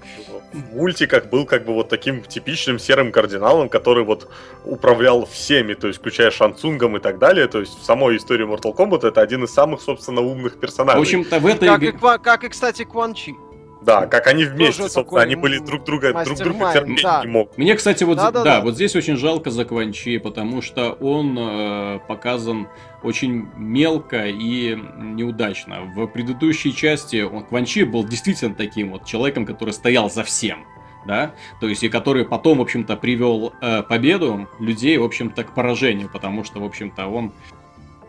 В 0.52 0.74
мультиках 0.74 1.26
был 1.26 1.46
как 1.46 1.64
бы 1.64 1.74
вот 1.74 1.88
таким 1.88 2.22
типичным 2.22 2.80
серым 2.80 3.12
кардиналом, 3.12 3.68
который 3.68 4.04
вот 4.04 4.28
управлял 4.64 5.26
всеми, 5.26 5.74
то 5.74 5.86
есть 5.86 6.00
включая 6.00 6.30
Шансунгом 6.30 6.96
и 6.96 7.00
так 7.00 7.18
далее, 7.18 7.46
то 7.46 7.60
есть 7.60 7.78
в 7.78 7.84
самой 7.84 8.16
истории 8.16 8.46
Mortal 8.46 8.74
Kombat 8.74 9.06
это 9.06 9.20
один 9.20 9.44
из 9.44 9.52
самых, 9.52 9.80
собственно, 9.80 10.20
умных 10.20 10.58
персонажей. 10.58 10.98
В 10.98 11.02
общем-то, 11.02 11.38
в 11.38 11.46
этой... 11.46 11.68
Как 11.68 11.82
и, 11.82 11.92
как 11.92 12.44
и, 12.44 12.48
кстати, 12.48 12.84
Кван 12.84 13.14
Чи. 13.14 13.34
Да, 13.82 14.06
как 14.06 14.26
они 14.26 14.44
вместе, 14.44 14.82
Тоже 14.82 14.92
собственно, 14.92 15.22
они 15.22 15.36
были 15.36 15.58
друг 15.58 15.84
друга, 15.84 16.24
друг 16.24 16.38
друга 16.38 16.72
терпеть 16.72 17.02
да. 17.02 17.22
не 17.24 17.30
мог. 17.30 17.56
Мне, 17.56 17.74
кстати, 17.74 18.04
вот, 18.04 18.18
да, 18.18 18.30
да, 18.30 18.44
да, 18.44 18.56
да, 18.56 18.60
вот 18.60 18.74
здесь 18.74 18.94
очень 18.94 19.16
жалко 19.16 19.50
за 19.50 19.64
Кванчи, 19.64 20.18
потому 20.18 20.60
что 20.60 20.92
он 20.92 21.36
э, 21.38 22.00
показан 22.06 22.68
очень 23.02 23.48
мелко 23.56 24.26
и 24.26 24.76
неудачно. 24.98 25.82
В 25.94 26.06
предыдущей 26.06 26.74
части 26.74 27.22
он, 27.22 27.44
Кванчи 27.44 27.84
был 27.84 28.04
действительно 28.04 28.54
таким 28.54 28.92
вот 28.92 29.06
человеком, 29.06 29.46
который 29.46 29.72
стоял 29.72 30.10
за 30.10 30.24
всем 30.24 30.66
да, 31.06 31.32
то 31.60 31.68
есть 31.68 31.82
и 31.82 31.88
который 31.88 32.24
потом, 32.24 32.58
в 32.58 32.60
общем-то, 32.60 32.96
привел 32.96 33.54
э, 33.60 33.82
победу 33.82 34.48
людей, 34.58 34.98
в 34.98 35.04
общем-то, 35.04 35.44
к 35.44 35.54
поражению, 35.54 36.10
потому 36.10 36.44
что, 36.44 36.60
в 36.60 36.64
общем-то, 36.64 37.06
он 37.06 37.32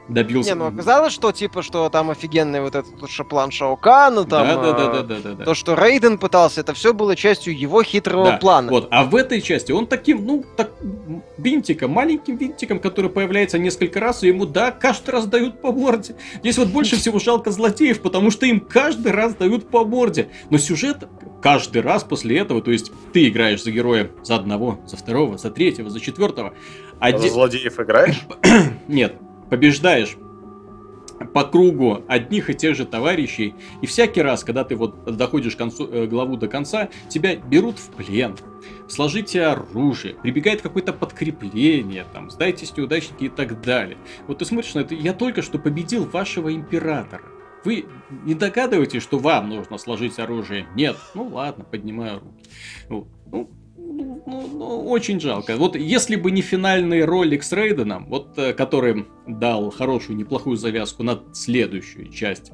добился. 0.08 0.50
Не, 0.50 0.56
ну 0.56 0.68
оказалось, 0.68 1.14
что 1.14 1.32
типа, 1.32 1.62
что 1.62 1.90
там 1.90 2.10
офигенный 2.10 2.62
вот 2.62 2.76
этот 2.76 3.10
шаплан 3.10 3.52
Шаукана, 3.52 4.26
там 4.26 4.48
да, 4.48 4.56
да, 4.56 4.74
да, 4.74 4.74
да, 4.74 5.02
да, 5.04 5.20
да, 5.24 5.34
да. 5.34 5.46
то, 5.46 5.54
что 5.54 5.76
Рейден 5.76 6.18
пытался, 6.18 6.62
это 6.62 6.74
все 6.74 6.94
было 6.94 7.16
частью 7.16 7.58
его 7.58 7.84
хитрого 7.84 8.32
да. 8.32 8.38
плана. 8.38 8.70
Вот, 8.70 8.88
а 8.92 9.04
в 9.04 9.16
этой 9.16 9.42
части 9.42 9.72
он 9.72 9.88
таким, 9.88 10.26
ну, 10.26 10.44
так, 10.58 10.72
винтиком, 11.38 11.92
маленьким 11.92 12.38
винтиком, 12.38 12.80
который 12.80 13.10
появляется 13.10 13.58
несколько 13.58 14.00
раз, 14.00 14.24
и 14.24 14.28
ему, 14.28 14.46
да, 14.46 14.72
каждый 14.72 15.12
раз 15.12 15.26
дают 15.26 15.62
по 15.62 15.72
морде. 15.72 16.16
Здесь 16.40 16.58
вот 16.58 16.70
больше 16.70 16.98
всего 16.98 17.20
жалко 17.20 17.52
злодеев, 17.52 18.02
потому 18.02 18.32
что 18.32 18.46
им 18.46 18.60
каждый 18.60 19.12
раз 19.12 19.36
дают 19.36 19.70
по 19.70 19.86
морде. 19.86 20.30
Но 20.50 20.58
сюжет 20.58 21.08
каждый 21.42 21.82
раз 21.82 22.04
после 22.04 22.38
этого, 22.38 22.62
то 22.62 22.72
есть 22.72 22.92
ты 23.14 23.28
играешь 23.28 23.64
за 23.64 23.72
героя 23.72 24.12
за 24.24 24.36
одного, 24.36 24.80
за 24.86 24.98
второго, 24.98 25.38
за 25.38 25.50
третьего, 25.52 25.90
за 25.90 26.00
четвертого. 26.00 26.54
А 27.00 27.18
за 27.18 27.30
злодеев 27.30 27.80
играешь? 27.80 28.22
Нет, 28.88 29.16
побеждаешь 29.52 30.16
по 31.34 31.44
кругу 31.44 32.04
одних 32.08 32.50
и 32.50 32.56
тех 32.56 32.76
же 32.76 32.86
товарищей, 32.86 33.54
и 33.82 33.86
всякий 33.86 34.22
раз, 34.22 34.44
когда 34.44 34.64
ты 34.64 34.76
вот 34.76 35.04
доходишь 35.16 35.56
концу, 35.56 35.88
э, 35.92 36.08
главу 36.08 36.38
до 36.38 36.48
конца, 36.48 36.90
тебя 37.10 37.36
берут 37.36 37.78
в 37.78 37.92
плен, 37.92 38.36
сложите 38.88 39.44
оружие, 39.44 40.16
прибегает 40.16 40.62
какое-то 40.62 40.94
подкрепление, 40.94 42.06
там, 42.14 42.32
сдайтесь 42.32 42.76
неудачники 42.76 43.26
и 43.26 43.30
так 43.30 43.62
далее. 43.62 43.98
Вот 44.26 44.40
ты 44.40 44.46
смотришь 44.46 44.74
на 44.74 44.80
это, 44.80 44.96
я 44.96 45.14
только 45.14 45.42
что 45.42 45.60
победил 45.60 46.06
вашего 46.06 46.56
императора. 46.56 47.24
Вы 47.66 47.86
не 48.24 48.34
догадываетесь, 48.34 49.04
что 49.04 49.20
вам 49.20 49.50
нужно 49.50 49.78
сложить 49.78 50.18
оружие? 50.18 50.66
Нет. 50.76 50.96
Ну 51.14 51.28
ладно, 51.28 51.64
поднимаю 51.64 52.22
руки. 52.22 52.50
Ну, 52.90 53.08
ну 53.32 53.52
ну, 53.92 54.24
ну, 54.26 54.48
ну, 54.54 54.90
очень 54.90 55.20
жалко. 55.20 55.56
Вот 55.58 55.76
если 55.76 56.16
бы 56.16 56.32
не 56.32 56.42
финальный 56.42 57.06
ролик 57.06 57.44
с 57.44 57.52
Рейденом, 57.52 58.06
вот 58.08 58.38
э, 58.38 58.54
который 58.54 59.06
дал 59.28 59.72
хорошую, 59.72 60.18
неплохую 60.18 60.58
завязку 60.58 61.04
на 61.04 61.22
следующую 61.34 62.10
часть 62.10 62.52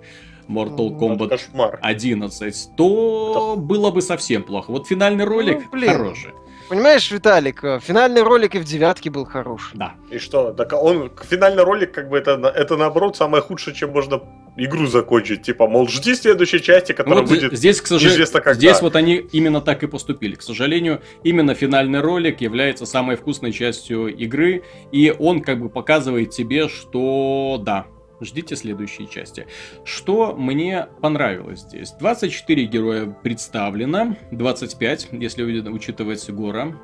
Mortal 0.48 0.90
ну, 0.92 1.00
Kombat 1.00 1.80
11, 1.82 2.70
то 2.78 3.54
Это... 3.54 3.62
было 3.62 3.92
бы 3.92 4.02
совсем 4.02 4.44
плохо. 4.44 4.72
Вот 4.72 4.88
финальный 4.88 5.26
ролик 5.26 5.60
ну, 5.64 5.72
блин. 5.72 5.92
хороший. 5.92 6.32
Понимаешь, 6.70 7.10
Виталик, 7.12 7.64
э, 7.64 7.80
финальный 7.82 8.24
ролик 8.24 8.56
и 8.56 8.60
в 8.60 8.66
девятке 8.66 9.10
был 9.10 9.26
хорош. 9.26 9.72
Да. 9.74 9.94
И 10.12 10.18
что? 10.18 10.52
Так 10.52 10.74
он 10.74 11.12
финальный 11.30 11.64
ролик, 11.64 11.94
как 11.94 12.10
бы 12.10 12.18
это, 12.18 12.32
это 12.54 12.76
наоборот 12.76 13.16
самое 13.16 13.42
худшее, 13.42 13.74
чем 13.74 13.92
можно 13.92 14.22
игру 14.58 14.86
закончить. 14.88 15.44
Типа, 15.44 15.68
мол, 15.68 15.88
жди 15.88 16.14
следующей 16.16 16.62
части, 16.62 16.92
которая 16.92 17.22
вот 17.22 17.30
будет 17.30 17.54
здесь, 17.54 17.80
к 17.80 17.88
сожалению, 17.88 18.28
когда. 18.28 18.54
Здесь 18.54 18.82
вот 18.82 18.96
они 18.98 19.16
именно 19.32 19.62
так 19.62 19.84
и 19.84 19.88
поступили. 19.88 20.36
К 20.36 20.42
сожалению, 20.42 21.02
именно 21.24 21.54
финальный 21.54 22.02
ролик 22.02 22.42
является 22.42 22.86
самой 22.86 23.16
вкусной 23.16 23.54
частью 23.54 24.08
игры, 24.08 24.64
и 24.92 25.16
он 25.18 25.42
как 25.42 25.62
бы 25.62 25.70
показывает 25.70 26.32
тебе, 26.32 26.68
что 26.68 27.62
да, 27.64 27.86
Ждите 28.20 28.56
следующие 28.56 29.08
части. 29.08 29.48
Что 29.84 30.36
мне 30.36 30.88
понравилось 31.02 31.62
здесь? 31.62 31.92
24 31.92 32.66
героя 32.66 33.06
представлено, 33.06 34.16
25, 34.32 35.10
если 35.12 35.44
учитывать 35.44 36.28
Гора. 36.30 36.76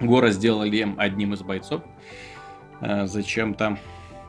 Гора 0.00 0.30
сделали 0.30 0.94
одним 0.98 1.34
из 1.34 1.42
бойцов. 1.42 1.82
Э, 2.80 3.06
зачем-то. 3.06 3.78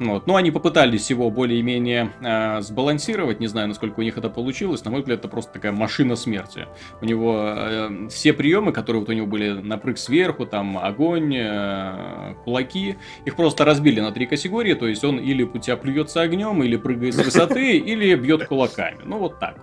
Вот. 0.02 0.26
Ну, 0.26 0.36
они 0.36 0.50
попытались 0.50 1.12
его 1.12 1.30
более-менее 1.30 2.12
э, 2.22 2.62
сбалансировать, 2.62 3.40
не 3.40 3.46
знаю, 3.46 3.68
насколько 3.68 4.00
у 4.00 4.02
них 4.02 4.18
это 4.18 4.30
получилось. 4.30 4.84
На 4.84 4.90
мой 4.90 5.02
взгляд, 5.02 5.20
это 5.20 5.28
просто 5.28 5.54
такая 5.54 5.72
машина 5.72 6.16
смерти. 6.16 6.66
У 7.02 7.06
него 7.06 7.40
э, 7.40 8.08
все 8.10 8.34
приемы, 8.34 8.72
которые 8.72 9.02
вот 9.02 9.10
у 9.10 9.14
него 9.14 9.28
были 9.28 9.52
напрыг 9.52 10.00
сверху, 10.00 10.48
там 10.48 10.80
огонь, 10.80 11.36
э, 11.38 12.34
кулаки, 12.44 12.96
их 13.26 13.36
просто 13.36 13.64
разбили 13.64 14.00
на 14.00 14.12
три 14.12 14.26
категории. 14.26 14.74
То 14.74 14.88
есть 14.88 15.04
он 15.04 15.20
или 15.20 15.44
у 15.44 15.60
тебя 15.60 15.78
плюется 15.78 16.22
огнем, 16.22 16.64
или 16.64 16.78
прыгает 16.78 17.14
с 17.14 17.24
высоты, 17.24 17.78
или 17.78 18.16
бьет 18.16 18.48
кулаками. 18.48 19.02
Ну, 19.06 19.20
вот 19.20 19.38
так. 19.38 19.58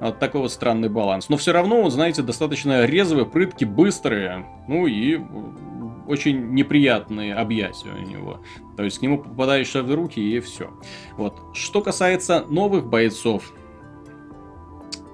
Вот 0.00 0.18
такой 0.18 0.40
вот 0.40 0.52
странный 0.52 0.88
баланс. 0.88 1.28
Но 1.28 1.36
все 1.36 1.52
равно, 1.52 1.88
знаете, 1.90 2.22
достаточно 2.22 2.86
резвые, 2.86 3.26
прытки, 3.26 3.66
быстрые. 3.66 4.46
Ну 4.68 4.86
и 4.86 5.18
очень 6.06 6.52
неприятные 6.52 7.34
объятия 7.34 7.90
у 7.90 7.98
него. 7.98 8.40
То 8.76 8.84
есть 8.84 8.98
к 8.98 9.02
нему 9.02 9.18
попадаешь 9.18 9.74
в 9.74 9.94
руки 9.94 10.20
и 10.20 10.40
все. 10.40 10.70
Вот. 11.16 11.40
Что 11.54 11.82
касается 11.82 12.44
новых 12.48 12.86
бойцов, 12.86 13.52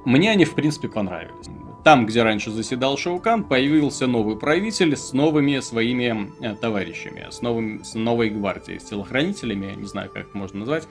мне 0.05 0.30
они 0.30 0.45
в 0.45 0.55
принципе 0.55 0.88
понравились. 0.88 1.49
Там, 1.84 2.07
где 2.07 2.22
раньше 2.22 2.53
заседал 2.53 2.97
Шаукан, 2.97 3.43
появился 3.43 4.07
новый 4.07 4.36
правитель 4.36 4.97
с 4.97 5.12
новыми 5.12 5.59
своими 5.59 6.30
э, 6.40 6.55
товарищами, 6.55 7.26
с, 7.28 7.43
новым, 7.43 7.82
с 7.82 7.95
новой 7.95 8.30
гвардией, 8.30 8.78
с 8.78 8.84
телохранителями, 8.84 9.74
не 9.76 9.86
знаю, 9.86 10.09
как 10.12 10.32
можно 10.32 10.61
назвать. 10.61 10.86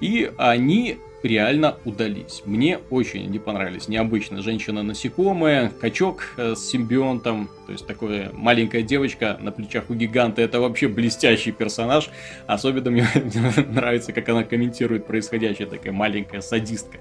И 0.00 0.30
они 0.38 0.98
реально 1.26 1.76
удались. 1.84 2.42
Мне 2.44 2.78
очень 2.90 3.28
не 3.30 3.38
понравились. 3.38 3.88
Необычно. 3.88 4.42
Женщина-насекомая, 4.42 5.70
качок 5.80 6.24
э, 6.36 6.54
с 6.54 6.68
симбионтом, 6.68 7.48
то 7.66 7.72
есть 7.72 7.86
такая 7.86 8.30
маленькая 8.32 8.82
девочка 8.82 9.36
на 9.40 9.52
плечах 9.52 9.90
у 9.90 9.94
гиганта. 9.94 10.42
Это 10.42 10.60
вообще 10.60 10.88
блестящий 10.88 11.52
персонаж. 11.52 12.10
Особенно 12.46 12.90
мне 12.90 13.06
нравится, 13.68 14.12
как 14.12 14.28
она 14.28 14.44
комментирует 14.44 15.06
происходящее. 15.06 15.66
Такая 15.66 15.92
маленькая 15.92 16.40
садистка. 16.40 16.98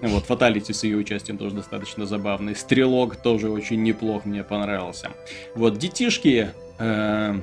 Вот, 0.00 0.24
Фаталити 0.24 0.72
с 0.72 0.84
ее 0.84 0.96
участием 0.96 1.38
тоже 1.38 1.56
достаточно 1.56 2.06
забавный. 2.06 2.54
Стрелок 2.54 3.16
тоже 3.16 3.50
очень 3.50 3.82
неплох, 3.82 4.24
мне 4.24 4.44
понравился. 4.44 5.10
Вот, 5.54 5.78
детишки... 5.78 6.50
Э, 6.78 7.34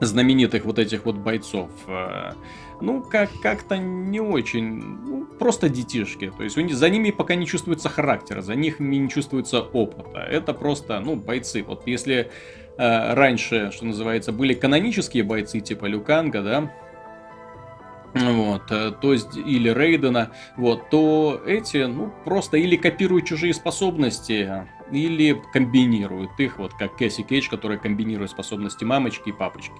знаменитых 0.00 0.64
вот 0.64 0.78
этих 0.78 1.04
вот 1.04 1.16
бойцов. 1.16 1.68
Ну, 2.80 3.02
как- 3.02 3.30
как-то 3.42 3.76
не 3.76 4.20
очень, 4.20 4.82
ну, 4.82 5.26
просто 5.38 5.68
детишки. 5.68 6.32
То 6.36 6.42
есть 6.44 6.56
них, 6.56 6.74
за 6.74 6.88
ними 6.88 7.10
пока 7.10 7.34
не 7.34 7.46
чувствуется 7.46 7.88
характера, 7.88 8.40
за 8.40 8.54
них 8.54 8.80
не 8.80 9.08
чувствуется 9.08 9.60
опыта. 9.60 10.20
Это 10.20 10.54
просто, 10.54 11.00
ну, 11.00 11.16
бойцы. 11.16 11.62
Вот 11.62 11.86
если 11.86 12.30
э, 12.78 13.14
раньше, 13.14 13.70
что 13.72 13.84
называется, 13.84 14.32
были 14.32 14.54
канонические 14.54 15.22
бойцы 15.22 15.60
типа 15.60 15.84
Люканга, 15.86 16.42
да, 16.42 16.72
вот, 18.14 18.62
э, 18.70 18.92
то 19.00 19.12
есть, 19.12 19.36
или 19.36 19.68
Рейдена, 19.68 20.30
вот, 20.56 20.90
то 20.90 21.40
эти, 21.46 21.84
ну, 21.84 22.12
просто 22.24 22.56
или 22.56 22.76
копируют 22.76 23.26
чужие 23.26 23.54
способности, 23.54 24.66
или 24.92 25.42
комбинируют 25.52 26.30
их, 26.38 26.58
вот, 26.58 26.74
как 26.74 26.96
Кэсси 26.96 27.22
Кейдж, 27.22 27.48
которая 27.48 27.78
комбинирует 27.78 28.30
способности 28.30 28.84
мамочки 28.84 29.30
и 29.30 29.32
папочки. 29.32 29.72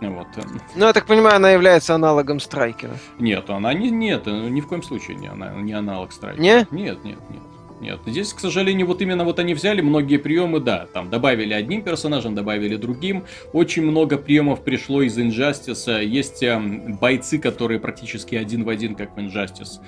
Вот. 0.00 0.26
Ну, 0.74 0.86
я 0.86 0.92
так 0.92 1.06
понимаю, 1.06 1.36
она 1.36 1.50
является 1.50 1.94
аналогом 1.94 2.40
Страйкера. 2.40 2.96
Нет, 3.18 3.48
она 3.50 3.72
не, 3.74 3.90
нет, 3.90 4.26
ни 4.26 4.60
в 4.60 4.66
коем 4.66 4.82
случае 4.82 5.16
не, 5.16 5.28
она, 5.28 5.52
не 5.54 5.72
аналог 5.72 6.12
Страйкера. 6.12 6.42
Не? 6.42 6.66
Нет, 6.70 7.04
нет, 7.04 7.18
нет. 7.30 7.42
нет. 7.80 8.00
Здесь, 8.06 8.32
к 8.32 8.40
сожалению, 8.40 8.86
вот 8.86 9.02
именно 9.02 9.24
вот 9.24 9.38
они 9.38 9.54
взяли 9.54 9.80
многие 9.80 10.18
приемы, 10.18 10.60
да, 10.60 10.86
там 10.92 11.10
добавили 11.10 11.54
одним 11.54 11.82
персонажем, 11.82 12.34
добавили 12.34 12.76
другим. 12.76 13.24
Очень 13.52 13.82
много 13.82 14.16
приемов 14.18 14.62
пришло 14.62 15.02
из 15.02 15.18
Injustice. 15.18 16.04
Есть 16.04 16.42
э, 16.42 16.58
бойцы, 17.00 17.38
которые 17.38 17.80
практически 17.80 18.34
один 18.34 18.64
в 18.64 18.68
один, 18.68 18.94
как 18.94 19.16
в 19.16 19.18
Injustice. 19.18 19.80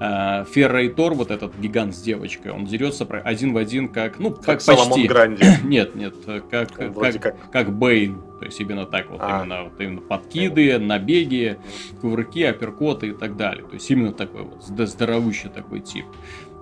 Э, 0.00 0.44
Ферра 0.50 0.82
и 0.82 0.88
Тор, 0.88 1.14
вот 1.14 1.30
этот 1.30 1.56
гигант 1.58 1.94
с 1.94 2.02
девочкой, 2.02 2.52
он 2.52 2.66
дерется 2.66 3.04
один 3.04 3.52
в 3.52 3.56
один, 3.56 3.88
как, 3.88 4.18
ну, 4.18 4.30
как, 4.30 4.64
как 4.64 4.64
почти. 4.64 5.06
Гранди. 5.06 5.44
нет, 5.64 5.94
нет, 5.94 6.14
как, 6.50 6.70
как, 6.72 6.94
как, 6.94 7.50
как 7.50 7.72
Бэйн. 7.72 8.20
То 8.40 8.46
есть 8.46 8.60
именно 8.60 8.84
так 8.84 9.10
вот, 9.10 9.20
а. 9.22 9.40
именно, 9.40 9.64
вот, 9.64 9.80
именно 9.80 10.00
подкиды, 10.00 10.78
набеги, 10.78 11.56
кувырки, 12.00 12.42
апперкоты 12.42 13.08
и 13.08 13.12
так 13.12 13.36
далее. 13.36 13.64
То 13.64 13.74
есть 13.74 13.90
именно 13.90 14.12
такой 14.12 14.42
вот 14.42 14.64
здоровущий 14.64 15.48
такой 15.48 15.80
тип. 15.80 16.06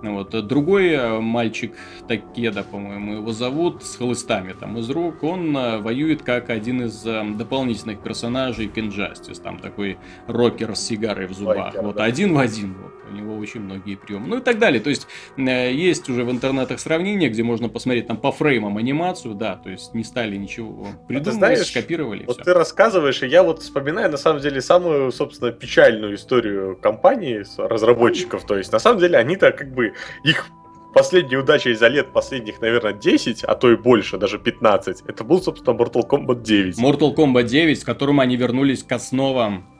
Вот. 0.03 0.31
Другой 0.47 0.89
э, 0.89 1.19
мальчик, 1.19 1.73
Такеда, 2.07 2.63
по-моему, 2.63 3.13
его 3.15 3.31
зовут, 3.31 3.83
с 3.83 3.95
хлыстами 3.95 4.53
там 4.53 4.77
из 4.77 4.89
рук, 4.89 5.23
он 5.23 5.55
э, 5.55 5.77
воюет 5.79 6.23
как 6.23 6.49
один 6.49 6.83
из 6.83 7.05
э, 7.05 7.23
дополнительных 7.37 8.01
персонажей 8.01 8.67
к 8.67 8.77
Injustice. 8.77 9.41
Там 9.41 9.59
такой 9.59 9.97
рокер 10.27 10.75
с 10.75 10.81
сигарой 10.81 11.27
в 11.27 11.33
зубах. 11.33 11.57
Байкер, 11.57 11.81
вот 11.81 11.95
да. 11.95 12.03
один 12.03 12.33
в 12.33 12.37
один. 12.37 12.75
Вот. 12.81 12.92
У 13.09 13.13
него 13.13 13.35
очень 13.37 13.59
многие 13.61 13.95
приемы. 13.95 14.27
Ну 14.27 14.37
и 14.37 14.41
так 14.41 14.59
далее. 14.59 14.81
То 14.81 14.89
есть 14.89 15.07
есть 15.37 16.09
уже 16.09 16.23
в 16.23 16.31
интернетах 16.31 16.79
сравнения, 16.79 17.29
где 17.29 17.43
можно 17.43 17.69
посмотреть 17.69 18.07
там 18.07 18.17
по 18.17 18.31
фреймам 18.31 18.77
анимацию, 18.77 19.35
да, 19.35 19.55
то 19.55 19.69
есть 19.69 19.93
не 19.93 20.03
стали 20.03 20.35
ничего 20.37 20.87
а 20.87 21.07
придумывать, 21.07 21.35
знаешь, 21.35 21.67
скопировали. 21.67 22.25
Вот 22.25 22.37
все. 22.37 22.45
ты 22.45 22.53
рассказываешь, 22.53 23.21
и 23.23 23.27
я 23.27 23.43
вот 23.43 23.61
вспоминаю 23.61 24.09
на 24.09 24.17
самом 24.17 24.41
деле 24.41 24.61
самую, 24.61 25.11
собственно, 25.11 25.51
печальную 25.51 26.15
историю 26.15 26.77
компании, 26.77 27.43
разработчиков. 27.57 28.45
То 28.45 28.57
есть 28.57 28.71
на 28.71 28.79
самом 28.79 28.99
деле 28.99 29.17
они-то 29.17 29.51
как 29.51 29.73
бы 29.73 29.93
их 30.23 30.47
последняя 30.93 31.37
удача 31.37 31.73
за 31.73 31.87
лет 31.87 32.13
последних, 32.13 32.61
наверное, 32.61 32.93
10, 32.93 33.43
а 33.43 33.55
то 33.55 33.71
и 33.71 33.75
больше, 33.75 34.17
даже 34.17 34.37
15, 34.37 35.03
это 35.07 35.23
был, 35.23 35.41
собственно, 35.41 35.75
Mortal 35.75 36.07
Kombat 36.07 36.43
9. 36.43 36.79
Mortal 36.79 37.15
Kombat 37.15 37.43
9, 37.43 37.79
с 37.79 37.83
которым 37.83 38.19
они 38.19 38.37
вернулись 38.37 38.83
к 38.83 38.91
основам 38.91 39.72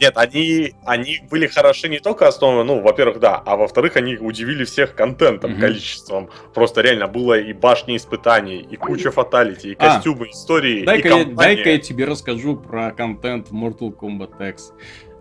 нет, 0.00 0.16
они, 0.16 0.74
они 0.84 1.20
были 1.30 1.46
хороши 1.46 1.88
не 1.88 1.98
только 1.98 2.28
основы, 2.28 2.64
ну, 2.64 2.80
во-первых, 2.80 3.20
да, 3.20 3.42
а 3.44 3.56
во-вторых, 3.56 3.96
они 3.96 4.16
удивили 4.16 4.64
всех 4.64 4.94
контентом, 4.94 5.52
mm-hmm. 5.52 5.60
количеством. 5.60 6.30
Просто 6.54 6.80
реально 6.80 7.06
было 7.06 7.38
и 7.38 7.52
башни 7.52 7.96
испытаний, 7.96 8.58
и 8.58 8.76
куча 8.76 9.10
фаталити, 9.10 9.68
и 9.68 9.76
а, 9.78 9.94
костюмы, 9.94 10.30
истории, 10.30 10.84
дай-ка 10.84 11.08
и 11.08 11.18
я, 11.18 11.24
дай-ка 11.24 11.70
я 11.70 11.78
тебе 11.78 12.04
расскажу 12.04 12.56
про 12.56 12.92
контент 12.92 13.48
в 13.48 13.54
Mortal 13.54 13.94
Kombat 13.96 14.50
X. 14.50 14.72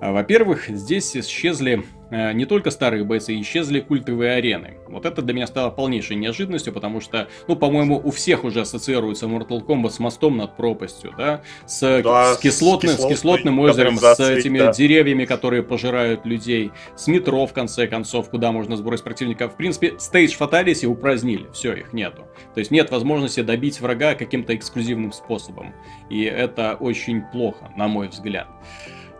А, 0.05 0.11
во-первых, 0.11 0.67
здесь 0.67 1.17
исчезли 1.17 1.83
Э, 2.11 2.33
не 2.33 2.45
только 2.45 2.71
старые 2.71 3.03
бойцы, 3.03 3.39
исчезли 3.41 3.79
культовые 3.79 4.33
арены. 4.33 4.77
Вот 4.87 5.05
это 5.05 5.21
для 5.21 5.33
меня 5.33 5.47
стало 5.47 5.71
полнейшей 5.71 6.15
неожиданностью, 6.15 6.71
потому 6.71 7.01
что, 7.01 7.27
ну, 7.47 7.55
по-моему, 7.55 7.99
у 8.03 8.11
всех 8.11 8.43
уже 8.43 8.61
ассоциируется 8.61 9.25
Mortal 9.25 9.65
Kombat 9.65 9.89
с 9.89 9.99
мостом 9.99 10.37
над 10.37 10.55
пропастью, 10.55 11.13
да, 11.17 11.41
с, 11.65 12.01
да, 12.03 12.35
с, 12.35 12.37
кислотным, 12.37 12.95
с, 12.95 13.07
кислотным 13.07 13.59
озером, 13.59 13.97
с 13.97 14.19
этими 14.19 14.59
да. 14.59 14.71
деревьями, 14.71 15.25
которые 15.25 15.63
пожирают 15.63 16.25
людей, 16.25 16.71
с 16.95 17.07
метро, 17.07 17.45
в 17.47 17.53
конце 17.53 17.87
концов, 17.87 18.29
куда 18.29 18.51
можно 18.51 18.77
сбросить 18.77 19.03
противника. 19.03 19.49
В 19.49 19.57
принципе, 19.57 19.95
стейдж 19.97 20.35
фаталити 20.35 20.85
упразднили, 20.85 21.47
все, 21.53 21.73
их 21.73 21.93
нету. 21.93 22.27
То 22.53 22.59
есть 22.59 22.71
нет 22.71 22.91
возможности 22.91 23.41
добить 23.41 23.81
врага 23.81 24.15
каким-то 24.15 24.55
эксклюзивным 24.55 25.11
способом. 25.11 25.73
И 26.09 26.23
это 26.23 26.77
очень 26.79 27.21
плохо, 27.21 27.71
на 27.75 27.87
мой 27.87 28.07
взгляд. 28.09 28.47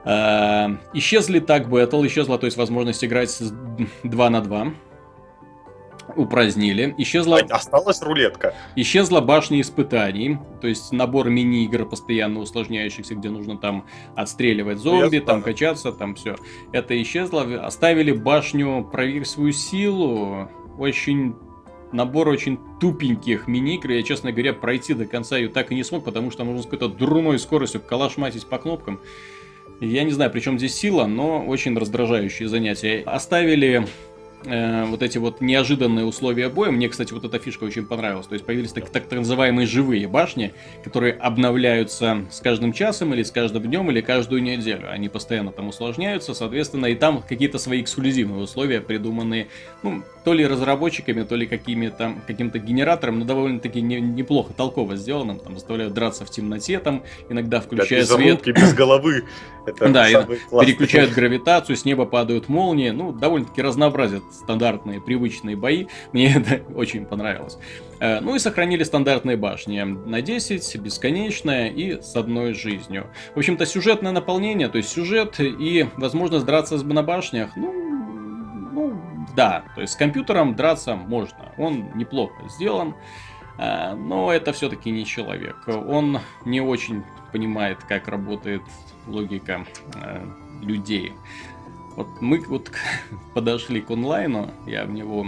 Э, 0.06 0.78
исчезли 0.94 1.40
так 1.40 1.68
Battle, 1.68 2.06
исчезла, 2.08 2.38
то 2.38 2.46
есть, 2.46 2.58
возможность 2.58 3.04
играть 3.04 3.38
2 4.04 4.30
на 4.30 4.42
2. 4.42 4.74
Упразднили. 6.16 6.94
Исчезла... 7.00 7.40
Осталась 7.50 8.02
рулетка. 8.04 8.54
Исчезла 8.76 9.22
башня 9.22 9.60
испытаний. 9.60 10.38
То 10.62 10.68
есть 10.68 10.92
набор 10.92 11.30
мини-игр 11.30 11.86
постоянно 11.86 12.40
усложняющихся, 12.40 13.16
где 13.16 13.30
нужно 13.30 13.58
там 13.58 13.86
отстреливать 14.16 14.78
зомби, 14.78 15.16
Ясно. 15.16 15.28
там 15.28 15.42
качаться, 15.42 15.92
там 15.92 16.14
все. 16.14 16.36
Это 16.72 17.02
исчезло. 17.02 17.42
Оставили 17.66 18.12
башню 18.12 18.88
«Проверь 18.90 19.26
свою 19.26 19.52
силу». 19.52 20.48
Очень 20.78 21.36
набор 21.92 22.28
очень 22.28 22.60
тупеньких 22.80 23.48
мини-игр. 23.48 23.92
Я, 23.92 24.04
честно 24.04 24.32
говоря, 24.32 24.54
пройти 24.54 24.94
до 24.94 25.06
конца 25.06 25.38
ее 25.38 25.50
так 25.50 25.72
и 25.72 25.76
не 25.76 25.84
смог, 25.84 26.04
потому 26.04 26.30
что 26.30 26.44
нужно 26.44 26.62
с 26.62 26.66
какой-то 26.66 26.88
дурной 26.88 27.40
скоростью 27.40 27.82
калашматить 27.82 28.46
по 28.46 28.58
кнопкам. 28.58 29.00
Я 29.82 30.04
не 30.04 30.12
знаю, 30.12 30.32
при 30.32 30.40
чем 30.40 30.58
здесь 30.58 30.76
сила, 30.76 31.06
но 31.06 31.46
очень 31.46 31.78
раздражающие 31.78 32.48
занятия. 32.48 33.04
Оставили 33.06 33.86
э, 34.46 34.86
вот 34.86 35.02
эти 35.02 35.18
вот 35.18 35.42
неожиданные 35.42 36.06
условия 36.06 36.50
боя. 36.50 36.72
Мне, 36.72 36.90
кстати, 36.90 37.14
вот 37.14 37.24
эта 37.26 37.40
фишка 37.40 37.64
очень 37.64 37.86
понравилась. 37.86 38.28
То 38.28 38.34
есть 38.34 38.46
появились 38.46 38.72
так, 38.72 38.90
так 38.90 39.12
называемые 39.12 39.68
живые 39.68 40.08
башни, 40.08 40.54
которые 40.84 41.14
обновляются 41.14 42.26
с 42.32 42.40
каждым 42.40 42.74
часом 42.74 43.14
или 43.14 43.24
с 43.24 43.32
каждым 43.32 43.64
днем 43.64 43.90
или 43.92 44.02
каждую 44.02 44.42
неделю. 44.44 44.92
Они 44.92 45.10
постоянно 45.10 45.52
там 45.52 45.70
усложняются, 45.70 46.34
соответственно, 46.34 46.88
и 46.88 46.96
там 46.96 47.24
какие-то 47.28 47.58
свои 47.58 47.82
эксклюзивные 47.82 48.44
условия, 48.44 48.82
придуманные, 48.82 49.48
ну, 49.84 50.04
то 50.24 50.34
ли 50.34 50.46
разработчиками, 50.46 51.24
то 51.24 51.36
ли 51.36 51.46
какими-то 51.46 52.16
каким-то 52.28 52.60
генератором, 52.60 53.20
но 53.20 53.26
довольно-таки 53.26 53.82
не, 53.82 54.02
неплохо, 54.02 54.54
толково 54.54 54.96
сделанным. 54.96 55.40
Там 55.40 55.54
заставляют 55.54 55.94
драться 55.94 56.26
в 56.26 56.32
темноте, 56.32 56.80
там 56.80 57.04
иногда 57.30 57.62
включая 57.62 58.06
да, 58.06 58.16
свет. 58.16 58.46
без 58.46 58.74
головы. 58.74 59.26
Это 59.66 59.90
да, 59.90 60.08
переключают 60.52 61.12
гравитацию, 61.12 61.76
с 61.76 61.86
неба 61.86 62.06
падают 62.06 62.50
молнии. 62.50 62.90
Ну, 62.90 63.12
довольно-таки 63.12 63.62
разнообразят 63.62 64.24
стандартные, 64.44 65.02
привычные 65.02 65.56
бои. 65.56 65.88
Мне 66.14 66.36
это 66.36 66.62
очень 66.76 67.06
понравилось. 67.06 67.58
Э, 68.00 68.20
ну 68.20 68.36
и 68.36 68.40
сохранили 68.40 68.84
стандартные 68.84 69.38
башни 69.38 69.82
на 69.82 70.22
10, 70.22 70.78
бесконечная 70.78 71.70
и 71.70 72.02
с 72.02 72.16
одной 72.16 72.54
жизнью. 72.54 73.08
В 73.34 73.40
общем-то, 73.40 73.66
сюжетное 73.66 74.12
наполнение, 74.12 74.68
то 74.68 74.78
есть 74.78 74.90
сюжет 74.90 75.40
и 75.40 75.88
возможность 75.98 76.46
драться 76.46 76.78
на 76.78 77.04
башнях, 77.04 77.52
ну, 77.56 77.74
ну, 78.72 79.00
да, 79.36 79.64
то 79.76 79.82
есть 79.82 79.94
с 79.94 79.96
компьютером 79.96 80.56
драться 80.56 80.96
можно. 80.96 81.54
Он 81.58 81.90
неплохо 81.96 82.48
сделан. 82.50 82.96
Э, 83.58 83.94
но 83.96 84.32
это 84.32 84.54
все-таки 84.54 84.92
не 84.92 85.06
человек. 85.06 85.58
Он 85.68 86.20
не 86.46 86.62
очень 86.62 87.04
понимает, 87.32 87.84
как 87.84 88.08
работает 88.08 88.62
логика 89.08 89.66
э, 89.96 90.26
людей. 90.62 91.14
Вот 91.96 92.08
мы 92.22 92.40
вот 92.48 92.72
подошли 93.34 93.82
к 93.82 93.92
онлайну, 93.92 94.52
я 94.66 94.86
в 94.86 94.92
него 94.92 95.26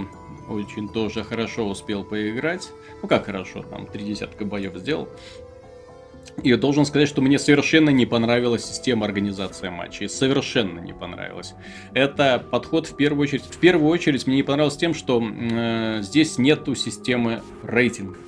очень 0.49 0.89
тоже 0.89 1.23
хорошо 1.23 1.67
успел 1.67 2.03
поиграть. 2.03 2.69
Ну 3.01 3.07
как 3.07 3.25
хорошо, 3.25 3.63
там 3.63 3.85
три 3.85 4.05
десятка 4.05 4.45
боев 4.45 4.75
сделал. 4.75 5.09
И 6.43 6.49
я 6.49 6.57
должен 6.57 6.85
сказать, 6.85 7.09
что 7.09 7.21
мне 7.21 7.39
совершенно 7.39 7.89
не 7.89 8.05
понравилась 8.05 8.63
система 8.63 9.05
организации 9.05 9.69
матчей. 9.69 10.07
Совершенно 10.07 10.79
не 10.79 10.93
понравилась. 10.93 11.55
Это 11.93 12.43
подход 12.51 12.85
в 12.85 12.95
первую 12.95 13.23
очередь. 13.23 13.43
В 13.43 13.57
первую 13.57 13.89
очередь 13.89 14.27
мне 14.27 14.37
не 14.37 14.43
понравилось 14.43 14.77
тем, 14.77 14.93
что 14.93 15.21
э, 15.21 16.01
здесь 16.03 16.37
нету 16.37 16.75
системы 16.75 17.41
рейтингов. 17.63 18.26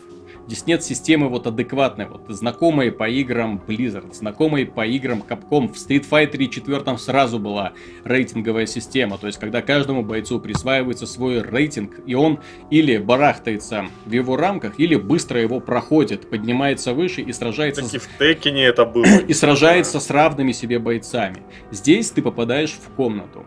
Здесь 0.50 0.66
нет 0.66 0.84
системы 0.84 1.30
вот 1.30 1.46
адекватной, 1.46 2.08
вот 2.08 2.24
знакомой 2.30 2.92
по 2.92 3.08
играм 3.08 3.62
Blizzard, 3.68 4.16
знакомой 4.16 4.66
по 4.66 4.84
играм 4.84 5.22
Capcom. 5.22 5.72
В 5.72 5.76
Street 5.76 6.10
Fighter 6.10 6.48
4 6.48 6.98
сразу 6.98 7.38
была 7.38 7.74
рейтинговая 8.04 8.66
система, 8.66 9.20
то 9.20 9.28
есть 9.28 9.38
когда 9.38 9.62
каждому 9.62 10.02
бойцу 10.02 10.40
присваивается 10.40 11.06
свой 11.06 11.44
рейтинг, 11.44 12.00
и 12.08 12.16
он 12.16 12.40
или 12.72 12.98
барахтается 12.98 13.90
в 14.08 14.12
его 14.12 14.38
рамках, 14.38 14.80
или 14.80 14.96
быстро 14.96 15.40
его 15.40 15.60
проходит, 15.60 16.28
поднимается 16.32 16.96
выше 16.96 17.22
и 17.22 17.32
сражается... 17.32 17.84
Так 17.84 17.94
и 17.94 17.98
в 18.00 18.10
Текине 18.18 18.64
это 18.64 18.86
было. 18.86 19.06
и 19.28 19.34
сражается 19.34 20.00
с 20.00 20.10
равными 20.10 20.52
себе 20.52 20.80
бойцами. 20.80 21.44
Здесь 21.70 22.10
ты 22.10 22.24
попадаешь 22.24 22.72
в 22.72 22.90
комнату 22.96 23.46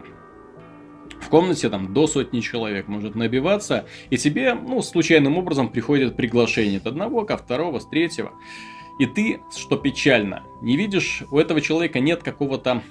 комнате 1.29 1.69
там 1.69 1.93
до 1.93 2.07
сотни 2.07 2.41
человек 2.41 2.89
может 2.89 3.15
набиваться, 3.15 3.87
и 4.11 4.17
тебе, 4.17 4.55
ну, 4.55 4.83
случайным 4.83 5.39
образом 5.39 5.69
приходит 5.69 6.17
приглашение 6.17 6.79
от 6.79 6.87
одного, 6.87 7.25
ко 7.25 7.37
второго, 7.37 7.79
с 7.79 7.87
третьего. 7.87 8.33
И 8.99 9.07
ты, 9.07 9.41
что 9.57 9.77
печально, 9.77 10.45
не 10.61 10.77
видишь, 10.77 11.23
у 11.31 11.39
этого 11.39 11.61
человека 11.61 12.01
нет 12.01 12.23
какого-то 12.23 12.83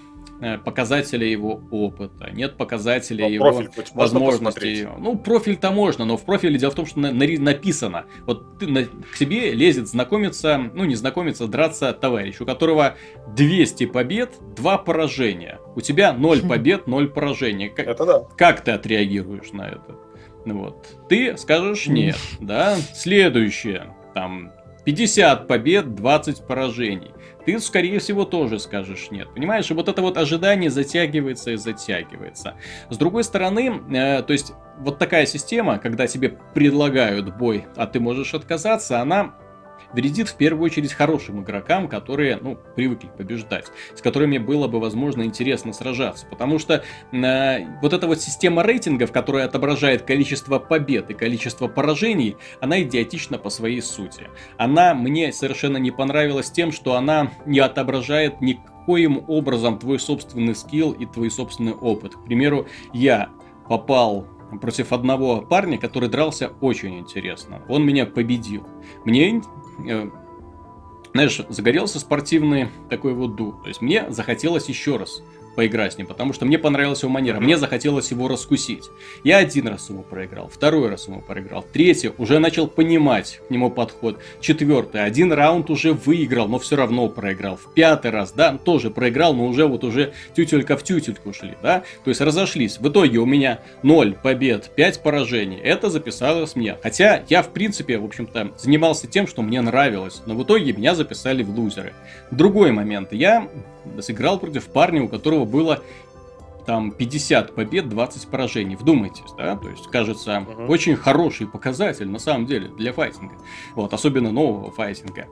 показателя 0.66 1.28
его 1.28 1.62
опыта, 1.70 2.32
нет 2.32 2.58
показателя 2.58 3.26
но 3.26 3.30
его 3.30 3.64
возможностей. 3.94 4.88
Ну, 4.98 5.18
профиль-то 5.18 5.72
можно, 5.72 6.06
но 6.06 6.18
в 6.18 6.26
профиле 6.26 6.58
дело 6.58 6.72
в 6.72 6.76
том, 6.76 6.86
что 6.86 7.00
на, 7.00 7.12
на, 7.12 7.28
написано. 7.38 8.06
Вот 8.26 8.58
ты 8.60 8.68
на, 8.68 8.86
к 8.86 9.18
тебе 9.20 9.52
лезет 9.52 9.88
знакомиться, 9.88 10.72
ну 10.74 10.86
не 10.86 10.96
знакомиться, 10.96 11.48
драться 11.48 11.94
товарищ, 11.94 12.42
у 12.42 12.46
которого 12.46 12.96
200 13.36 13.86
побед, 13.88 14.34
2 14.56 14.78
поражения. 14.80 15.60
У 15.76 15.82
тебя 15.82 16.12
0 16.14 16.48
побед, 16.48 16.88
0 16.88 17.10
поражений. 17.10 17.70
Как, 17.70 17.88
это 17.88 18.06
да. 18.06 18.20
Как 18.36 18.62
ты 18.62 18.72
отреагируешь 18.72 19.52
на 19.52 19.68
это? 19.68 19.96
Вот. 20.46 20.88
Ты 21.08 21.38
скажешь 21.38 21.88
нет, 21.88 22.18
да? 22.40 22.78
Следующее. 22.96 23.96
Там 24.16 24.52
50 24.86 25.48
побед, 25.48 25.94
20 25.96 26.48
поражений. 26.48 27.12
Ты, 27.46 27.60
скорее 27.60 28.00
всего, 28.00 28.26
тоже 28.26 28.60
скажешь 28.60 29.10
нет. 29.12 29.34
Понимаешь, 29.34 29.70
и 29.72 29.74
вот 29.74 29.90
это 29.90 30.02
вот 30.02 30.18
ожидание 30.18 30.70
затягивается 30.70 31.52
и 31.52 31.56
затягивается. 31.58 32.56
С 32.90 32.98
другой 32.98 33.24
стороны, 33.24 33.82
э, 33.92 34.24
то 34.24 34.34
есть 34.34 34.54
вот 34.78 34.98
такая 35.00 35.26
система, 35.26 35.78
когда 35.78 36.08
тебе 36.08 36.38
предлагают 36.54 37.36
бой, 37.36 37.66
а 37.76 37.88
ты 37.88 38.00
можешь 38.00 38.34
отказаться, 38.34 39.00
она 39.00 39.36
вредит 39.94 40.30
в 40.30 40.36
первую 40.36 40.66
очередь 40.66 40.94
хорошим 40.94 41.42
игрокам, 41.42 41.88
которые, 41.88 42.38
ну, 42.42 42.58
привыкли 42.76 43.10
побеждать, 43.18 43.66
с 43.96 44.02
которыми 44.02 44.38
было 44.38 44.68
бы, 44.68 44.80
возможно, 44.80 45.24
интересно 45.24 45.74
сражаться. 45.74 46.26
Потому 46.28 46.60
что 46.60 46.84
э, 47.12 47.66
вот 47.82 47.94
эта 47.94 48.08
вот 48.08 48.22
система 48.22 48.64
рейтингов, 48.64 49.12
которая 49.12 49.46
отображает 49.46 50.04
количество 50.04 50.60
побед 50.60 51.10
и 51.10 51.14
количество 51.14 51.68
поражений, 51.68 52.38
она 52.60 52.82
идиотична 52.82 53.38
по 53.38 53.50
своей 53.50 53.82
сути. 53.82 54.28
Она 54.58 54.94
мне 54.94 55.32
совершенно 55.34 55.78
не 55.78 55.92
понравилась 55.92 56.52
тем, 56.52 56.72
что 56.72 56.96
она 56.96 57.32
не 57.46 57.60
отображает 57.60 58.42
никоим 58.42 59.24
образом 59.28 59.80
твой 59.80 60.00
собственный 60.00 60.56
скилл 60.56 60.92
и 60.92 61.06
твой 61.06 61.32
собственный 61.32 61.74
опыт. 61.74 62.16
К 62.16 62.24
примеру, 62.24 62.68
я 62.94 63.30
попал 63.68 64.28
против 64.60 64.92
одного 64.92 65.42
парня, 65.42 65.78
который 65.78 66.10
дрался 66.10 66.52
очень 66.62 67.00
интересно. 67.00 67.62
Он 67.70 67.86
меня 67.86 68.06
победил. 68.06 68.68
Мне 69.06 69.42
знаешь, 71.14 71.42
загорелся 71.50 72.00
спортивный 72.00 72.70
такой 72.90 73.14
вот 73.14 73.36
дух. 73.36 73.62
То 73.64 73.68
есть 73.68 73.82
мне 73.82 74.10
захотелось 74.12 74.70
еще 74.70 74.98
раз 74.98 75.22
поиграть 75.56 75.94
с 75.94 75.98
ним, 75.98 76.08
потому 76.08 76.34
что 76.34 76.46
мне 76.46 76.58
понравилась 76.58 77.02
его 77.02 77.12
манера, 77.12 77.40
мне 77.40 77.58
захотелось 77.58 78.12
его 78.12 78.28
раскусить. 78.28 78.90
Я 79.24 79.38
один 79.38 79.68
раз 79.68 79.90
ему 79.90 80.04
проиграл, 80.04 80.50
второй 80.50 80.90
раз 80.90 81.08
ему 81.08 81.22
проиграл, 81.22 81.66
третий 81.72 82.12
уже 82.18 82.40
начал 82.40 82.68
понимать 82.68 83.42
к 83.48 83.52
нему 83.52 83.70
подход, 83.70 84.20
четвертый, 84.40 85.04
один 85.04 85.32
раунд 85.34 85.70
уже 85.70 85.94
выиграл, 85.94 86.48
но 86.48 86.60
все 86.60 86.76
равно 86.76 87.10
проиграл, 87.10 87.58
в 87.58 87.74
пятый 87.74 88.12
раз, 88.12 88.32
да, 88.32 88.58
тоже 88.58 88.90
проиграл, 88.90 89.34
но 89.34 89.46
уже 89.48 89.66
вот 89.66 89.84
уже 89.84 90.14
тютелька 90.36 90.78
в 90.78 90.84
тютельку 90.84 91.34
шли, 91.34 91.56
да, 91.62 91.84
то 92.04 92.10
есть 92.10 92.22
разошлись. 92.22 92.80
В 92.80 92.88
итоге 92.88 93.20
у 93.20 93.26
меня 93.26 93.60
0 93.84 94.14
побед, 94.22 94.72
5 94.76 95.04
поражений, 95.04 95.58
это 95.58 95.90
записалось 95.90 96.56
мне. 96.56 96.78
Хотя 96.82 97.24
я, 97.30 97.44
в 97.44 97.50
принципе, 97.50 97.98
в 97.98 98.06
общем-то, 98.06 98.52
занимался 98.58 99.08
тем, 99.08 99.28
что 99.28 99.42
мне 99.42 99.62
нравилось, 99.62 100.22
но 100.26 100.36
в 100.36 100.44
итоге 100.44 100.74
меня 100.74 100.96
записали 100.96 101.44
в 101.44 101.50
лузеры. 101.50 101.94
Другой 102.32 102.72
момент, 102.72 103.14
я 103.14 103.48
сыграл 104.00 104.40
против 104.40 104.66
парня, 104.68 105.04
у 105.04 105.08
которого 105.08 105.46
было 105.46 105.82
там 106.66 106.92
50 106.92 107.56
побед, 107.56 107.90
20 107.90 108.28
поражений. 108.28 108.76
Вдумайтесь, 108.76 109.32
да? 109.38 109.56
То 109.56 109.70
есть, 109.70 109.88
кажется, 109.88 110.46
uh-huh. 110.48 110.68
очень 110.68 110.96
хороший 110.96 111.48
показатель 111.48 112.10
на 112.10 112.20
самом 112.20 112.46
деле 112.46 112.70
для 112.70 112.94
файтинга. 112.94 113.36
Вот, 113.76 113.94
особенно 113.94 114.32
нового 114.32 114.72
файтинга. 114.72 115.28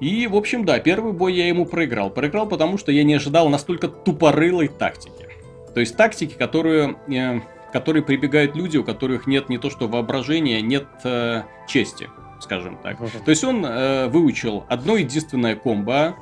И, 0.00 0.26
в 0.26 0.36
общем, 0.36 0.64
да, 0.64 0.78
первый 0.80 1.12
бой 1.12 1.34
я 1.34 1.48
ему 1.48 1.66
проиграл. 1.66 2.10
Проиграл, 2.10 2.46
потому 2.46 2.78
что 2.78 2.92
я 2.92 3.04
не 3.04 3.14
ожидал 3.14 3.48
настолько 3.48 3.88
тупорылой 3.88 4.68
тактики. 4.68 5.28
То 5.72 5.80
есть 5.80 5.96
тактики, 5.96 6.34
которую, 6.34 6.98
э, 7.08 7.40
которые 7.72 8.02
прибегают 8.02 8.56
люди, 8.56 8.76
у 8.76 8.84
которых 8.84 9.26
нет 9.26 9.48
не 9.48 9.58
то 9.58 9.70
что 9.70 9.88
воображения, 9.88 10.60
нет 10.60 10.86
э, 11.04 11.42
чести, 11.68 12.08
скажем 12.40 12.78
так. 12.82 13.00
Uh-huh. 13.00 13.24
То 13.24 13.30
есть 13.30 13.44
он 13.44 13.64
э, 13.64 14.08
выучил 14.08 14.64
одно 14.68 14.96
единственное 14.96 15.56
комбо, 15.56 16.16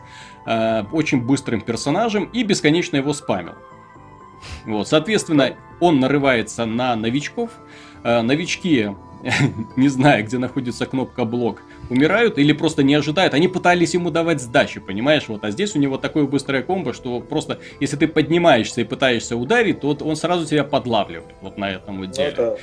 э, 0.46 0.84
очень 0.92 1.22
быстрым 1.22 1.60
персонажем 1.60 2.24
и 2.32 2.42
бесконечно 2.42 2.96
его 2.96 3.12
спамил. 3.12 3.54
Вот, 4.64 4.88
соответственно, 4.88 5.56
он 5.80 6.00
нарывается 6.00 6.66
на 6.66 6.96
новичков. 6.96 7.50
Э, 8.04 8.22
новички, 8.22 8.90
не 9.76 9.88
зная, 9.88 10.22
где 10.22 10.38
находится 10.38 10.86
кнопка 10.86 11.24
блок, 11.24 11.62
умирают 11.90 12.38
или 12.38 12.52
просто 12.52 12.82
не 12.82 12.94
ожидают. 12.94 13.34
Они 13.34 13.48
пытались 13.48 13.94
ему 13.94 14.10
давать 14.10 14.40
сдачи, 14.40 14.80
понимаешь? 14.80 15.28
Вот, 15.28 15.44
а 15.44 15.50
здесь 15.50 15.76
у 15.76 15.78
него 15.78 15.98
такое 15.98 16.24
быстрое 16.24 16.62
комбо, 16.62 16.92
что 16.92 17.20
просто 17.20 17.58
если 17.80 17.96
ты 17.96 18.08
поднимаешься 18.08 18.80
и 18.80 18.84
пытаешься 18.84 19.36
ударить, 19.36 19.80
то 19.80 19.96
он 20.00 20.16
сразу 20.16 20.46
тебя 20.46 20.64
подлавливает 20.64 21.34
вот 21.40 21.58
на 21.58 21.70
этом 21.70 21.98
вот 21.98 22.08
ну, 22.08 22.12
деле. 22.12 22.28
Это 22.28 22.58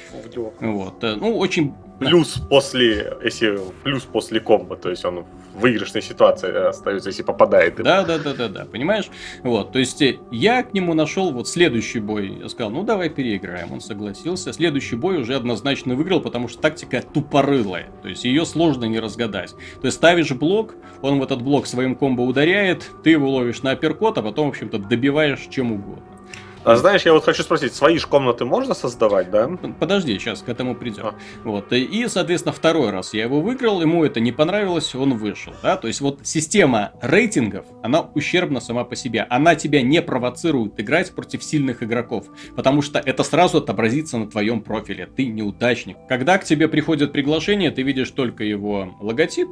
вот. 0.59 1.03
Э, 1.03 1.15
ну, 1.15 1.37
очень 1.37 1.73
плюс 1.99 2.41
после, 2.49 3.17
если 3.23 3.59
плюс 3.83 4.03
после 4.03 4.39
комбо, 4.39 4.75
то 4.75 4.89
есть 4.89 5.05
он 5.05 5.25
в 5.53 5.59
выигрышной 5.59 6.01
ситуации 6.01 6.69
остается, 6.69 7.09
если 7.09 7.23
попадает. 7.23 7.75
Да, 7.75 8.03
да, 8.03 8.17
да, 8.17 8.33
да, 8.33 8.47
да, 8.47 8.65
понимаешь? 8.65 9.09
Вот, 9.43 9.71
то 9.71 9.79
есть 9.79 10.01
э, 10.01 10.17
я 10.31 10.63
к 10.63 10.73
нему 10.73 10.93
нашел 10.93 11.31
вот 11.31 11.47
следующий 11.47 11.99
бой, 11.99 12.39
я 12.41 12.49
сказал, 12.49 12.71
ну 12.71 12.83
давай 12.83 13.09
переиграем, 13.09 13.73
он 13.73 13.81
согласился. 13.81 14.53
Следующий 14.53 14.95
бой 14.95 15.17
уже 15.17 15.35
однозначно 15.35 15.95
выиграл, 15.95 16.21
потому 16.21 16.47
что 16.47 16.61
тактика 16.61 17.01
тупорылая, 17.01 17.89
то 18.01 18.07
есть 18.09 18.25
ее 18.25 18.45
сложно 18.45 18.85
не 18.85 18.99
разгадать. 18.99 19.53
То 19.81 19.85
есть 19.85 19.97
ставишь 19.97 20.31
блок, 20.31 20.75
он 21.01 21.19
в 21.19 21.23
этот 21.23 21.41
блок 21.41 21.67
своим 21.67 21.95
комбо 21.95 22.21
ударяет, 22.21 22.89
ты 23.03 23.11
его 23.11 23.29
ловишь 23.29 23.61
на 23.61 23.71
апперкот, 23.71 24.17
а 24.17 24.21
потом, 24.21 24.47
в 24.47 24.49
общем-то, 24.49 24.77
добиваешь 24.77 25.47
чем 25.49 25.73
угодно. 25.73 26.18
А 26.65 26.75
знаешь, 26.75 27.03
я 27.03 27.13
вот 27.13 27.23
хочу 27.23 27.41
спросить, 27.43 27.73
свои 27.73 27.97
же 27.97 28.07
комнаты 28.07 28.43
можно 28.43 28.73
создавать, 28.73 29.31
да? 29.31 29.47
Подожди, 29.79 30.19
сейчас 30.19 30.41
к 30.41 30.49
этому 30.49 30.75
придем. 30.75 31.07
А. 31.07 31.15
Вот. 31.45 31.71
И, 31.71 32.05
соответственно, 32.07 32.51
второй 32.51 32.91
раз 32.91 33.13
я 33.13 33.23
его 33.23 33.39
выиграл, 33.39 33.81
ему 33.81 34.03
это 34.03 34.19
не 34.19 34.33
понравилось, 34.33 34.93
он 34.93 35.17
вышел. 35.17 35.53
Да? 35.63 35.77
То 35.77 35.87
есть 35.87 36.01
вот 36.01 36.19
система 36.23 36.91
рейтингов, 37.01 37.65
она 37.81 38.01
ущербна 38.13 38.59
сама 38.59 38.83
по 38.83 38.97
себе. 38.97 39.25
Она 39.29 39.55
тебя 39.55 39.81
не 39.81 40.01
провоцирует 40.01 40.79
играть 40.79 41.15
против 41.15 41.43
сильных 41.43 41.81
игроков, 41.81 42.25
потому 42.55 42.81
что 42.81 42.99
это 42.99 43.23
сразу 43.23 43.59
отобразится 43.59 44.17
на 44.17 44.29
твоем 44.29 44.61
профиле. 44.61 45.07
Ты 45.07 45.27
неудачник. 45.27 45.95
Когда 46.09 46.37
к 46.37 46.43
тебе 46.43 46.67
приходит 46.67 47.13
приглашение, 47.13 47.71
ты 47.71 47.83
видишь 47.83 48.11
только 48.11 48.43
его 48.43 48.97
логотип, 48.99 49.47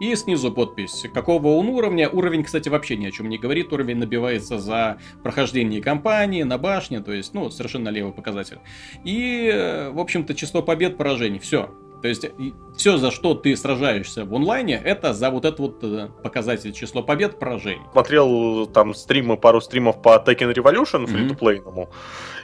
и 0.00 0.14
снизу 0.14 0.52
подпись, 0.52 1.04
какого 1.12 1.48
он 1.48 1.68
уровня. 1.68 2.08
Уровень, 2.08 2.44
кстати, 2.44 2.68
вообще 2.68 2.96
ни 2.96 3.06
о 3.06 3.10
чем 3.10 3.28
не 3.28 3.38
говорит. 3.38 3.72
Уровень 3.72 3.98
набивается 3.98 4.58
за 4.58 4.98
прохождение 5.22 5.82
кампании, 5.82 6.42
на 6.42 6.58
башне, 6.58 7.00
то 7.00 7.12
есть, 7.12 7.34
ну, 7.34 7.50
совершенно 7.50 7.88
левый 7.88 8.12
показатель. 8.12 8.58
И, 9.04 9.50
э, 9.52 9.90
в 9.90 9.98
общем-то, 9.98 10.34
число 10.34 10.62
побед, 10.62 10.96
поражений. 10.96 11.38
Все. 11.38 11.70
То 12.00 12.06
есть 12.06 12.26
все, 12.76 12.96
за 12.96 13.10
что 13.10 13.34
ты 13.34 13.56
сражаешься 13.56 14.24
в 14.24 14.32
онлайне, 14.32 14.80
это 14.82 15.12
за 15.14 15.30
вот 15.30 15.44
этот 15.44 15.58
вот 15.58 15.78
э, 15.82 16.08
показатель 16.22 16.72
число 16.72 17.02
побед, 17.02 17.40
поражений. 17.40 17.82
Смотрел 17.90 18.66
там 18.66 18.94
стримы, 18.94 19.36
пару 19.36 19.60
стримов 19.60 20.00
по 20.00 20.22
Tekken 20.24 20.54
Revolution 20.54 21.06
mm-hmm. 21.06 21.88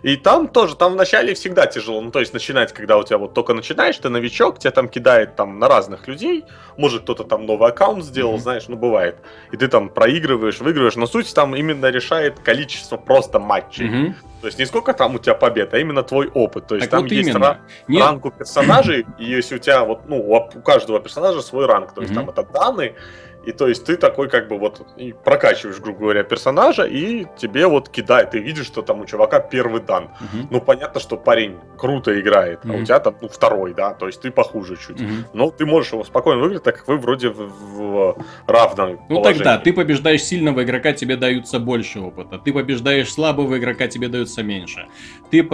И 0.04 0.16
там 0.16 0.48
тоже, 0.48 0.76
там 0.76 0.92
вначале 0.92 1.32
всегда 1.32 1.64
тяжело. 1.64 2.02
Ну, 2.02 2.10
то 2.10 2.20
есть 2.20 2.34
начинать, 2.34 2.74
когда 2.74 2.98
у 2.98 3.04
тебя 3.04 3.16
вот 3.16 3.32
только 3.32 3.54
начинаешь, 3.54 3.96
ты 3.96 4.10
новичок, 4.10 4.58
тебя 4.58 4.70
там 4.70 4.86
кидает 4.86 5.34
там 5.34 5.58
на 5.58 5.66
разных 5.66 6.06
людей, 6.08 6.44
может 6.76 7.04
кто-то 7.04 7.24
там 7.24 7.46
новый 7.46 7.70
аккаунт 7.70 8.04
сделал, 8.04 8.34
mm-hmm. 8.34 8.40
знаешь, 8.40 8.64
ну 8.68 8.76
бывает. 8.76 9.16
И 9.50 9.56
ты 9.56 9.66
там 9.66 9.88
проигрываешь, 9.88 10.60
выигрываешь, 10.60 10.96
но 10.96 11.06
суть 11.06 11.34
там 11.34 11.56
именно 11.56 11.86
решает 11.86 12.38
количество 12.38 12.98
просто 12.98 13.38
матчей. 13.38 13.86
Mm-hmm. 13.86 14.14
То 14.42 14.48
есть 14.48 14.58
не 14.58 14.66
сколько 14.66 14.92
там 14.92 15.14
у 15.14 15.18
тебя 15.18 15.34
побед, 15.34 15.72
а 15.72 15.78
именно 15.78 16.02
твой 16.02 16.28
опыт. 16.28 16.66
То 16.66 16.74
есть 16.74 16.90
так 16.90 16.98
там 16.98 17.02
вот 17.04 17.10
есть 17.10 17.30
ра- 17.30 17.56
ранг 17.88 18.26
у 18.26 18.30
персонажей, 18.30 19.06
и 19.18 19.24
если 19.24 19.54
у 19.56 19.58
тебя 19.58 19.86
вот, 19.86 20.06
ну, 20.06 20.18
у 20.18 20.60
каждого 20.60 21.00
персонажа 21.00 21.40
свой 21.40 21.64
ранг, 21.64 21.94
то 21.94 22.02
есть 22.02 22.12
mm-hmm. 22.12 22.16
там 22.16 22.28
это 22.28 22.42
данные, 22.42 22.94
и 23.46 23.52
то 23.52 23.68
есть 23.68 23.84
ты 23.84 23.96
такой 23.96 24.28
как 24.28 24.48
бы 24.48 24.58
вот 24.58 24.86
и 24.96 25.12
прокачиваешь, 25.12 25.78
грубо 25.80 26.00
говоря, 26.00 26.22
персонажа, 26.24 26.84
и 26.84 27.26
тебе 27.36 27.66
вот 27.66 27.88
кидает, 27.88 28.30
ты 28.30 28.38
видишь, 28.38 28.66
что 28.66 28.82
там 28.82 29.00
у 29.00 29.06
чувака 29.06 29.40
первый 29.40 29.80
дан. 29.80 30.04
Угу. 30.04 30.48
Ну, 30.50 30.60
понятно, 30.60 31.00
что 31.00 31.16
парень 31.16 31.58
круто 31.78 32.18
играет, 32.20 32.64
угу. 32.64 32.74
а 32.74 32.76
у 32.76 32.84
тебя 32.84 33.00
там 33.00 33.16
ну, 33.20 33.28
второй, 33.28 33.74
да, 33.74 33.94
то 33.94 34.06
есть 34.06 34.20
ты 34.20 34.30
похуже 34.30 34.76
чуть. 34.76 35.00
Угу. 35.00 35.10
Но 35.32 35.50
ты 35.50 35.66
можешь 35.66 35.92
его 35.92 36.04
спокойно 36.04 36.40
выиграть, 36.40 36.62
так 36.62 36.78
как 36.78 36.88
вы 36.88 36.96
вроде 36.96 37.28
в, 37.28 37.48
в 37.48 38.16
равном 38.46 39.00
Ну 39.08 39.16
положении. 39.16 39.38
тогда 39.38 39.58
ты 39.58 39.72
побеждаешь 39.72 40.22
сильного 40.22 40.62
игрока, 40.64 40.92
тебе 40.92 41.16
даются 41.16 41.58
больше 41.58 42.00
опыта. 42.00 42.38
Ты 42.38 42.52
побеждаешь 42.52 43.12
слабого 43.12 43.58
игрока, 43.58 43.88
тебе 43.88 44.08
дается 44.08 44.42
меньше. 44.42 44.86
Ты 45.30 45.46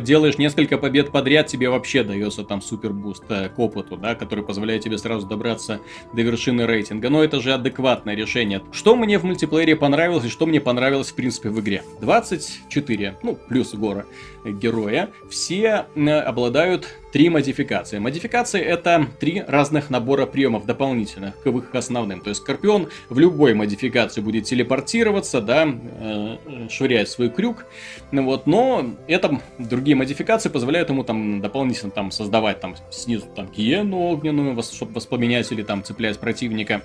делаешь 0.00 0.38
несколько 0.38 0.78
побед 0.78 1.10
подряд, 1.10 1.46
тебе 1.46 1.68
вообще 1.68 2.02
дается 2.02 2.44
там 2.44 2.60
супер 2.60 2.92
boost 2.92 3.24
э, 3.28 3.48
к 3.48 3.58
опыту, 3.58 3.96
да, 3.96 4.14
который 4.14 4.44
позволяет 4.44 4.82
тебе 4.82 4.98
сразу 4.98 5.26
добраться 5.26 5.80
до 6.12 6.22
вершины 6.22 6.66
рейтинга. 6.66 7.08
Но 7.08 7.22
это 7.24 7.31
это 7.32 7.40
же 7.40 7.54
адекватное 7.54 8.14
решение. 8.14 8.60
Что 8.72 8.94
мне 8.94 9.18
в 9.18 9.24
мультиплеере 9.24 9.74
понравилось 9.74 10.26
и 10.26 10.28
что 10.28 10.44
мне 10.44 10.60
понравилось 10.60 11.12
в 11.12 11.14
принципе 11.14 11.48
в 11.48 11.58
игре? 11.60 11.82
24, 12.02 13.16
ну, 13.22 13.38
плюс 13.48 13.74
гора 13.74 14.04
героя, 14.44 15.08
все 15.30 15.86
обладают 16.26 16.88
три 17.12 17.28
модификации. 17.28 17.98
Модификации 17.98 18.60
это 18.60 19.06
три 19.20 19.44
разных 19.46 19.90
набора 19.90 20.26
приемов 20.26 20.64
дополнительных 20.66 21.40
к 21.42 21.46
их 21.46 21.74
основным. 21.74 22.20
То 22.22 22.30
есть 22.30 22.40
Скорпион 22.40 22.88
в 23.10 23.18
любой 23.18 23.54
модификации 23.54 24.22
будет 24.22 24.44
телепортироваться, 24.44 25.40
да, 25.40 25.68
э, 25.68 26.36
швырять 26.70 27.10
свой 27.10 27.28
крюк. 27.28 27.66
Ну 28.10 28.24
вот, 28.24 28.46
но 28.46 28.86
это 29.06 29.40
другие 29.58 29.94
модификации 29.94 30.48
позволяют 30.48 30.88
ему 30.88 31.04
там 31.04 31.40
дополнительно 31.40 31.90
там 31.90 32.10
создавать 32.10 32.60
там 32.60 32.74
снизу 32.90 33.26
там 33.26 33.48
гиену 33.50 33.98
огненную, 33.98 34.60
чтобы 34.62 34.94
воспламенять 34.94 35.52
или 35.52 35.62
там 35.62 35.84
цеплять 35.84 36.18
противника. 36.18 36.82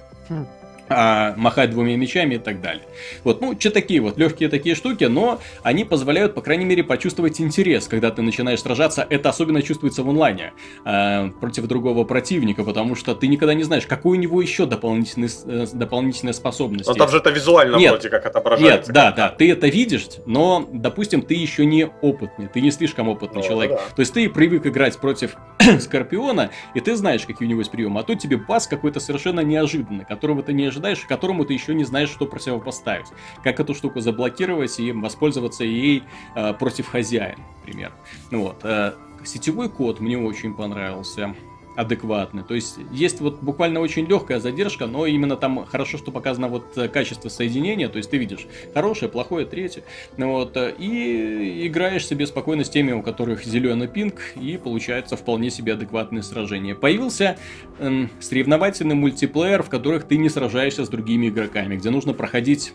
А, 0.89 1.33
махать 1.35 1.71
двумя 1.71 1.97
мечами 1.97 2.35
и 2.35 2.37
так 2.37 2.61
далее. 2.61 2.83
Вот, 3.23 3.41
ну, 3.41 3.59
что 3.59 3.71
такие 3.71 3.99
вот 3.99 4.17
легкие 4.17 4.47
такие 4.47 4.73
штуки, 4.73 5.03
но 5.03 5.39
они 5.63 5.83
позволяют, 5.83 6.33
по 6.33 6.41
крайней 6.41 6.65
мере, 6.65 6.83
почувствовать 6.83 7.41
интерес, 7.41 7.87
когда 7.87 8.09
ты 8.09 8.21
начинаешь 8.21 8.61
сражаться. 8.61 9.05
Это 9.09 9.29
особенно 9.29 9.61
чувствуется 9.61 10.03
в 10.03 10.09
онлайне 10.09 10.53
э, 10.85 11.29
против 11.41 11.67
другого 11.67 12.05
противника, 12.05 12.63
потому 12.63 12.95
что 12.95 13.15
ты 13.15 13.27
никогда 13.27 13.53
не 13.53 13.63
знаешь, 13.63 13.85
какой 13.85 14.17
у 14.17 14.21
него 14.21 14.41
еще 14.41 14.65
дополнительные, 14.65 15.29
э, 15.45 15.65
дополнительные 15.73 16.33
способности. 16.33 16.89
Но 16.89 16.95
там 16.95 17.09
же 17.09 17.17
это 17.17 17.31
визуально 17.31 17.75
нет, 17.75 17.91
вроде 17.91 18.09
как 18.09 18.25
отображается. 18.25 18.91
Нет, 18.91 18.93
да, 18.93 19.11
да, 19.11 19.29
ты 19.29 19.51
это 19.51 19.67
видишь, 19.67 20.07
но, 20.25 20.67
допустим, 20.71 21.21
ты 21.21 21.33
еще 21.33 21.65
не 21.65 21.87
опытный, 22.01 22.47
ты 22.47 22.61
не 22.61 22.71
слишком 22.71 23.09
опытный 23.09 23.41
ну, 23.41 23.47
человек. 23.47 23.77
Да. 23.77 23.95
То 23.95 23.99
есть 23.99 24.13
ты 24.13 24.29
привык 24.29 24.65
играть 24.65 24.97
против 24.97 25.35
Скорпиона, 25.79 26.49
и 26.75 26.79
ты 26.79 26.95
знаешь, 26.95 27.25
какие 27.25 27.45
у 27.45 27.49
него 27.49 27.59
есть 27.59 27.71
приемы, 27.71 27.99
а 27.99 28.03
тут 28.03 28.19
тебе 28.19 28.37
бас 28.37 28.67
какой-то 28.67 29.01
совершенно 29.01 29.41
неожиданный, 29.41 30.05
которого 30.05 30.43
ты 30.43 30.53
не 30.53 30.65
ожидаешь 30.65 30.76
ожидаешь, 30.77 30.99
которому 31.05 31.45
ты 31.45 31.53
еще 31.53 31.73
не 31.73 31.83
знаешь, 31.83 32.09
что 32.09 32.25
противопоставить. 32.25 33.07
Как 33.43 33.59
эту 33.59 33.73
штуку 33.73 33.99
заблокировать 33.99 34.79
и 34.79 34.91
воспользоваться 34.91 35.63
ей 35.63 36.03
э, 36.35 36.53
против 36.53 36.87
хозяина, 36.87 37.43
например. 37.57 37.93
Вот. 38.31 38.61
Э, 38.63 38.93
сетевой 39.23 39.69
код 39.69 39.99
мне 39.99 40.17
очень 40.17 40.53
понравился 40.53 41.35
адекватный. 41.77 42.43
То 42.43 42.55
есть 42.55 42.79
есть 42.91 43.21
вот 43.21 43.39
буквально 43.41 43.79
очень 43.79 44.07
легкая 44.07 44.39
задержка, 44.39 44.87
но 44.87 45.05
именно 45.05 45.37
там 45.37 45.63
хорошо, 45.65 45.99
что 45.99 46.11
показано 46.11 46.47
вот 46.47 46.75
э, 46.75 46.87
качество 46.87 47.29
соединения, 47.29 47.87
то 47.87 47.97
есть 47.97 48.09
ты 48.09 48.17
видишь 48.17 48.47
хорошее, 48.73 49.11
плохое, 49.11 49.45
третье, 49.45 49.83
вот, 50.17 50.57
э, 50.57 50.73
и 50.77 51.67
играешь 51.67 52.05
себе 52.07 52.25
спокойно 52.25 52.63
с 52.63 52.69
теми, 52.69 52.93
у 52.93 53.03
которых 53.03 53.45
зеленый 53.45 53.87
пинг, 53.87 54.15
и 54.35 54.57
получается 54.57 55.15
вполне 55.15 55.51
себе 55.51 55.73
адекватное 55.73 56.23
сражение. 56.23 56.73
Появился 56.73 57.37
эм, 57.77 58.09
соревновательный 58.19 58.95
мультиплеер, 58.95 59.61
в 59.61 59.69
которых 59.69 60.05
ты 60.05 60.17
не 60.17 60.29
сражаешься 60.29 60.83
с 60.83 60.89
другими 60.89 61.29
игроками, 61.29 61.75
где 61.75 61.91
нужно 61.91 62.13
проходить 62.13 62.73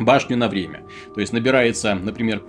башню 0.00 0.36
на 0.36 0.48
время. 0.48 0.82
То 1.14 1.20
есть 1.20 1.32
набирается, 1.32 1.94
например, 1.94 2.42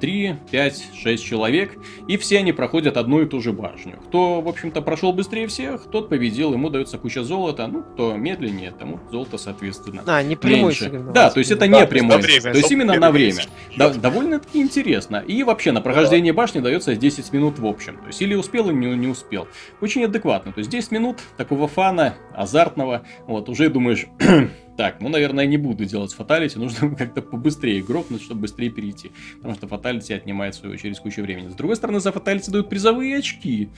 3, 0.00 0.36
5, 0.50 0.84
6 0.94 1.24
человек, 1.24 1.78
и 2.06 2.16
все 2.16 2.38
они 2.38 2.52
проходят 2.52 2.96
одну 2.96 3.20
и 3.20 3.26
ту 3.26 3.40
же 3.40 3.52
башню. 3.52 3.98
Кто, 4.08 4.40
в 4.40 4.48
общем-то, 4.48 4.80
прошел 4.82 5.12
быстрее 5.12 5.46
всех, 5.48 5.90
тот 5.90 6.08
победил, 6.08 6.52
ему 6.52 6.70
дается 6.70 6.98
куча 6.98 7.22
золота, 7.22 7.66
ну, 7.66 7.82
кто 7.82 8.16
медленнее, 8.16 8.72
тому 8.72 9.00
золото, 9.10 9.38
соответственно, 9.38 10.02
А, 10.06 10.22
не 10.22 10.36
прямой 10.36 10.74
Да, 11.12 11.30
то 11.30 11.38
есть 11.38 11.50
это 11.50 11.66
не 11.66 11.86
прямой, 11.86 12.22
то 12.22 12.48
есть 12.48 12.70
именно 12.70 12.94
на 12.94 13.10
время. 13.10 13.42
Да, 13.76 13.90
довольно-таки 13.90 14.60
интересно. 14.60 15.22
И 15.26 15.42
вообще 15.42 15.72
на 15.72 15.80
прохождение 15.80 16.32
башни 16.32 16.60
дается 16.60 16.94
10 16.94 17.32
минут 17.32 17.58
в 17.58 17.66
общем. 17.66 17.98
То 17.98 18.06
есть 18.06 18.22
или 18.22 18.34
успел, 18.34 18.68
или 18.68 18.76
не, 18.76 18.86
не 18.96 19.06
успел. 19.08 19.48
Очень 19.80 20.04
адекватно. 20.04 20.52
То 20.52 20.58
есть 20.58 20.70
10 20.70 20.90
минут 20.92 21.18
такого 21.36 21.68
фана, 21.68 22.14
азартного, 22.34 23.02
вот, 23.26 23.48
уже 23.48 23.68
думаешь, 23.68 24.06
так, 24.78 25.00
ну, 25.00 25.08
наверное, 25.08 25.44
не 25.44 25.56
буду 25.56 25.84
делать 25.84 26.12
фаталити, 26.12 26.56
нужно 26.56 26.94
как-то 26.98 27.20
побыстрее 27.20 27.82
грохнуть, 27.82 28.22
чтобы 28.22 28.42
быстрее 28.42 28.70
перейти. 28.70 29.10
Потому 29.38 29.56
что 29.56 29.66
фаталити 29.66 30.12
отнимает, 30.12 30.54
в 30.54 30.58
свою 30.58 30.74
очередь, 30.74 31.00
кучу 31.00 31.20
времени. 31.20 31.48
С 31.48 31.54
другой 31.54 31.74
стороны, 31.74 31.98
за 31.98 32.12
фаталити 32.12 32.52
дают 32.52 32.68
призовые 32.68 33.18
очки. 33.18 33.70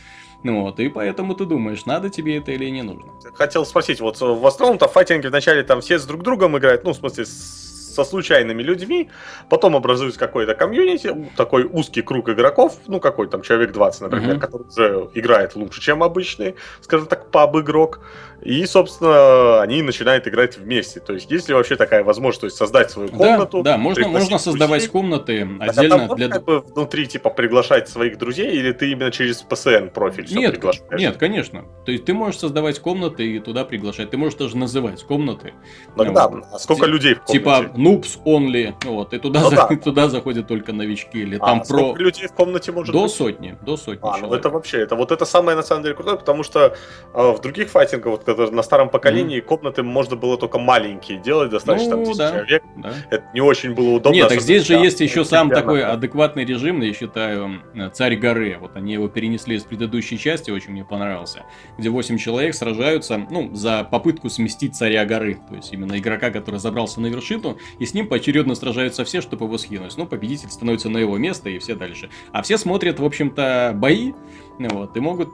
Ну 0.44 0.60
вот, 0.60 0.78
и 0.78 0.90
поэтому 0.90 1.34
ты 1.34 1.46
думаешь, 1.46 1.86
надо 1.86 2.10
тебе 2.10 2.36
это 2.36 2.52
или 2.52 2.68
не 2.68 2.82
нужно. 2.82 3.12
Хотел 3.32 3.64
спросить, 3.64 4.00
вот 4.00 4.20
в 4.20 4.46
основном-то 4.46 4.88
файтинги 4.88 5.28
вначале 5.28 5.62
там 5.62 5.80
все 5.80 5.98
с 5.98 6.04
друг 6.04 6.22
другом 6.22 6.58
играют, 6.58 6.84
ну, 6.84 6.92
в 6.92 6.96
смысле, 6.96 7.24
со 7.24 8.04
случайными 8.04 8.62
людьми, 8.62 9.10
потом 9.48 9.76
образуется 9.76 10.18
какой-то 10.18 10.54
комьюнити, 10.54 11.30
такой 11.36 11.64
узкий 11.64 12.02
круг 12.02 12.28
игроков, 12.28 12.78
ну 12.86 13.00
какой 13.00 13.28
там 13.28 13.42
человек 13.42 13.72
20, 13.72 14.02
например, 14.02 14.36
mm-hmm. 14.36 14.40
который 14.40 14.66
уже 14.68 15.10
играет 15.14 15.56
лучше, 15.56 15.80
чем 15.80 16.02
обычный, 16.02 16.54
скажем 16.80 17.06
так, 17.06 17.30
паб-игрок, 17.30 18.00
и, 18.42 18.64
собственно, 18.66 19.60
они 19.60 19.82
начинают 19.82 20.26
играть 20.26 20.56
вместе. 20.56 21.00
То 21.00 21.12
есть, 21.12 21.30
есть 21.30 21.48
ли 21.48 21.54
вообще 21.54 21.76
такая 21.76 22.02
возможность 22.02 22.40
то 22.40 22.46
есть, 22.46 22.56
создать 22.56 22.90
свою 22.90 23.08
комнату? 23.08 23.62
Да, 23.62 23.72
да 23.72 23.78
можно, 23.78 24.08
можно 24.08 24.38
создавать 24.38 24.88
комнаты 24.88 25.48
отдельно 25.60 26.08
а 26.10 26.14
для... 26.14 26.28
Как 26.28 26.44
бы 26.44 26.60
внутри, 26.60 27.06
типа, 27.06 27.30
приглашать 27.30 27.88
своих 27.88 28.18
друзей, 28.18 28.52
или 28.52 28.72
ты 28.72 28.92
именно 28.92 29.10
через 29.10 29.44
PSN 29.48 29.90
профиль 29.90 30.26
нет, 30.34 30.52
приглашаешь? 30.52 31.00
Нет, 31.00 31.16
конечно. 31.16 31.64
То 31.84 31.92
есть, 31.92 32.04
ты 32.04 32.14
можешь 32.14 32.40
создавать 32.40 32.78
комнаты 32.78 33.26
и 33.26 33.38
туда 33.40 33.64
приглашать. 33.64 34.10
Ты 34.10 34.16
можешь 34.16 34.38
даже 34.38 34.56
называть 34.56 35.02
комнаты. 35.02 35.52
Ну, 35.96 36.12
да, 36.12 36.28
вот. 36.28 36.44
а 36.52 36.58
сколько 36.58 36.86
Т- 36.86 36.90
людей 36.90 37.14
в 37.14 37.22
комнате? 37.22 37.38
Типа, 37.38 37.78
noobs 37.78 38.18
only, 38.24 38.74
вот, 38.84 39.12
и 39.12 39.18
туда, 39.18 39.40
ну, 39.40 39.50
за... 39.50 39.56
да. 39.56 39.66
туда 39.84 40.08
заходят 40.08 40.46
только 40.48 40.72
новички, 40.72 41.20
или 41.20 41.36
а, 41.36 41.46
там 41.46 41.62
про... 41.62 41.94
людей 41.96 42.26
в 42.26 42.32
комнате 42.32 42.72
может 42.72 42.92
До 42.92 43.02
быть? 43.02 43.12
сотни, 43.12 43.58
до 43.62 43.76
сотни 43.76 44.00
А, 44.02 44.18
ну 44.18 44.32
это 44.32 44.50
вообще, 44.50 44.80
это 44.80 44.96
вот 44.96 45.12
это 45.12 45.24
самое, 45.24 45.56
на 45.56 45.62
самом 45.62 45.82
деле, 45.82 45.94
крутое, 45.94 46.16
потому 46.16 46.42
что 46.42 46.76
э, 47.14 47.32
в 47.32 47.40
других 47.40 47.68
файтингах, 47.70 48.12
вот, 48.12 48.24
когда 48.34 48.54
на 48.54 48.62
старом 48.62 48.88
поколении, 48.88 49.38
mm-hmm. 49.38 49.46
комнаты 49.46 49.82
можно 49.82 50.16
было 50.16 50.36
только 50.36 50.58
маленькие 50.58 51.18
делать, 51.18 51.50
достаточно 51.50 51.96
ну, 51.96 52.04
там 52.04 52.04
10 52.04 52.18
да, 52.18 52.30
человек, 52.30 52.62
да. 52.76 52.92
это 53.10 53.24
не 53.34 53.40
очень 53.40 53.74
было 53.74 53.96
удобно. 53.96 54.16
Нет, 54.16 54.28
так 54.28 54.40
здесь 54.40 54.66
же 54.66 54.74
есть 54.74 55.00
еще 55.00 55.24
сам 55.24 55.50
такой 55.50 55.82
адекватный 55.82 56.44
режим, 56.44 56.80
я 56.80 56.92
считаю, 56.92 57.62
Царь 57.92 58.16
горы, 58.16 58.56
вот 58.60 58.76
они 58.76 58.94
его 58.94 59.08
перенесли 59.08 59.56
из 59.56 59.64
предыдущей 59.64 60.18
части, 60.18 60.50
очень 60.50 60.72
мне 60.72 60.84
понравился, 60.84 61.44
где 61.78 61.88
8 61.88 62.18
человек 62.18 62.54
сражаются, 62.54 63.18
ну, 63.30 63.54
за 63.54 63.84
попытку 63.84 64.28
сместить 64.28 64.76
Царя 64.76 65.04
горы, 65.04 65.38
то 65.48 65.56
есть 65.56 65.72
именно 65.72 65.98
игрока, 65.98 66.30
который 66.30 66.60
забрался 66.60 67.00
на 67.00 67.06
вершину, 67.06 67.58
и 67.78 67.86
с 67.86 67.94
ним 67.94 68.08
поочередно 68.08 68.54
сражаются 68.54 69.04
все, 69.04 69.20
чтобы 69.20 69.46
его 69.46 69.58
скинуть. 69.58 69.96
Ну, 69.96 70.06
победитель 70.06 70.50
становится 70.50 70.88
на 70.88 70.98
его 70.98 71.18
место 71.18 71.48
и 71.48 71.58
все 71.58 71.74
дальше. 71.74 72.10
А 72.32 72.42
все 72.42 72.58
смотрят, 72.58 73.00
в 73.00 73.04
общем-то, 73.04 73.72
бои, 73.74 74.12
вот, 74.58 74.96
и 74.96 75.00
могут 75.00 75.30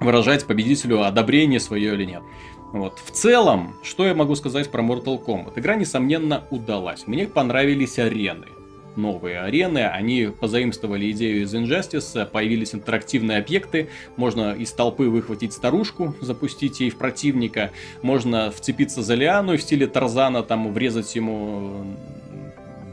выражать 0.00 0.46
победителю 0.46 1.02
одобрение 1.02 1.60
свое 1.60 1.94
или 1.94 2.04
нет. 2.04 2.22
Вот. 2.72 2.98
В 3.04 3.10
целом, 3.10 3.74
что 3.82 4.06
я 4.06 4.14
могу 4.14 4.34
сказать 4.34 4.70
про 4.70 4.82
Mortal 4.82 5.24
Kombat? 5.24 5.54
Игра, 5.56 5.74
несомненно, 5.74 6.44
удалась. 6.50 7.06
Мне 7.06 7.26
понравились 7.26 7.98
арены 7.98 8.46
новые 8.98 9.40
арены, 9.40 9.86
они 9.86 10.28
позаимствовали 10.38 11.10
идею 11.12 11.42
из 11.42 11.54
Injustice, 11.54 12.26
появились 12.26 12.74
интерактивные 12.74 13.38
объекты, 13.38 13.88
можно 14.16 14.52
из 14.52 14.72
толпы 14.72 15.04
выхватить 15.04 15.54
старушку, 15.54 16.14
запустить 16.20 16.80
ей 16.80 16.90
в 16.90 16.96
противника, 16.96 17.70
можно 18.02 18.50
вцепиться 18.50 19.02
за 19.02 19.14
лиану 19.14 19.54
и 19.54 19.56
в 19.56 19.62
стиле 19.62 19.86
Тарзана 19.86 20.42
там 20.42 20.72
врезать 20.72 21.14
ему 21.14 21.86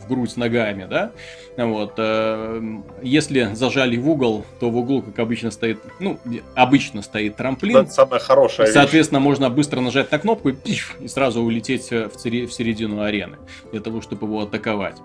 в 0.05 0.07
грудь 0.07 0.37
ногами, 0.37 0.87
да, 0.89 1.11
вот, 1.57 1.93
э, 1.97 2.61
если 3.01 3.49
зажали 3.53 3.97
в 3.97 4.09
угол, 4.09 4.45
то 4.59 4.69
в 4.69 4.77
углу, 4.77 5.01
как 5.01 5.17
обычно, 5.19 5.51
стоит, 5.51 5.79
ну, 5.99 6.19
обычно 6.53 7.01
стоит 7.01 7.35
трамплин. 7.35 7.77
Это 7.77 7.91
самая 7.91 8.19
хорошая 8.19 8.67
Соответственно, 8.67 9.19
вещь. 9.19 9.25
можно 9.25 9.49
быстро 9.49 9.81
нажать 9.81 10.11
на 10.11 10.19
кнопку 10.19 10.49
и, 10.49 10.53
пиш, 10.53 10.95
и 10.99 11.07
сразу 11.07 11.41
улететь 11.41 11.89
в, 11.91 12.09
в 12.09 12.19
середину 12.19 13.01
арены, 13.01 13.37
для 13.71 13.81
того, 13.81 14.01
чтобы 14.01 14.27
его 14.27 14.41
атаковать. 14.41 14.97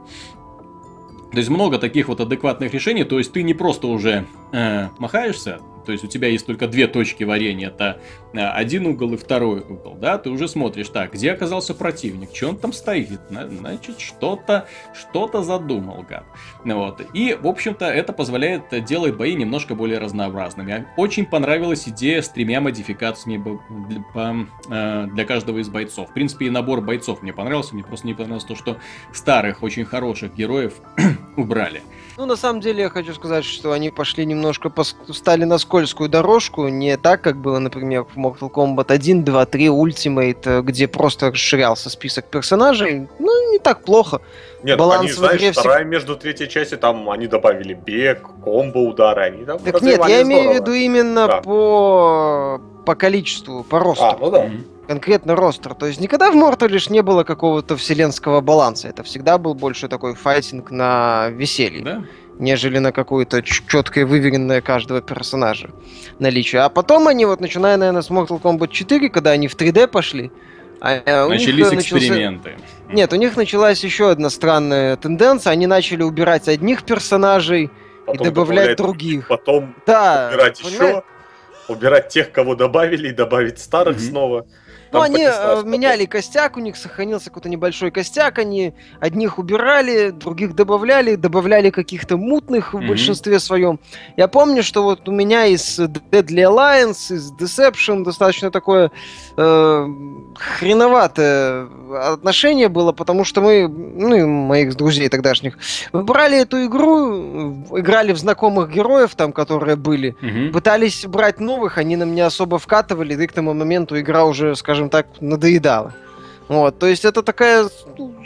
То 1.31 1.37
есть 1.37 1.49
много 1.49 1.79
таких 1.79 2.09
вот 2.09 2.21
адекватных 2.21 2.75
решений, 2.75 3.05
то 3.05 3.19
есть 3.19 3.33
ты 3.33 3.43
не 3.43 3.55
просто 3.55 3.87
уже 3.87 4.27
э, 4.53 4.89
махаешься, 4.99 5.61
то 5.85 5.93
есть 5.93 6.05
у 6.05 6.07
тебя 6.07 6.29
есть 6.29 6.47
только 6.47 6.67
две 6.67 6.87
точки 6.87 7.25
варенья, 7.25 7.69
это 7.69 8.01
э, 8.33 8.39
один 8.39 8.87
угол 8.87 9.15
и 9.15 9.17
второй 9.17 9.61
угол, 9.61 9.97
да, 10.01 10.19
ты 10.19 10.31
уже 10.31 10.49
смотришь, 10.49 10.89
так, 10.89 11.13
где 11.13 11.33
оказался 11.33 11.75
противник, 11.75 12.35
что 12.35 12.49
он 12.49 12.57
там 12.57 12.73
стоит, 12.73 13.21
значит, 13.31 14.01
что-то, 14.01 14.67
что-то 14.95 15.43
задумал, 15.43 16.05
гад. 16.09 16.25
Вот. 16.65 17.03
И, 17.15 17.37
в 17.41 17.47
общем-то, 17.47 17.87
это 17.87 18.13
позволяет 18.13 18.85
делать 18.85 19.17
бои 19.17 19.35
немножко 19.35 19.75
более 19.75 19.99
разнообразными. 19.99 20.87
Очень 20.97 21.27
понравилась 21.27 21.89
идея 21.89 22.23
с 22.23 22.29
тремя 22.29 22.61
модификациями 22.61 23.59
э, 24.15 25.07
для 25.13 25.25
каждого 25.25 25.59
из 25.59 25.69
бойцов. 25.69 26.11
В 26.11 26.13
принципе, 26.13 26.47
и 26.47 26.51
набор 26.51 26.81
бойцов 26.81 27.23
мне 27.23 27.33
понравился, 27.33 27.75
мне 27.75 27.85
просто 27.85 28.07
не 28.07 28.15
понравилось 28.15 28.45
то, 28.45 28.55
что 28.55 28.77
старых, 29.13 29.63
очень 29.63 29.85
хороших 29.85 30.35
героев 30.35 30.75
убрали. 31.37 31.83
Ну, 32.17 32.27
на 32.27 32.37
самом 32.37 32.61
деле, 32.61 32.83
я 32.83 32.89
хочу 32.91 33.15
сказать, 33.15 33.45
что 33.45 33.73
они 33.73 33.91
пошли 33.91 34.27
немножко, 34.27 34.71
пос... 34.71 34.97
стали 35.13 35.45
на 35.45 35.59
скользкую 35.59 36.09
дорожку, 36.09 36.69
не 36.69 36.97
так, 36.97 37.23
как 37.23 37.37
было, 37.37 37.59
например, 37.59 38.05
в 38.05 38.17
Mortal 38.19 38.51
Kombat 38.51 38.93
1, 38.93 39.25
2, 39.25 39.47
3, 39.47 39.67
Ultimate, 39.67 40.63
где 40.63 40.89
просто 40.89 41.31
расширялся 41.31 41.91
список 41.91 42.27
персонажей. 42.27 43.09
Ну, 43.19 43.53
не 43.53 43.59
так 43.59 43.85
плохо. 43.85 44.21
Нет, 44.63 44.79
Баланс 44.79 45.03
они, 45.03 45.13
знаешь, 45.13 45.41
игре 45.41 45.53
вторая 45.53 45.79
всег... 45.79 45.89
между 45.89 46.17
третьей 46.17 46.49
частью, 46.49 46.79
там 46.79 47.09
они 47.11 47.27
добавили 47.27 47.75
бег, 47.75 48.29
комбо-удары, 48.45 49.23
они 49.23 49.45
там 49.45 49.59
Так 49.59 49.81
нет, 49.83 50.01
я 50.07 50.23
имею 50.23 50.53
в 50.53 50.55
виду 50.55 50.73
именно 50.73 51.27
да. 51.27 51.41
по... 51.41 52.61
по 52.85 52.95
количеству, 52.95 53.65
по 53.65 53.79
росту. 53.79 54.05
А, 54.05 54.17
ну 54.21 54.31
да. 54.31 54.45
Mm-hmm 54.45 54.80
конкретно 54.91 55.37
ростер. 55.37 55.75
То 55.75 55.87
есть 55.87 56.01
никогда 56.01 56.33
в 56.33 56.35
Mortal 56.35 56.67
лишь 56.67 56.91
не 56.91 57.01
было 57.01 57.23
какого-то 57.23 57.77
вселенского 57.77 58.41
баланса. 58.41 58.89
Это 58.89 59.05
всегда 59.05 59.39
был 59.39 59.55
больше 59.55 59.87
такой 59.87 60.17
файтинг 60.17 60.73
на 60.73 61.29
веселье. 61.29 61.85
Да? 61.85 62.05
нежели 62.41 62.79
на 62.79 62.91
какое-то 62.91 63.43
четкое 63.43 64.07
выверенное 64.07 64.63
каждого 64.63 65.03
персонажа 65.03 65.69
наличие. 66.19 66.63
А 66.63 66.71
потом 66.71 67.07
они, 67.07 67.27
вот 67.27 67.39
начиная, 67.39 67.77
наверное, 67.77 68.01
с 68.01 68.11
Mortal 68.11 68.41
Kombat 68.41 68.69
4, 68.69 69.11
когда 69.11 69.33
они 69.33 69.47
в 69.47 69.55
3D 69.55 69.89
пошли, 69.89 70.33
а, 70.81 71.27
у 71.27 71.29
Начались 71.29 71.71
них 71.71 71.81
эксперименты. 71.81 72.53
Начался... 72.53 72.95
Нет, 72.95 73.13
у 73.13 73.17
них 73.17 73.37
началась 73.37 73.85
еще 73.85 74.11
одна 74.11 74.31
странная 74.31 74.97
тенденция. 74.97 75.51
Они 75.53 75.67
начали 75.67 76.03
убирать 76.03 76.49
одних 76.49 76.85
персонажей 76.85 77.71
потом 78.07 78.27
и 78.27 78.31
добавлять 78.31 78.79
других. 78.79 79.29
Потом 79.29 79.75
да, 79.85 80.31
убирать 80.33 80.63
понимаете? 80.63 80.87
еще, 80.87 81.03
убирать 81.69 82.09
тех, 82.09 82.33
кого 82.33 82.55
добавили, 82.55 83.11
и 83.11 83.13
добавить 83.13 83.59
старых 83.59 83.99
mm-hmm. 83.99 84.11
снова. 84.11 84.47
Ну, 84.93 85.01
они 85.01 85.23
э, 85.23 85.63
меняли 85.65 86.05
костяк, 86.05 86.57
у 86.57 86.61
них 86.61 86.77
сохранился 86.77 87.27
какой-то 87.27 87.49
небольшой 87.49 87.91
костяк, 87.91 88.39
они 88.39 88.75
одних 88.99 89.39
убирали, 89.39 90.11
других 90.11 90.55
добавляли, 90.55 91.15
добавляли 91.15 91.71
каких-то 91.71 92.17
мутных 92.17 92.75
в 92.75 92.79
mm-hmm. 92.79 92.89
большинстве 92.89 93.39
своем. 93.39 93.79
Я 94.17 94.29
помню, 94.29 94.63
что 94.63 94.83
вот 94.83 95.09
у 95.09 95.13
меня 95.13 95.47
из 95.47 95.79
Deadly 95.79 96.45
Alliance, 96.45 97.15
из 97.15 97.33
Deception 97.33 98.05
достаточно 98.05 98.51
такое 98.51 98.91
э, 99.37 99.87
хреноватое 100.37 101.69
отношение 102.13 102.69
было, 102.69 102.93
потому 102.93 103.25
что 103.25 103.41
мы, 103.41 103.69
ну 103.69 104.15
и 104.15 104.23
моих 104.23 104.77
друзей 104.77 105.09
тогдашних, 105.09 105.59
брали 105.93 106.41
эту 106.41 106.65
игру, 106.67 107.65
играли 107.79 108.13
в 108.13 108.19
знакомых 108.19 108.71
героев 108.71 109.15
там, 109.15 109.33
которые 109.33 109.77
были, 109.77 110.17
mm-hmm. 110.21 110.51
пытались 110.51 111.07
брать 111.07 111.41
новых, 111.41 111.79
они 111.79 111.97
нам 111.97 112.15
не 112.15 112.23
особо 112.23 112.59
вкатывали, 112.59 113.15
да 113.15 113.25
и 113.25 113.27
к 113.27 113.33
тому 113.33 113.55
моменту 113.55 113.99
игра 113.99 114.25
уже, 114.25 114.57
скажем 114.57 114.80
так, 114.89 115.07
надоедала. 115.21 115.93
Вот, 116.49 116.79
то 116.79 116.87
есть 116.87 117.05
это 117.05 117.23
такая, 117.23 117.69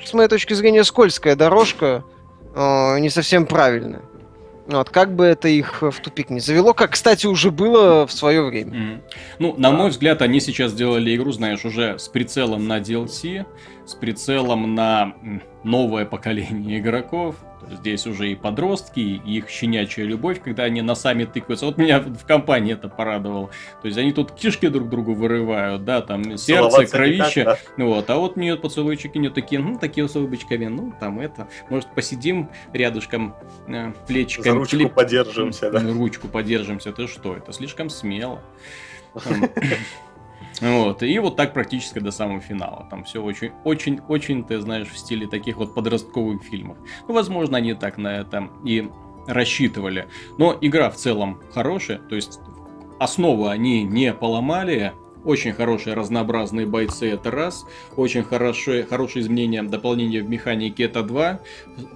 с 0.05 0.13
моей 0.15 0.29
точки 0.29 0.55
зрения, 0.55 0.85
скользкая 0.85 1.37
дорожка, 1.37 2.05
э, 2.55 2.99
не 3.01 3.11
совсем 3.11 3.47
правильная. 3.47 4.03
Вот, 4.67 4.89
как 4.89 5.15
бы 5.15 5.25
это 5.27 5.49
их 5.49 5.83
в 5.83 6.01
тупик 6.01 6.31
не 6.31 6.41
завело, 6.41 6.73
как, 6.73 6.93
кстати, 6.93 7.27
уже 7.27 7.51
было 7.51 8.07
в 8.07 8.13
свое 8.13 8.43
время. 8.43 8.73
Mm. 8.73 9.01
Ну, 9.39 9.55
на 9.59 9.71
мой 9.73 9.91
взгляд, 9.91 10.23
они 10.23 10.41
сейчас 10.41 10.73
сделали 10.73 11.15
игру, 11.15 11.33
знаешь, 11.33 11.67
уже 11.67 11.99
с 11.99 12.09
прицелом 12.09 12.67
на 12.67 12.79
DLC, 12.79 13.45
с 13.87 13.95
прицелом 13.95 14.75
на 14.75 15.15
новое 15.63 16.05
поколение 16.05 16.79
игроков. 16.79 17.37
Здесь 17.71 18.07
уже 18.07 18.31
и 18.31 18.35
подростки, 18.35 19.01
и 19.01 19.37
их 19.39 19.49
щенячья 19.49 20.05
любовь, 20.05 20.43
когда 20.43 20.65
они 20.65 20.83
носами 20.83 21.25
тыкаются. 21.25 21.65
Вот 21.65 21.79
меня 21.79 22.01
в 22.01 22.27
компании 22.27 22.75
это 22.75 22.89
порадовало. 22.89 23.49
То 23.81 23.87
есть 23.89 23.97
они 23.97 24.13
тут 24.13 24.33
кишки 24.33 24.69
друг 24.69 24.91
другу 24.91 25.15
вырывают, 25.15 25.83
да, 25.85 26.03
там 26.03 26.37
сердце, 26.37 26.87
кровище. 26.87 27.45
Да. 27.45 27.59
Вот, 27.79 28.11
а 28.11 28.17
вот 28.17 28.37
нет, 28.37 28.61
поцелуйчики 28.61 29.17
не 29.17 29.31
такие, 29.31 29.63
ну, 29.63 29.79
такие 29.79 30.07
с 30.07 30.15
улыбочками, 30.15 30.67
ну, 30.67 30.93
там 31.01 31.21
это, 31.21 31.49
может, 31.71 31.89
посидим 31.95 32.51
рядышком 32.75 33.35
э, 33.67 33.93
плечиками. 34.07 34.53
За 34.53 34.59
ручку 34.59 34.77
пле... 34.77 34.89
подержимся, 34.89 35.71
да. 35.71 35.81
Ручку 35.81 36.29
подержимся, 36.29 36.93
ты 36.93 37.07
что, 37.07 37.35
это 37.35 37.53
слишком 37.55 37.89
смело. 37.89 38.43
Вот, 40.61 41.03
и 41.03 41.19
вот 41.19 41.37
так 41.37 41.53
практически 41.53 41.99
до 41.99 42.11
самого 42.11 42.41
финала. 42.41 42.87
Там 42.91 43.05
все 43.05 43.23
очень, 43.23 43.53
очень, 43.65 44.01
очень, 44.09 44.45
ты 44.45 44.61
знаешь, 44.61 44.89
в 44.89 44.97
стиле 44.97 45.27
таких 45.27 45.57
вот 45.57 45.75
подростковых 45.75 46.43
фильмов. 46.43 46.79
Ну, 47.09 47.15
возможно, 47.15 47.59
они 47.59 47.75
так 47.75 47.99
на 47.99 48.19
это 48.19 48.51
и 48.65 48.89
рассчитывали. 49.27 50.07
Но 50.39 50.57
игра 50.61 50.91
в 50.91 50.97
целом 50.97 51.41
хорошая, 51.53 51.99
то 51.99 52.15
есть 52.15 52.41
основу 52.99 53.49
они 53.49 53.83
не 53.83 54.13
поломали, 54.13 54.93
очень 55.25 55.53
хорошие 55.53 55.95
разнообразные 55.95 56.67
бойцы, 56.67 57.11
это 57.11 57.31
раз. 57.31 57.65
Очень 57.97 58.23
хорошие, 58.23 58.85
хорошие 58.85 59.23
изменения, 59.23 59.63
дополнения 59.63 60.23
в 60.23 60.29
механике, 60.29 60.85
это 60.85 61.03
два. 61.03 61.41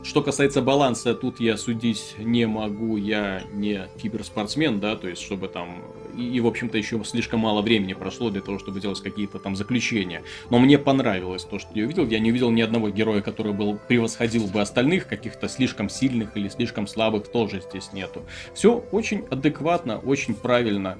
Что 0.02 0.22
касается 0.22 0.62
баланса, 0.62 1.14
тут 1.14 1.40
я 1.40 1.56
судить 1.56 2.14
не 2.18 2.46
могу, 2.46 2.96
я 2.96 3.42
не 3.52 3.86
киберспортсмен, 4.00 4.80
да, 4.80 4.96
то 4.96 5.08
есть 5.08 5.22
чтобы 5.22 5.48
там... 5.48 5.82
И, 6.16 6.36
и 6.36 6.40
в 6.40 6.46
общем-то, 6.46 6.78
еще 6.78 7.02
слишком 7.04 7.40
мало 7.40 7.62
времени 7.62 7.92
прошло 7.92 8.30
для 8.30 8.40
того, 8.40 8.58
чтобы 8.58 8.80
делать 8.80 9.00
какие-то 9.00 9.38
там 9.38 9.56
заключения. 9.56 10.22
Но 10.50 10.58
мне 10.58 10.78
понравилось 10.78 11.44
то, 11.44 11.58
что 11.58 11.70
я 11.74 11.84
увидел. 11.84 12.06
Я 12.06 12.18
не 12.18 12.30
увидел 12.30 12.50
ни 12.50 12.62
одного 12.62 12.88
героя, 12.90 13.20
который 13.20 13.52
был, 13.52 13.78
превосходил 13.88 14.46
бы 14.46 14.60
остальных, 14.60 15.06
каких-то 15.06 15.48
слишком 15.48 15.88
сильных 15.88 16.36
или 16.36 16.48
слишком 16.48 16.86
слабых 16.86 17.28
тоже 17.28 17.60
здесь 17.60 17.92
нету. 17.92 18.22
Все 18.54 18.84
очень 18.90 19.24
адекватно, 19.30 19.98
очень 19.98 20.34
правильно 20.34 20.98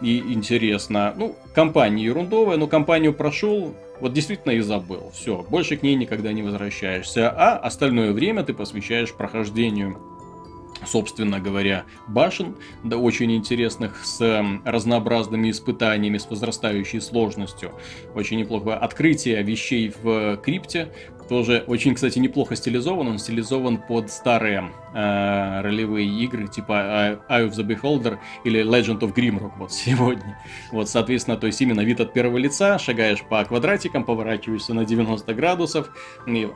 и 0.00 0.18
интересно. 0.32 1.14
Ну, 1.16 1.36
компания 1.54 2.04
ерундовая, 2.04 2.56
но 2.56 2.66
компанию 2.66 3.12
прошел, 3.12 3.74
вот 4.00 4.12
действительно 4.12 4.52
и 4.52 4.60
забыл. 4.60 5.10
Все, 5.12 5.44
больше 5.48 5.76
к 5.76 5.82
ней 5.82 5.94
никогда 5.94 6.32
не 6.32 6.42
возвращаешься. 6.42 7.30
А 7.30 7.56
остальное 7.56 8.12
время 8.12 8.44
ты 8.44 8.54
посвящаешь 8.54 9.12
прохождению 9.12 9.98
собственно 10.86 11.40
говоря, 11.40 11.84
башен, 12.06 12.56
да, 12.84 12.96
очень 12.96 13.32
интересных, 13.32 14.04
с 14.04 14.44
разнообразными 14.64 15.50
испытаниями, 15.50 16.18
с 16.18 16.30
возрастающей 16.30 17.00
сложностью. 17.00 17.72
Очень 18.14 18.38
неплохое 18.38 18.76
открытие 18.76 19.42
вещей 19.42 19.92
в 20.02 20.36
крипте, 20.36 20.92
тоже 21.28 21.64
очень, 21.66 21.94
кстати, 21.94 22.18
неплохо 22.18 22.56
стилизован. 22.56 23.08
Он 23.08 23.18
стилизован 23.18 23.78
под 23.78 24.10
старые 24.10 24.70
э, 24.94 25.60
ролевые 25.60 26.08
игры, 26.08 26.48
типа 26.48 27.20
Eye 27.28 27.48
of 27.48 27.50
the 27.50 27.66
Beholder 27.66 28.18
или 28.44 28.64
Legend 28.64 29.00
of 29.00 29.14
Grimrock 29.14 29.52
вот 29.58 29.72
сегодня. 29.72 30.42
Вот, 30.72 30.88
соответственно, 30.88 31.36
то 31.36 31.46
есть 31.46 31.60
именно 31.60 31.80
вид 31.80 32.00
от 32.00 32.12
первого 32.12 32.38
лица, 32.38 32.78
шагаешь 32.78 33.22
по 33.22 33.44
квадратикам, 33.44 34.04
поворачиваешься 34.04 34.74
на 34.74 34.84
90 34.84 35.34
градусов, 35.34 35.90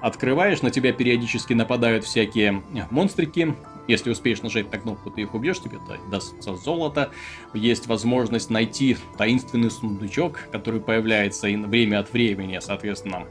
открываешь, 0.01 0.63
на 0.63 0.71
тебя 0.71 0.93
периодически 0.93 1.53
нападают 1.53 2.05
всякие 2.05 2.63
монстрики, 2.91 3.55
если 3.89 4.11
успеешь 4.11 4.43
нажать 4.43 4.71
на 4.71 4.79
кнопку, 4.79 5.11
ты 5.11 5.23
их 5.23 5.35
убьешь, 5.35 5.61
тебе 5.61 5.79
дастся 6.11 6.55
золото. 6.55 7.11
Есть 7.53 7.89
возможность 7.89 8.49
найти 8.49 8.97
таинственный 9.19 9.71
сундучок, 9.71 10.49
который 10.53 10.81
появляется 10.81 11.49
время 11.49 11.99
от 11.99 12.13
времени, 12.13 12.59
соответственно, 12.61 13.27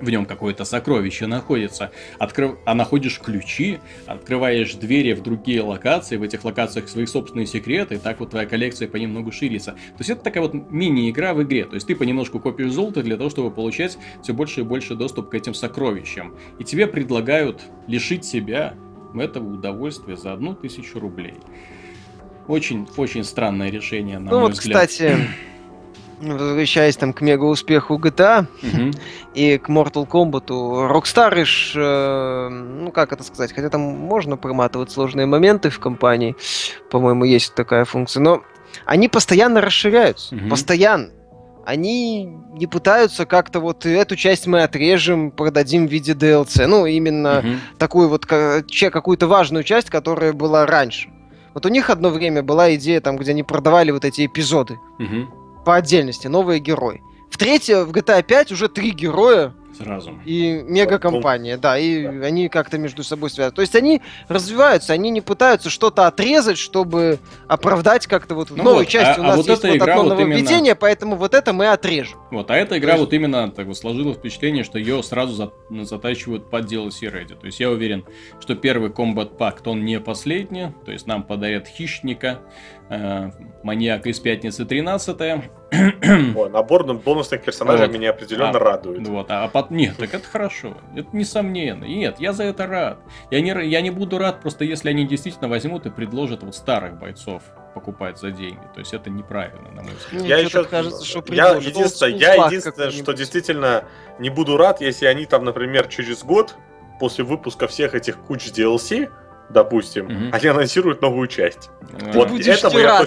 в 0.00 0.10
нем 0.10 0.26
какое-то 0.26 0.64
сокровище 0.64 1.26
находится, 1.26 1.90
открыв... 2.18 2.56
а 2.64 2.74
находишь 2.74 3.20
ключи, 3.20 3.78
открываешь 4.06 4.74
двери 4.74 5.12
в 5.12 5.22
другие 5.22 5.62
локации, 5.62 6.16
в 6.16 6.22
этих 6.22 6.44
локациях 6.44 6.88
свои 6.88 7.06
собственные 7.06 7.46
секреты, 7.46 7.96
и 7.96 7.98
так 7.98 8.20
вот 8.20 8.30
твоя 8.30 8.46
коллекция 8.46 8.88
понемногу 8.88 9.32
ширится. 9.32 9.72
То 9.72 9.98
есть 9.98 10.10
это 10.10 10.22
такая 10.22 10.42
вот 10.42 10.54
мини-игра 10.54 11.34
в 11.34 11.42
игре, 11.42 11.64
то 11.64 11.74
есть 11.74 11.86
ты 11.86 11.94
понемножку 11.94 12.40
копируешь 12.40 12.74
золото 12.74 13.02
для 13.02 13.16
того, 13.16 13.30
чтобы 13.30 13.50
получать 13.50 13.98
все 14.22 14.32
больше 14.32 14.60
и 14.60 14.62
больше 14.64 14.94
доступ 14.94 15.30
к 15.30 15.34
этим 15.34 15.54
сокровищам. 15.54 16.34
И 16.58 16.64
тебе 16.64 16.86
предлагают 16.86 17.62
лишить 17.86 18.24
себя 18.24 18.74
этого 19.14 19.54
удовольствия 19.54 20.16
за 20.16 20.32
одну 20.32 20.54
тысячу 20.54 20.98
рублей. 20.98 21.34
Очень-очень 22.46 23.24
странное 23.24 23.70
решение, 23.70 24.18
на 24.18 24.30
ну 24.30 24.38
мой 24.38 24.48
вот, 24.48 24.52
взгляд. 24.52 24.88
кстати, 24.88 25.16
возвращаясь 26.20 26.96
там 26.96 27.12
к 27.12 27.20
мега 27.20 27.44
успеху 27.44 27.98
GTA 27.98 28.46
угу. 28.62 28.90
и 29.34 29.58
к 29.58 29.68
Mortal 29.68 30.06
Kombat, 30.06 30.46
Rockstar, 30.46 31.44
э, 31.74 32.48
ну 32.48 32.90
как 32.90 33.12
это 33.12 33.22
сказать, 33.22 33.52
хотя 33.52 33.68
там 33.68 33.80
можно 33.80 34.36
проматывать 34.36 34.90
сложные 34.90 35.26
моменты 35.26 35.70
в 35.70 35.78
компании, 35.78 36.36
по-моему, 36.90 37.24
есть 37.24 37.54
такая 37.54 37.84
функция, 37.84 38.20
но 38.20 38.42
они 38.84 39.08
постоянно 39.08 39.60
расширяются, 39.60 40.34
угу. 40.34 40.48
постоянно. 40.50 41.10
Они 41.64 42.24
не 42.24 42.66
пытаются 42.66 43.26
как-то 43.26 43.60
вот 43.60 43.84
эту 43.84 44.16
часть 44.16 44.46
мы 44.46 44.62
отрежем, 44.62 45.30
продадим 45.30 45.86
в 45.86 45.90
виде 45.90 46.12
DLC. 46.12 46.66
Ну, 46.66 46.86
именно 46.86 47.40
угу. 47.40 47.48
такую 47.76 48.08
вот 48.08 48.24
какую-то 48.24 49.26
важную 49.26 49.64
часть, 49.64 49.90
которая 49.90 50.32
была 50.32 50.64
раньше. 50.64 51.10
Вот 51.52 51.66
у 51.66 51.68
них 51.68 51.90
одно 51.90 52.08
время 52.08 52.42
была 52.42 52.74
идея, 52.76 53.02
там, 53.02 53.18
где 53.18 53.32
они 53.32 53.42
продавали 53.42 53.90
вот 53.90 54.06
эти 54.06 54.24
эпизоды. 54.24 54.78
Угу 54.98 55.37
по 55.68 55.76
отдельности, 55.76 56.28
новые 56.28 56.60
герои. 56.60 57.02
В 57.28 57.36
третье, 57.36 57.84
в 57.84 57.90
GTA 57.90 58.22
5 58.22 58.52
уже 58.52 58.70
три 58.70 58.90
героя. 58.90 59.52
Сразу. 59.76 60.18
И 60.24 60.64
мега-компания, 60.66 61.58
да, 61.58 61.78
и 61.78 62.04
да. 62.04 62.26
они 62.26 62.48
как-то 62.48 62.78
между 62.78 63.04
собой 63.04 63.28
связаны. 63.28 63.54
То 63.54 63.60
есть 63.60 63.76
они 63.76 64.00
развиваются, 64.28 64.94
они 64.94 65.10
не 65.10 65.20
пытаются 65.20 65.68
что-то 65.68 66.06
отрезать, 66.06 66.56
чтобы 66.56 67.18
оправдать 67.48 68.06
как-то 68.06 68.34
вот 68.34 68.50
в 68.50 68.56
ну 68.56 68.64
новой 68.64 68.78
вот, 68.78 68.88
части 68.88 69.20
а, 69.20 69.22
у 69.22 69.24
а 69.24 69.26
нас 69.26 69.34
а 69.34 69.36
вот 69.36 69.46
есть 69.46 69.58
эта 69.58 69.68
вот 69.68 69.76
игра 69.76 69.92
одно 69.92 70.04
вот 70.04 70.18
нововведение, 70.18 70.58
именно... 70.58 70.74
поэтому 70.74 71.16
вот 71.16 71.34
это 71.34 71.52
мы 71.52 71.66
отрежем. 71.66 72.18
Вот, 72.30 72.50
а 72.50 72.56
эта 72.56 72.78
игра 72.78 72.94
есть... 72.94 73.04
вот 73.04 73.12
именно 73.12 73.50
так 73.50 73.66
вот 73.66 73.76
сложилось 73.76 74.16
впечатление, 74.16 74.64
что 74.64 74.78
ее 74.78 75.02
сразу 75.02 75.34
за... 75.34 75.52
затачивают 75.84 76.48
под 76.48 76.64
DLC 76.64 77.12
Ready. 77.12 77.38
То 77.38 77.44
есть 77.44 77.60
я 77.60 77.70
уверен, 77.70 78.06
что 78.40 78.54
первый 78.54 78.88
Combat 78.88 79.36
Pack, 79.36 79.58
он 79.66 79.84
не 79.84 80.00
последний, 80.00 80.68
то 80.86 80.92
есть 80.92 81.06
нам 81.06 81.22
подарят 81.22 81.68
Хищника, 81.68 82.40
э, 82.88 83.30
Маньяк 83.62 84.06
из 84.06 84.20
Пятницы 84.20 84.64
13 84.64 85.16
Ой, 86.36 86.50
набор 86.50 86.84
бонусных 86.94 87.42
персонажей 87.42 87.86
вот. 87.86 87.94
меня 87.94 88.10
определенно 88.10 88.56
а, 88.56 88.58
радует. 88.58 89.06
Вот, 89.06 89.30
а, 89.30 89.44
а 89.44 89.48
под... 89.48 89.70
нет, 89.70 89.96
так 89.98 90.14
это 90.14 90.26
хорошо. 90.26 90.76
Это 90.96 91.08
несомненно. 91.12 91.84
нет, 91.84 92.16
я 92.18 92.32
за 92.32 92.44
это 92.44 92.66
рад. 92.66 92.98
Я 93.30 93.40
не, 93.40 93.68
я 93.68 93.80
не 93.80 93.90
буду 93.90 94.18
рад, 94.18 94.40
просто 94.40 94.64
если 94.64 94.88
они 94.88 95.06
действительно 95.06 95.48
возьмут 95.48 95.86
и 95.86 95.90
предложат 95.90 96.42
вот 96.42 96.54
старых 96.54 96.98
бойцов 96.98 97.42
покупать 97.74 98.18
за 98.18 98.30
деньги. 98.30 98.62
То 98.74 98.80
есть 98.80 98.94
это 98.94 99.10
неправильно, 99.10 99.70
на 99.70 99.82
мой 99.82 99.92
взгляд. 99.92 100.24
я 100.24 100.38
еще 100.38 100.64
кажется, 100.64 101.04
что 101.04 101.22
я 101.32 101.54
единственное, 101.54 102.16
я 102.16 102.46
единственное, 102.46 102.90
что 102.90 103.12
действительно 103.12 103.84
не 104.18 104.30
буду 104.30 104.56
рад, 104.56 104.80
если 104.80 105.06
они 105.06 105.26
там, 105.26 105.44
например, 105.44 105.86
через 105.88 106.24
год 106.24 106.56
после 106.98 107.24
выпуска 107.24 107.68
всех 107.68 107.94
этих 107.94 108.18
куч 108.18 108.48
DLC 108.48 109.10
допустим, 109.50 110.06
угу. 110.06 110.24
они 110.32 110.46
анонсируют 110.46 111.02
новую 111.02 111.26
часть. 111.28 111.70
Ты 111.98 112.12
вот 112.12 112.30
этому 112.30 112.78
я, 112.78 113.06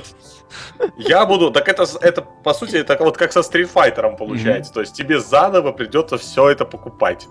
я 0.97 1.25
буду. 1.25 1.51
Так 1.51 1.69
это, 1.69 1.85
это 2.01 2.21
по 2.21 2.53
сути, 2.53 2.77
это 2.77 2.97
вот 2.99 3.17
как 3.17 3.31
со 3.31 3.39
Street 3.39 3.69
Fighter 3.73 4.15
получается. 4.17 4.71
Угу. 4.71 4.73
То 4.75 4.79
есть 4.81 4.95
тебе 4.95 5.19
заново 5.19 5.71
придется 5.71 6.17
все 6.17 6.49
это 6.49 6.65
покупать. 6.65 7.27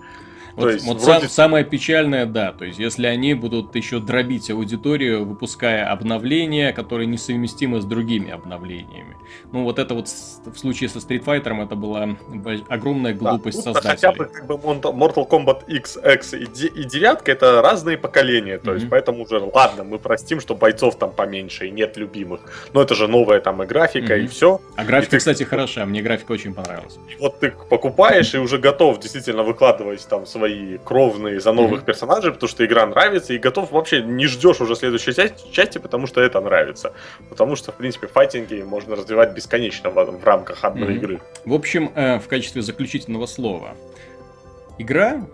Вот, 0.55 0.63
то 0.63 0.69
есть, 0.69 0.85
вот 0.85 1.01
вроде... 1.01 1.21
сам, 1.21 1.29
самое 1.29 1.65
печальное, 1.65 2.25
да, 2.25 2.51
то 2.51 2.65
есть 2.65 2.79
если 2.79 3.07
они 3.07 3.33
будут 3.33 3.75
еще 3.75 3.99
дробить 3.99 4.49
аудиторию, 4.49 5.25
выпуская 5.25 5.89
обновления, 5.89 6.73
которые 6.73 7.07
несовместимы 7.07 7.81
с 7.81 7.85
другими 7.85 8.31
обновлениями. 8.31 9.15
Ну 9.51 9.63
вот 9.63 9.79
это 9.79 9.93
вот 9.93 10.07
в 10.07 10.57
случае 10.57 10.89
со 10.89 10.99
Street 10.99 11.23
Fighter 11.23 11.63
это 11.63 11.75
была 11.75 12.15
огромная 12.69 13.13
глупость 13.13 13.63
да, 13.63 13.73
создателей. 13.73 13.91
Хотя 13.91 14.11
бы 14.11 14.25
как 14.25 14.45
бы 14.45 14.55
Mortal 14.55 15.27
Kombat 15.27 15.65
X, 15.67 15.97
X 15.97 16.33
и, 16.33 16.43
и 16.43 16.83
9 16.83 17.27
это 17.27 17.61
разные 17.61 17.97
поколения, 17.97 18.57
то 18.57 18.71
mm-hmm. 18.71 18.75
есть 18.75 18.89
поэтому 18.89 19.23
уже 19.23 19.39
ладно, 19.39 19.83
мы 19.83 19.99
простим, 19.99 20.39
что 20.39 20.55
бойцов 20.55 20.97
там 20.97 21.11
поменьше 21.11 21.67
и 21.67 21.71
нет 21.71 21.97
любимых, 21.97 22.41
но 22.73 22.81
это 22.81 22.95
же 22.95 23.07
новая 23.07 23.39
там 23.39 23.63
и 23.63 23.65
графика 23.65 24.17
mm-hmm. 24.17 24.23
и 24.23 24.27
все. 24.27 24.61
А 24.75 24.83
графика, 24.83 25.15
и 25.15 25.17
ты... 25.17 25.17
кстати, 25.19 25.43
хороша, 25.43 25.85
мне 25.85 26.01
графика 26.01 26.31
очень 26.31 26.53
понравилась. 26.53 26.97
И 27.09 27.15
вот 27.19 27.39
ты 27.39 27.51
покупаешь 27.51 28.33
и 28.33 28.37
уже 28.37 28.57
готов 28.57 28.99
действительно 28.99 29.43
выкладывать 29.43 30.05
там 30.07 30.25
свои 30.41 30.77
кровные 30.79 31.39
за 31.39 31.51
новых 31.51 31.81
mm-hmm. 31.81 31.85
персонажей, 31.85 32.31
потому 32.31 32.49
что 32.49 32.65
игра 32.65 32.85
нравится, 32.87 33.33
и 33.33 33.37
готов 33.37 33.71
вообще 33.71 34.01
не 34.01 34.25
ждешь 34.27 34.59
уже 34.59 34.75
следующей 34.75 35.13
части, 35.51 35.77
потому 35.77 36.07
что 36.07 36.21
это 36.21 36.41
нравится. 36.41 36.93
Потому 37.29 37.55
что, 37.55 37.71
в 37.71 37.75
принципе, 37.75 38.07
файтинги 38.07 38.63
можно 38.63 38.95
развивать 38.95 39.33
бесконечно 39.35 39.91
в, 39.91 39.95
в 39.95 40.23
рамках 40.23 40.63
одной 40.63 40.89
mm-hmm. 40.89 40.95
игры. 40.95 41.21
В 41.45 41.53
общем, 41.53 41.91
э, 41.95 42.19
в 42.19 42.27
качестве 42.27 42.63
заключительного 42.63 43.27
слова. 43.27 43.75
Игра 44.79 45.27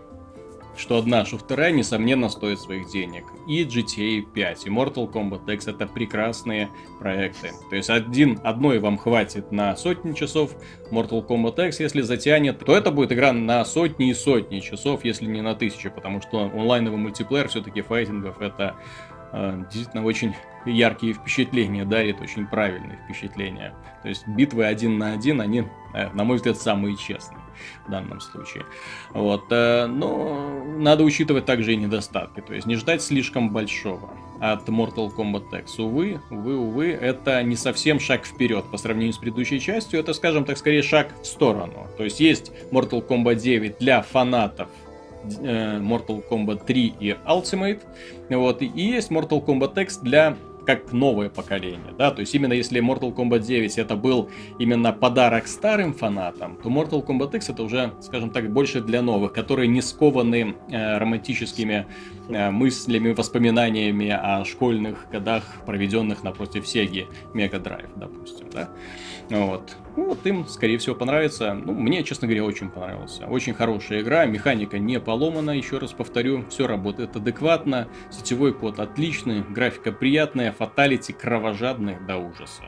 что 0.77 0.97
одна, 0.97 1.25
что 1.25 1.37
вторая, 1.37 1.71
несомненно, 1.71 2.29
стоит 2.29 2.59
своих 2.59 2.89
денег. 2.89 3.25
И 3.47 3.63
GTA 3.63 4.21
5, 4.21 4.67
и 4.67 4.69
Mortal 4.69 5.11
Kombat 5.11 5.51
X 5.53 5.67
это 5.67 5.87
прекрасные 5.87 6.69
проекты. 6.99 7.51
То 7.69 7.75
есть 7.75 7.89
один, 7.89 8.39
одной 8.43 8.79
вам 8.79 8.97
хватит 8.97 9.51
на 9.51 9.75
сотни 9.75 10.13
часов, 10.13 10.55
Mortal 10.91 11.25
Kombat 11.25 11.67
X, 11.67 11.79
если 11.79 12.01
затянет, 12.01 12.59
то 12.59 12.75
это 12.75 12.91
будет 12.91 13.11
игра 13.11 13.33
на 13.33 13.65
сотни 13.65 14.09
и 14.09 14.13
сотни 14.13 14.59
часов, 14.59 15.03
если 15.03 15.25
не 15.25 15.41
на 15.41 15.55
тысячи, 15.55 15.89
потому 15.89 16.21
что 16.21 16.41
онлайновый 16.41 16.99
мультиплеер 16.99 17.47
все-таки 17.47 17.81
файтингов 17.81 18.41
это 18.41 18.75
действительно 19.33 20.03
очень 20.03 20.33
яркие 20.65 21.13
впечатления 21.13 21.85
дарит, 21.85 22.21
очень 22.21 22.47
правильные 22.47 22.99
впечатления. 23.05 23.73
То 24.03 24.09
есть 24.09 24.27
битвы 24.27 24.65
один 24.65 24.97
на 24.97 25.13
один, 25.13 25.41
они, 25.41 25.65
э, 25.93 26.09
на 26.13 26.23
мой 26.23 26.37
взгляд, 26.37 26.57
самые 26.57 26.95
честные 26.97 27.41
в 27.87 27.91
данном 27.91 28.19
случае. 28.19 28.65
Вот. 29.11 29.45
Э, 29.51 29.87
но 29.87 30.63
надо 30.77 31.03
учитывать 31.03 31.45
также 31.45 31.73
и 31.73 31.77
недостатки, 31.77 32.41
то 32.41 32.53
есть 32.53 32.67
не 32.67 32.75
ждать 32.75 33.01
слишком 33.01 33.51
большого 33.51 34.09
от 34.39 34.69
Mortal 34.69 35.13
Kombat 35.13 35.61
X. 35.61 35.79
Увы, 35.79 36.21
увы, 36.29 36.55
увы, 36.57 36.87
это 36.91 37.41
не 37.43 37.55
совсем 37.55 37.99
шаг 37.99 38.25
вперед 38.25 38.65
по 38.71 38.77
сравнению 38.77 39.13
с 39.13 39.17
предыдущей 39.17 39.59
частью, 39.59 39.99
это, 39.99 40.13
скажем 40.13 40.45
так, 40.45 40.57
скорее 40.57 40.83
шаг 40.83 41.09
в 41.21 41.25
сторону. 41.25 41.87
То 41.97 42.03
есть 42.03 42.19
есть 42.19 42.51
Mortal 42.71 43.05
Kombat 43.05 43.35
9 43.35 43.79
для 43.79 44.01
фанатов 44.03 44.69
э, 44.85 44.86
Mortal 45.39 46.23
Kombat 46.29 46.65
3 46.65 46.93
и 46.99 47.15
Ultimate, 47.25 47.81
вот, 48.29 48.61
и 48.61 48.67
есть 48.75 49.11
Mortal 49.11 49.45
Kombat 49.45 49.81
X 49.81 49.97
для 49.97 50.37
как 50.67 50.91
новое 50.91 51.29
поколение, 51.29 51.93
да, 51.97 52.11
то 52.11 52.19
есть 52.19 52.35
именно 52.35 52.51
если 52.51 52.81
Mortal 52.81 53.15
Kombat 53.15 53.39
9 53.39 53.77
это 53.77 53.95
был 53.95 54.29
именно 54.59 54.91
подарок 54.91 55.47
старым 55.47 55.93
фанатам, 55.93 56.57
то 56.61 56.69
Mortal 56.69 57.05
Kombat 57.05 57.37
X 57.37 57.49
это 57.49 57.63
уже, 57.63 57.93
скажем 58.01 58.31
так, 58.31 58.51
больше 58.51 58.81
для 58.81 59.01
новых, 59.01 59.31
которые 59.31 59.69
не 59.69 59.81
скованы 59.81 60.55
э, 60.69 60.97
романтическими 60.97 61.87
э, 61.87 62.16
мыслями, 62.27 63.13
воспоминаниями 63.13 64.09
о 64.09 64.43
школьных 64.45 65.07
годах, 65.11 65.43
проведенных 65.65 66.23
напротив 66.23 66.65
Sega 66.65 67.07
Mega 67.33 67.61
Drive, 67.61 67.89
допустим, 67.95 68.49
да. 68.51 68.69
Вот. 69.29 69.75
Ну, 69.95 70.09
вот 70.09 70.25
им, 70.25 70.45
скорее 70.47 70.77
всего, 70.77 70.95
понравится. 70.95 71.53
Ну, 71.53 71.73
мне, 71.73 72.03
честно 72.03 72.27
говоря, 72.27 72.45
очень 72.45 72.69
понравился. 72.69 73.25
Очень 73.25 73.53
хорошая 73.53 74.01
игра, 74.01 74.25
механика 74.25 74.77
не 74.77 74.99
поломана, 74.99 75.51
еще 75.51 75.79
раз 75.79 75.91
повторю, 75.91 76.45
все 76.49 76.67
работает 76.67 77.15
адекватно, 77.15 77.87
сетевой 78.09 78.53
код 78.53 78.79
отличный, 78.79 79.41
графика 79.41 79.91
приятная, 79.91 80.51
фаталити 80.51 81.11
кровожадных 81.11 82.05
до 82.05 82.17
ужаса. 82.17 82.63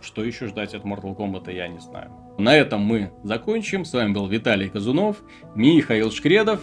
Что 0.00 0.24
еще 0.24 0.46
ждать 0.46 0.74
от 0.74 0.84
Mortal 0.84 1.14
Kombat, 1.14 1.52
я 1.52 1.68
не 1.68 1.78
знаю. 1.78 2.10
На 2.38 2.56
этом 2.56 2.80
мы 2.80 3.12
закончим. 3.22 3.84
С 3.84 3.92
вами 3.92 4.12
был 4.12 4.26
Виталий 4.28 4.70
Казунов, 4.70 5.18
Михаил 5.54 6.10
Шкредов. 6.10 6.60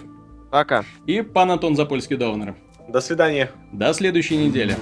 Пока. 0.52 0.86
И 1.06 1.22
пан 1.22 1.52
Антон 1.52 1.76
Запольский-Довнер. 1.76 2.56
До 2.88 3.02
свидания. 3.02 3.52
До 3.74 3.94
следующей 3.94 4.38
недели. 4.38 4.76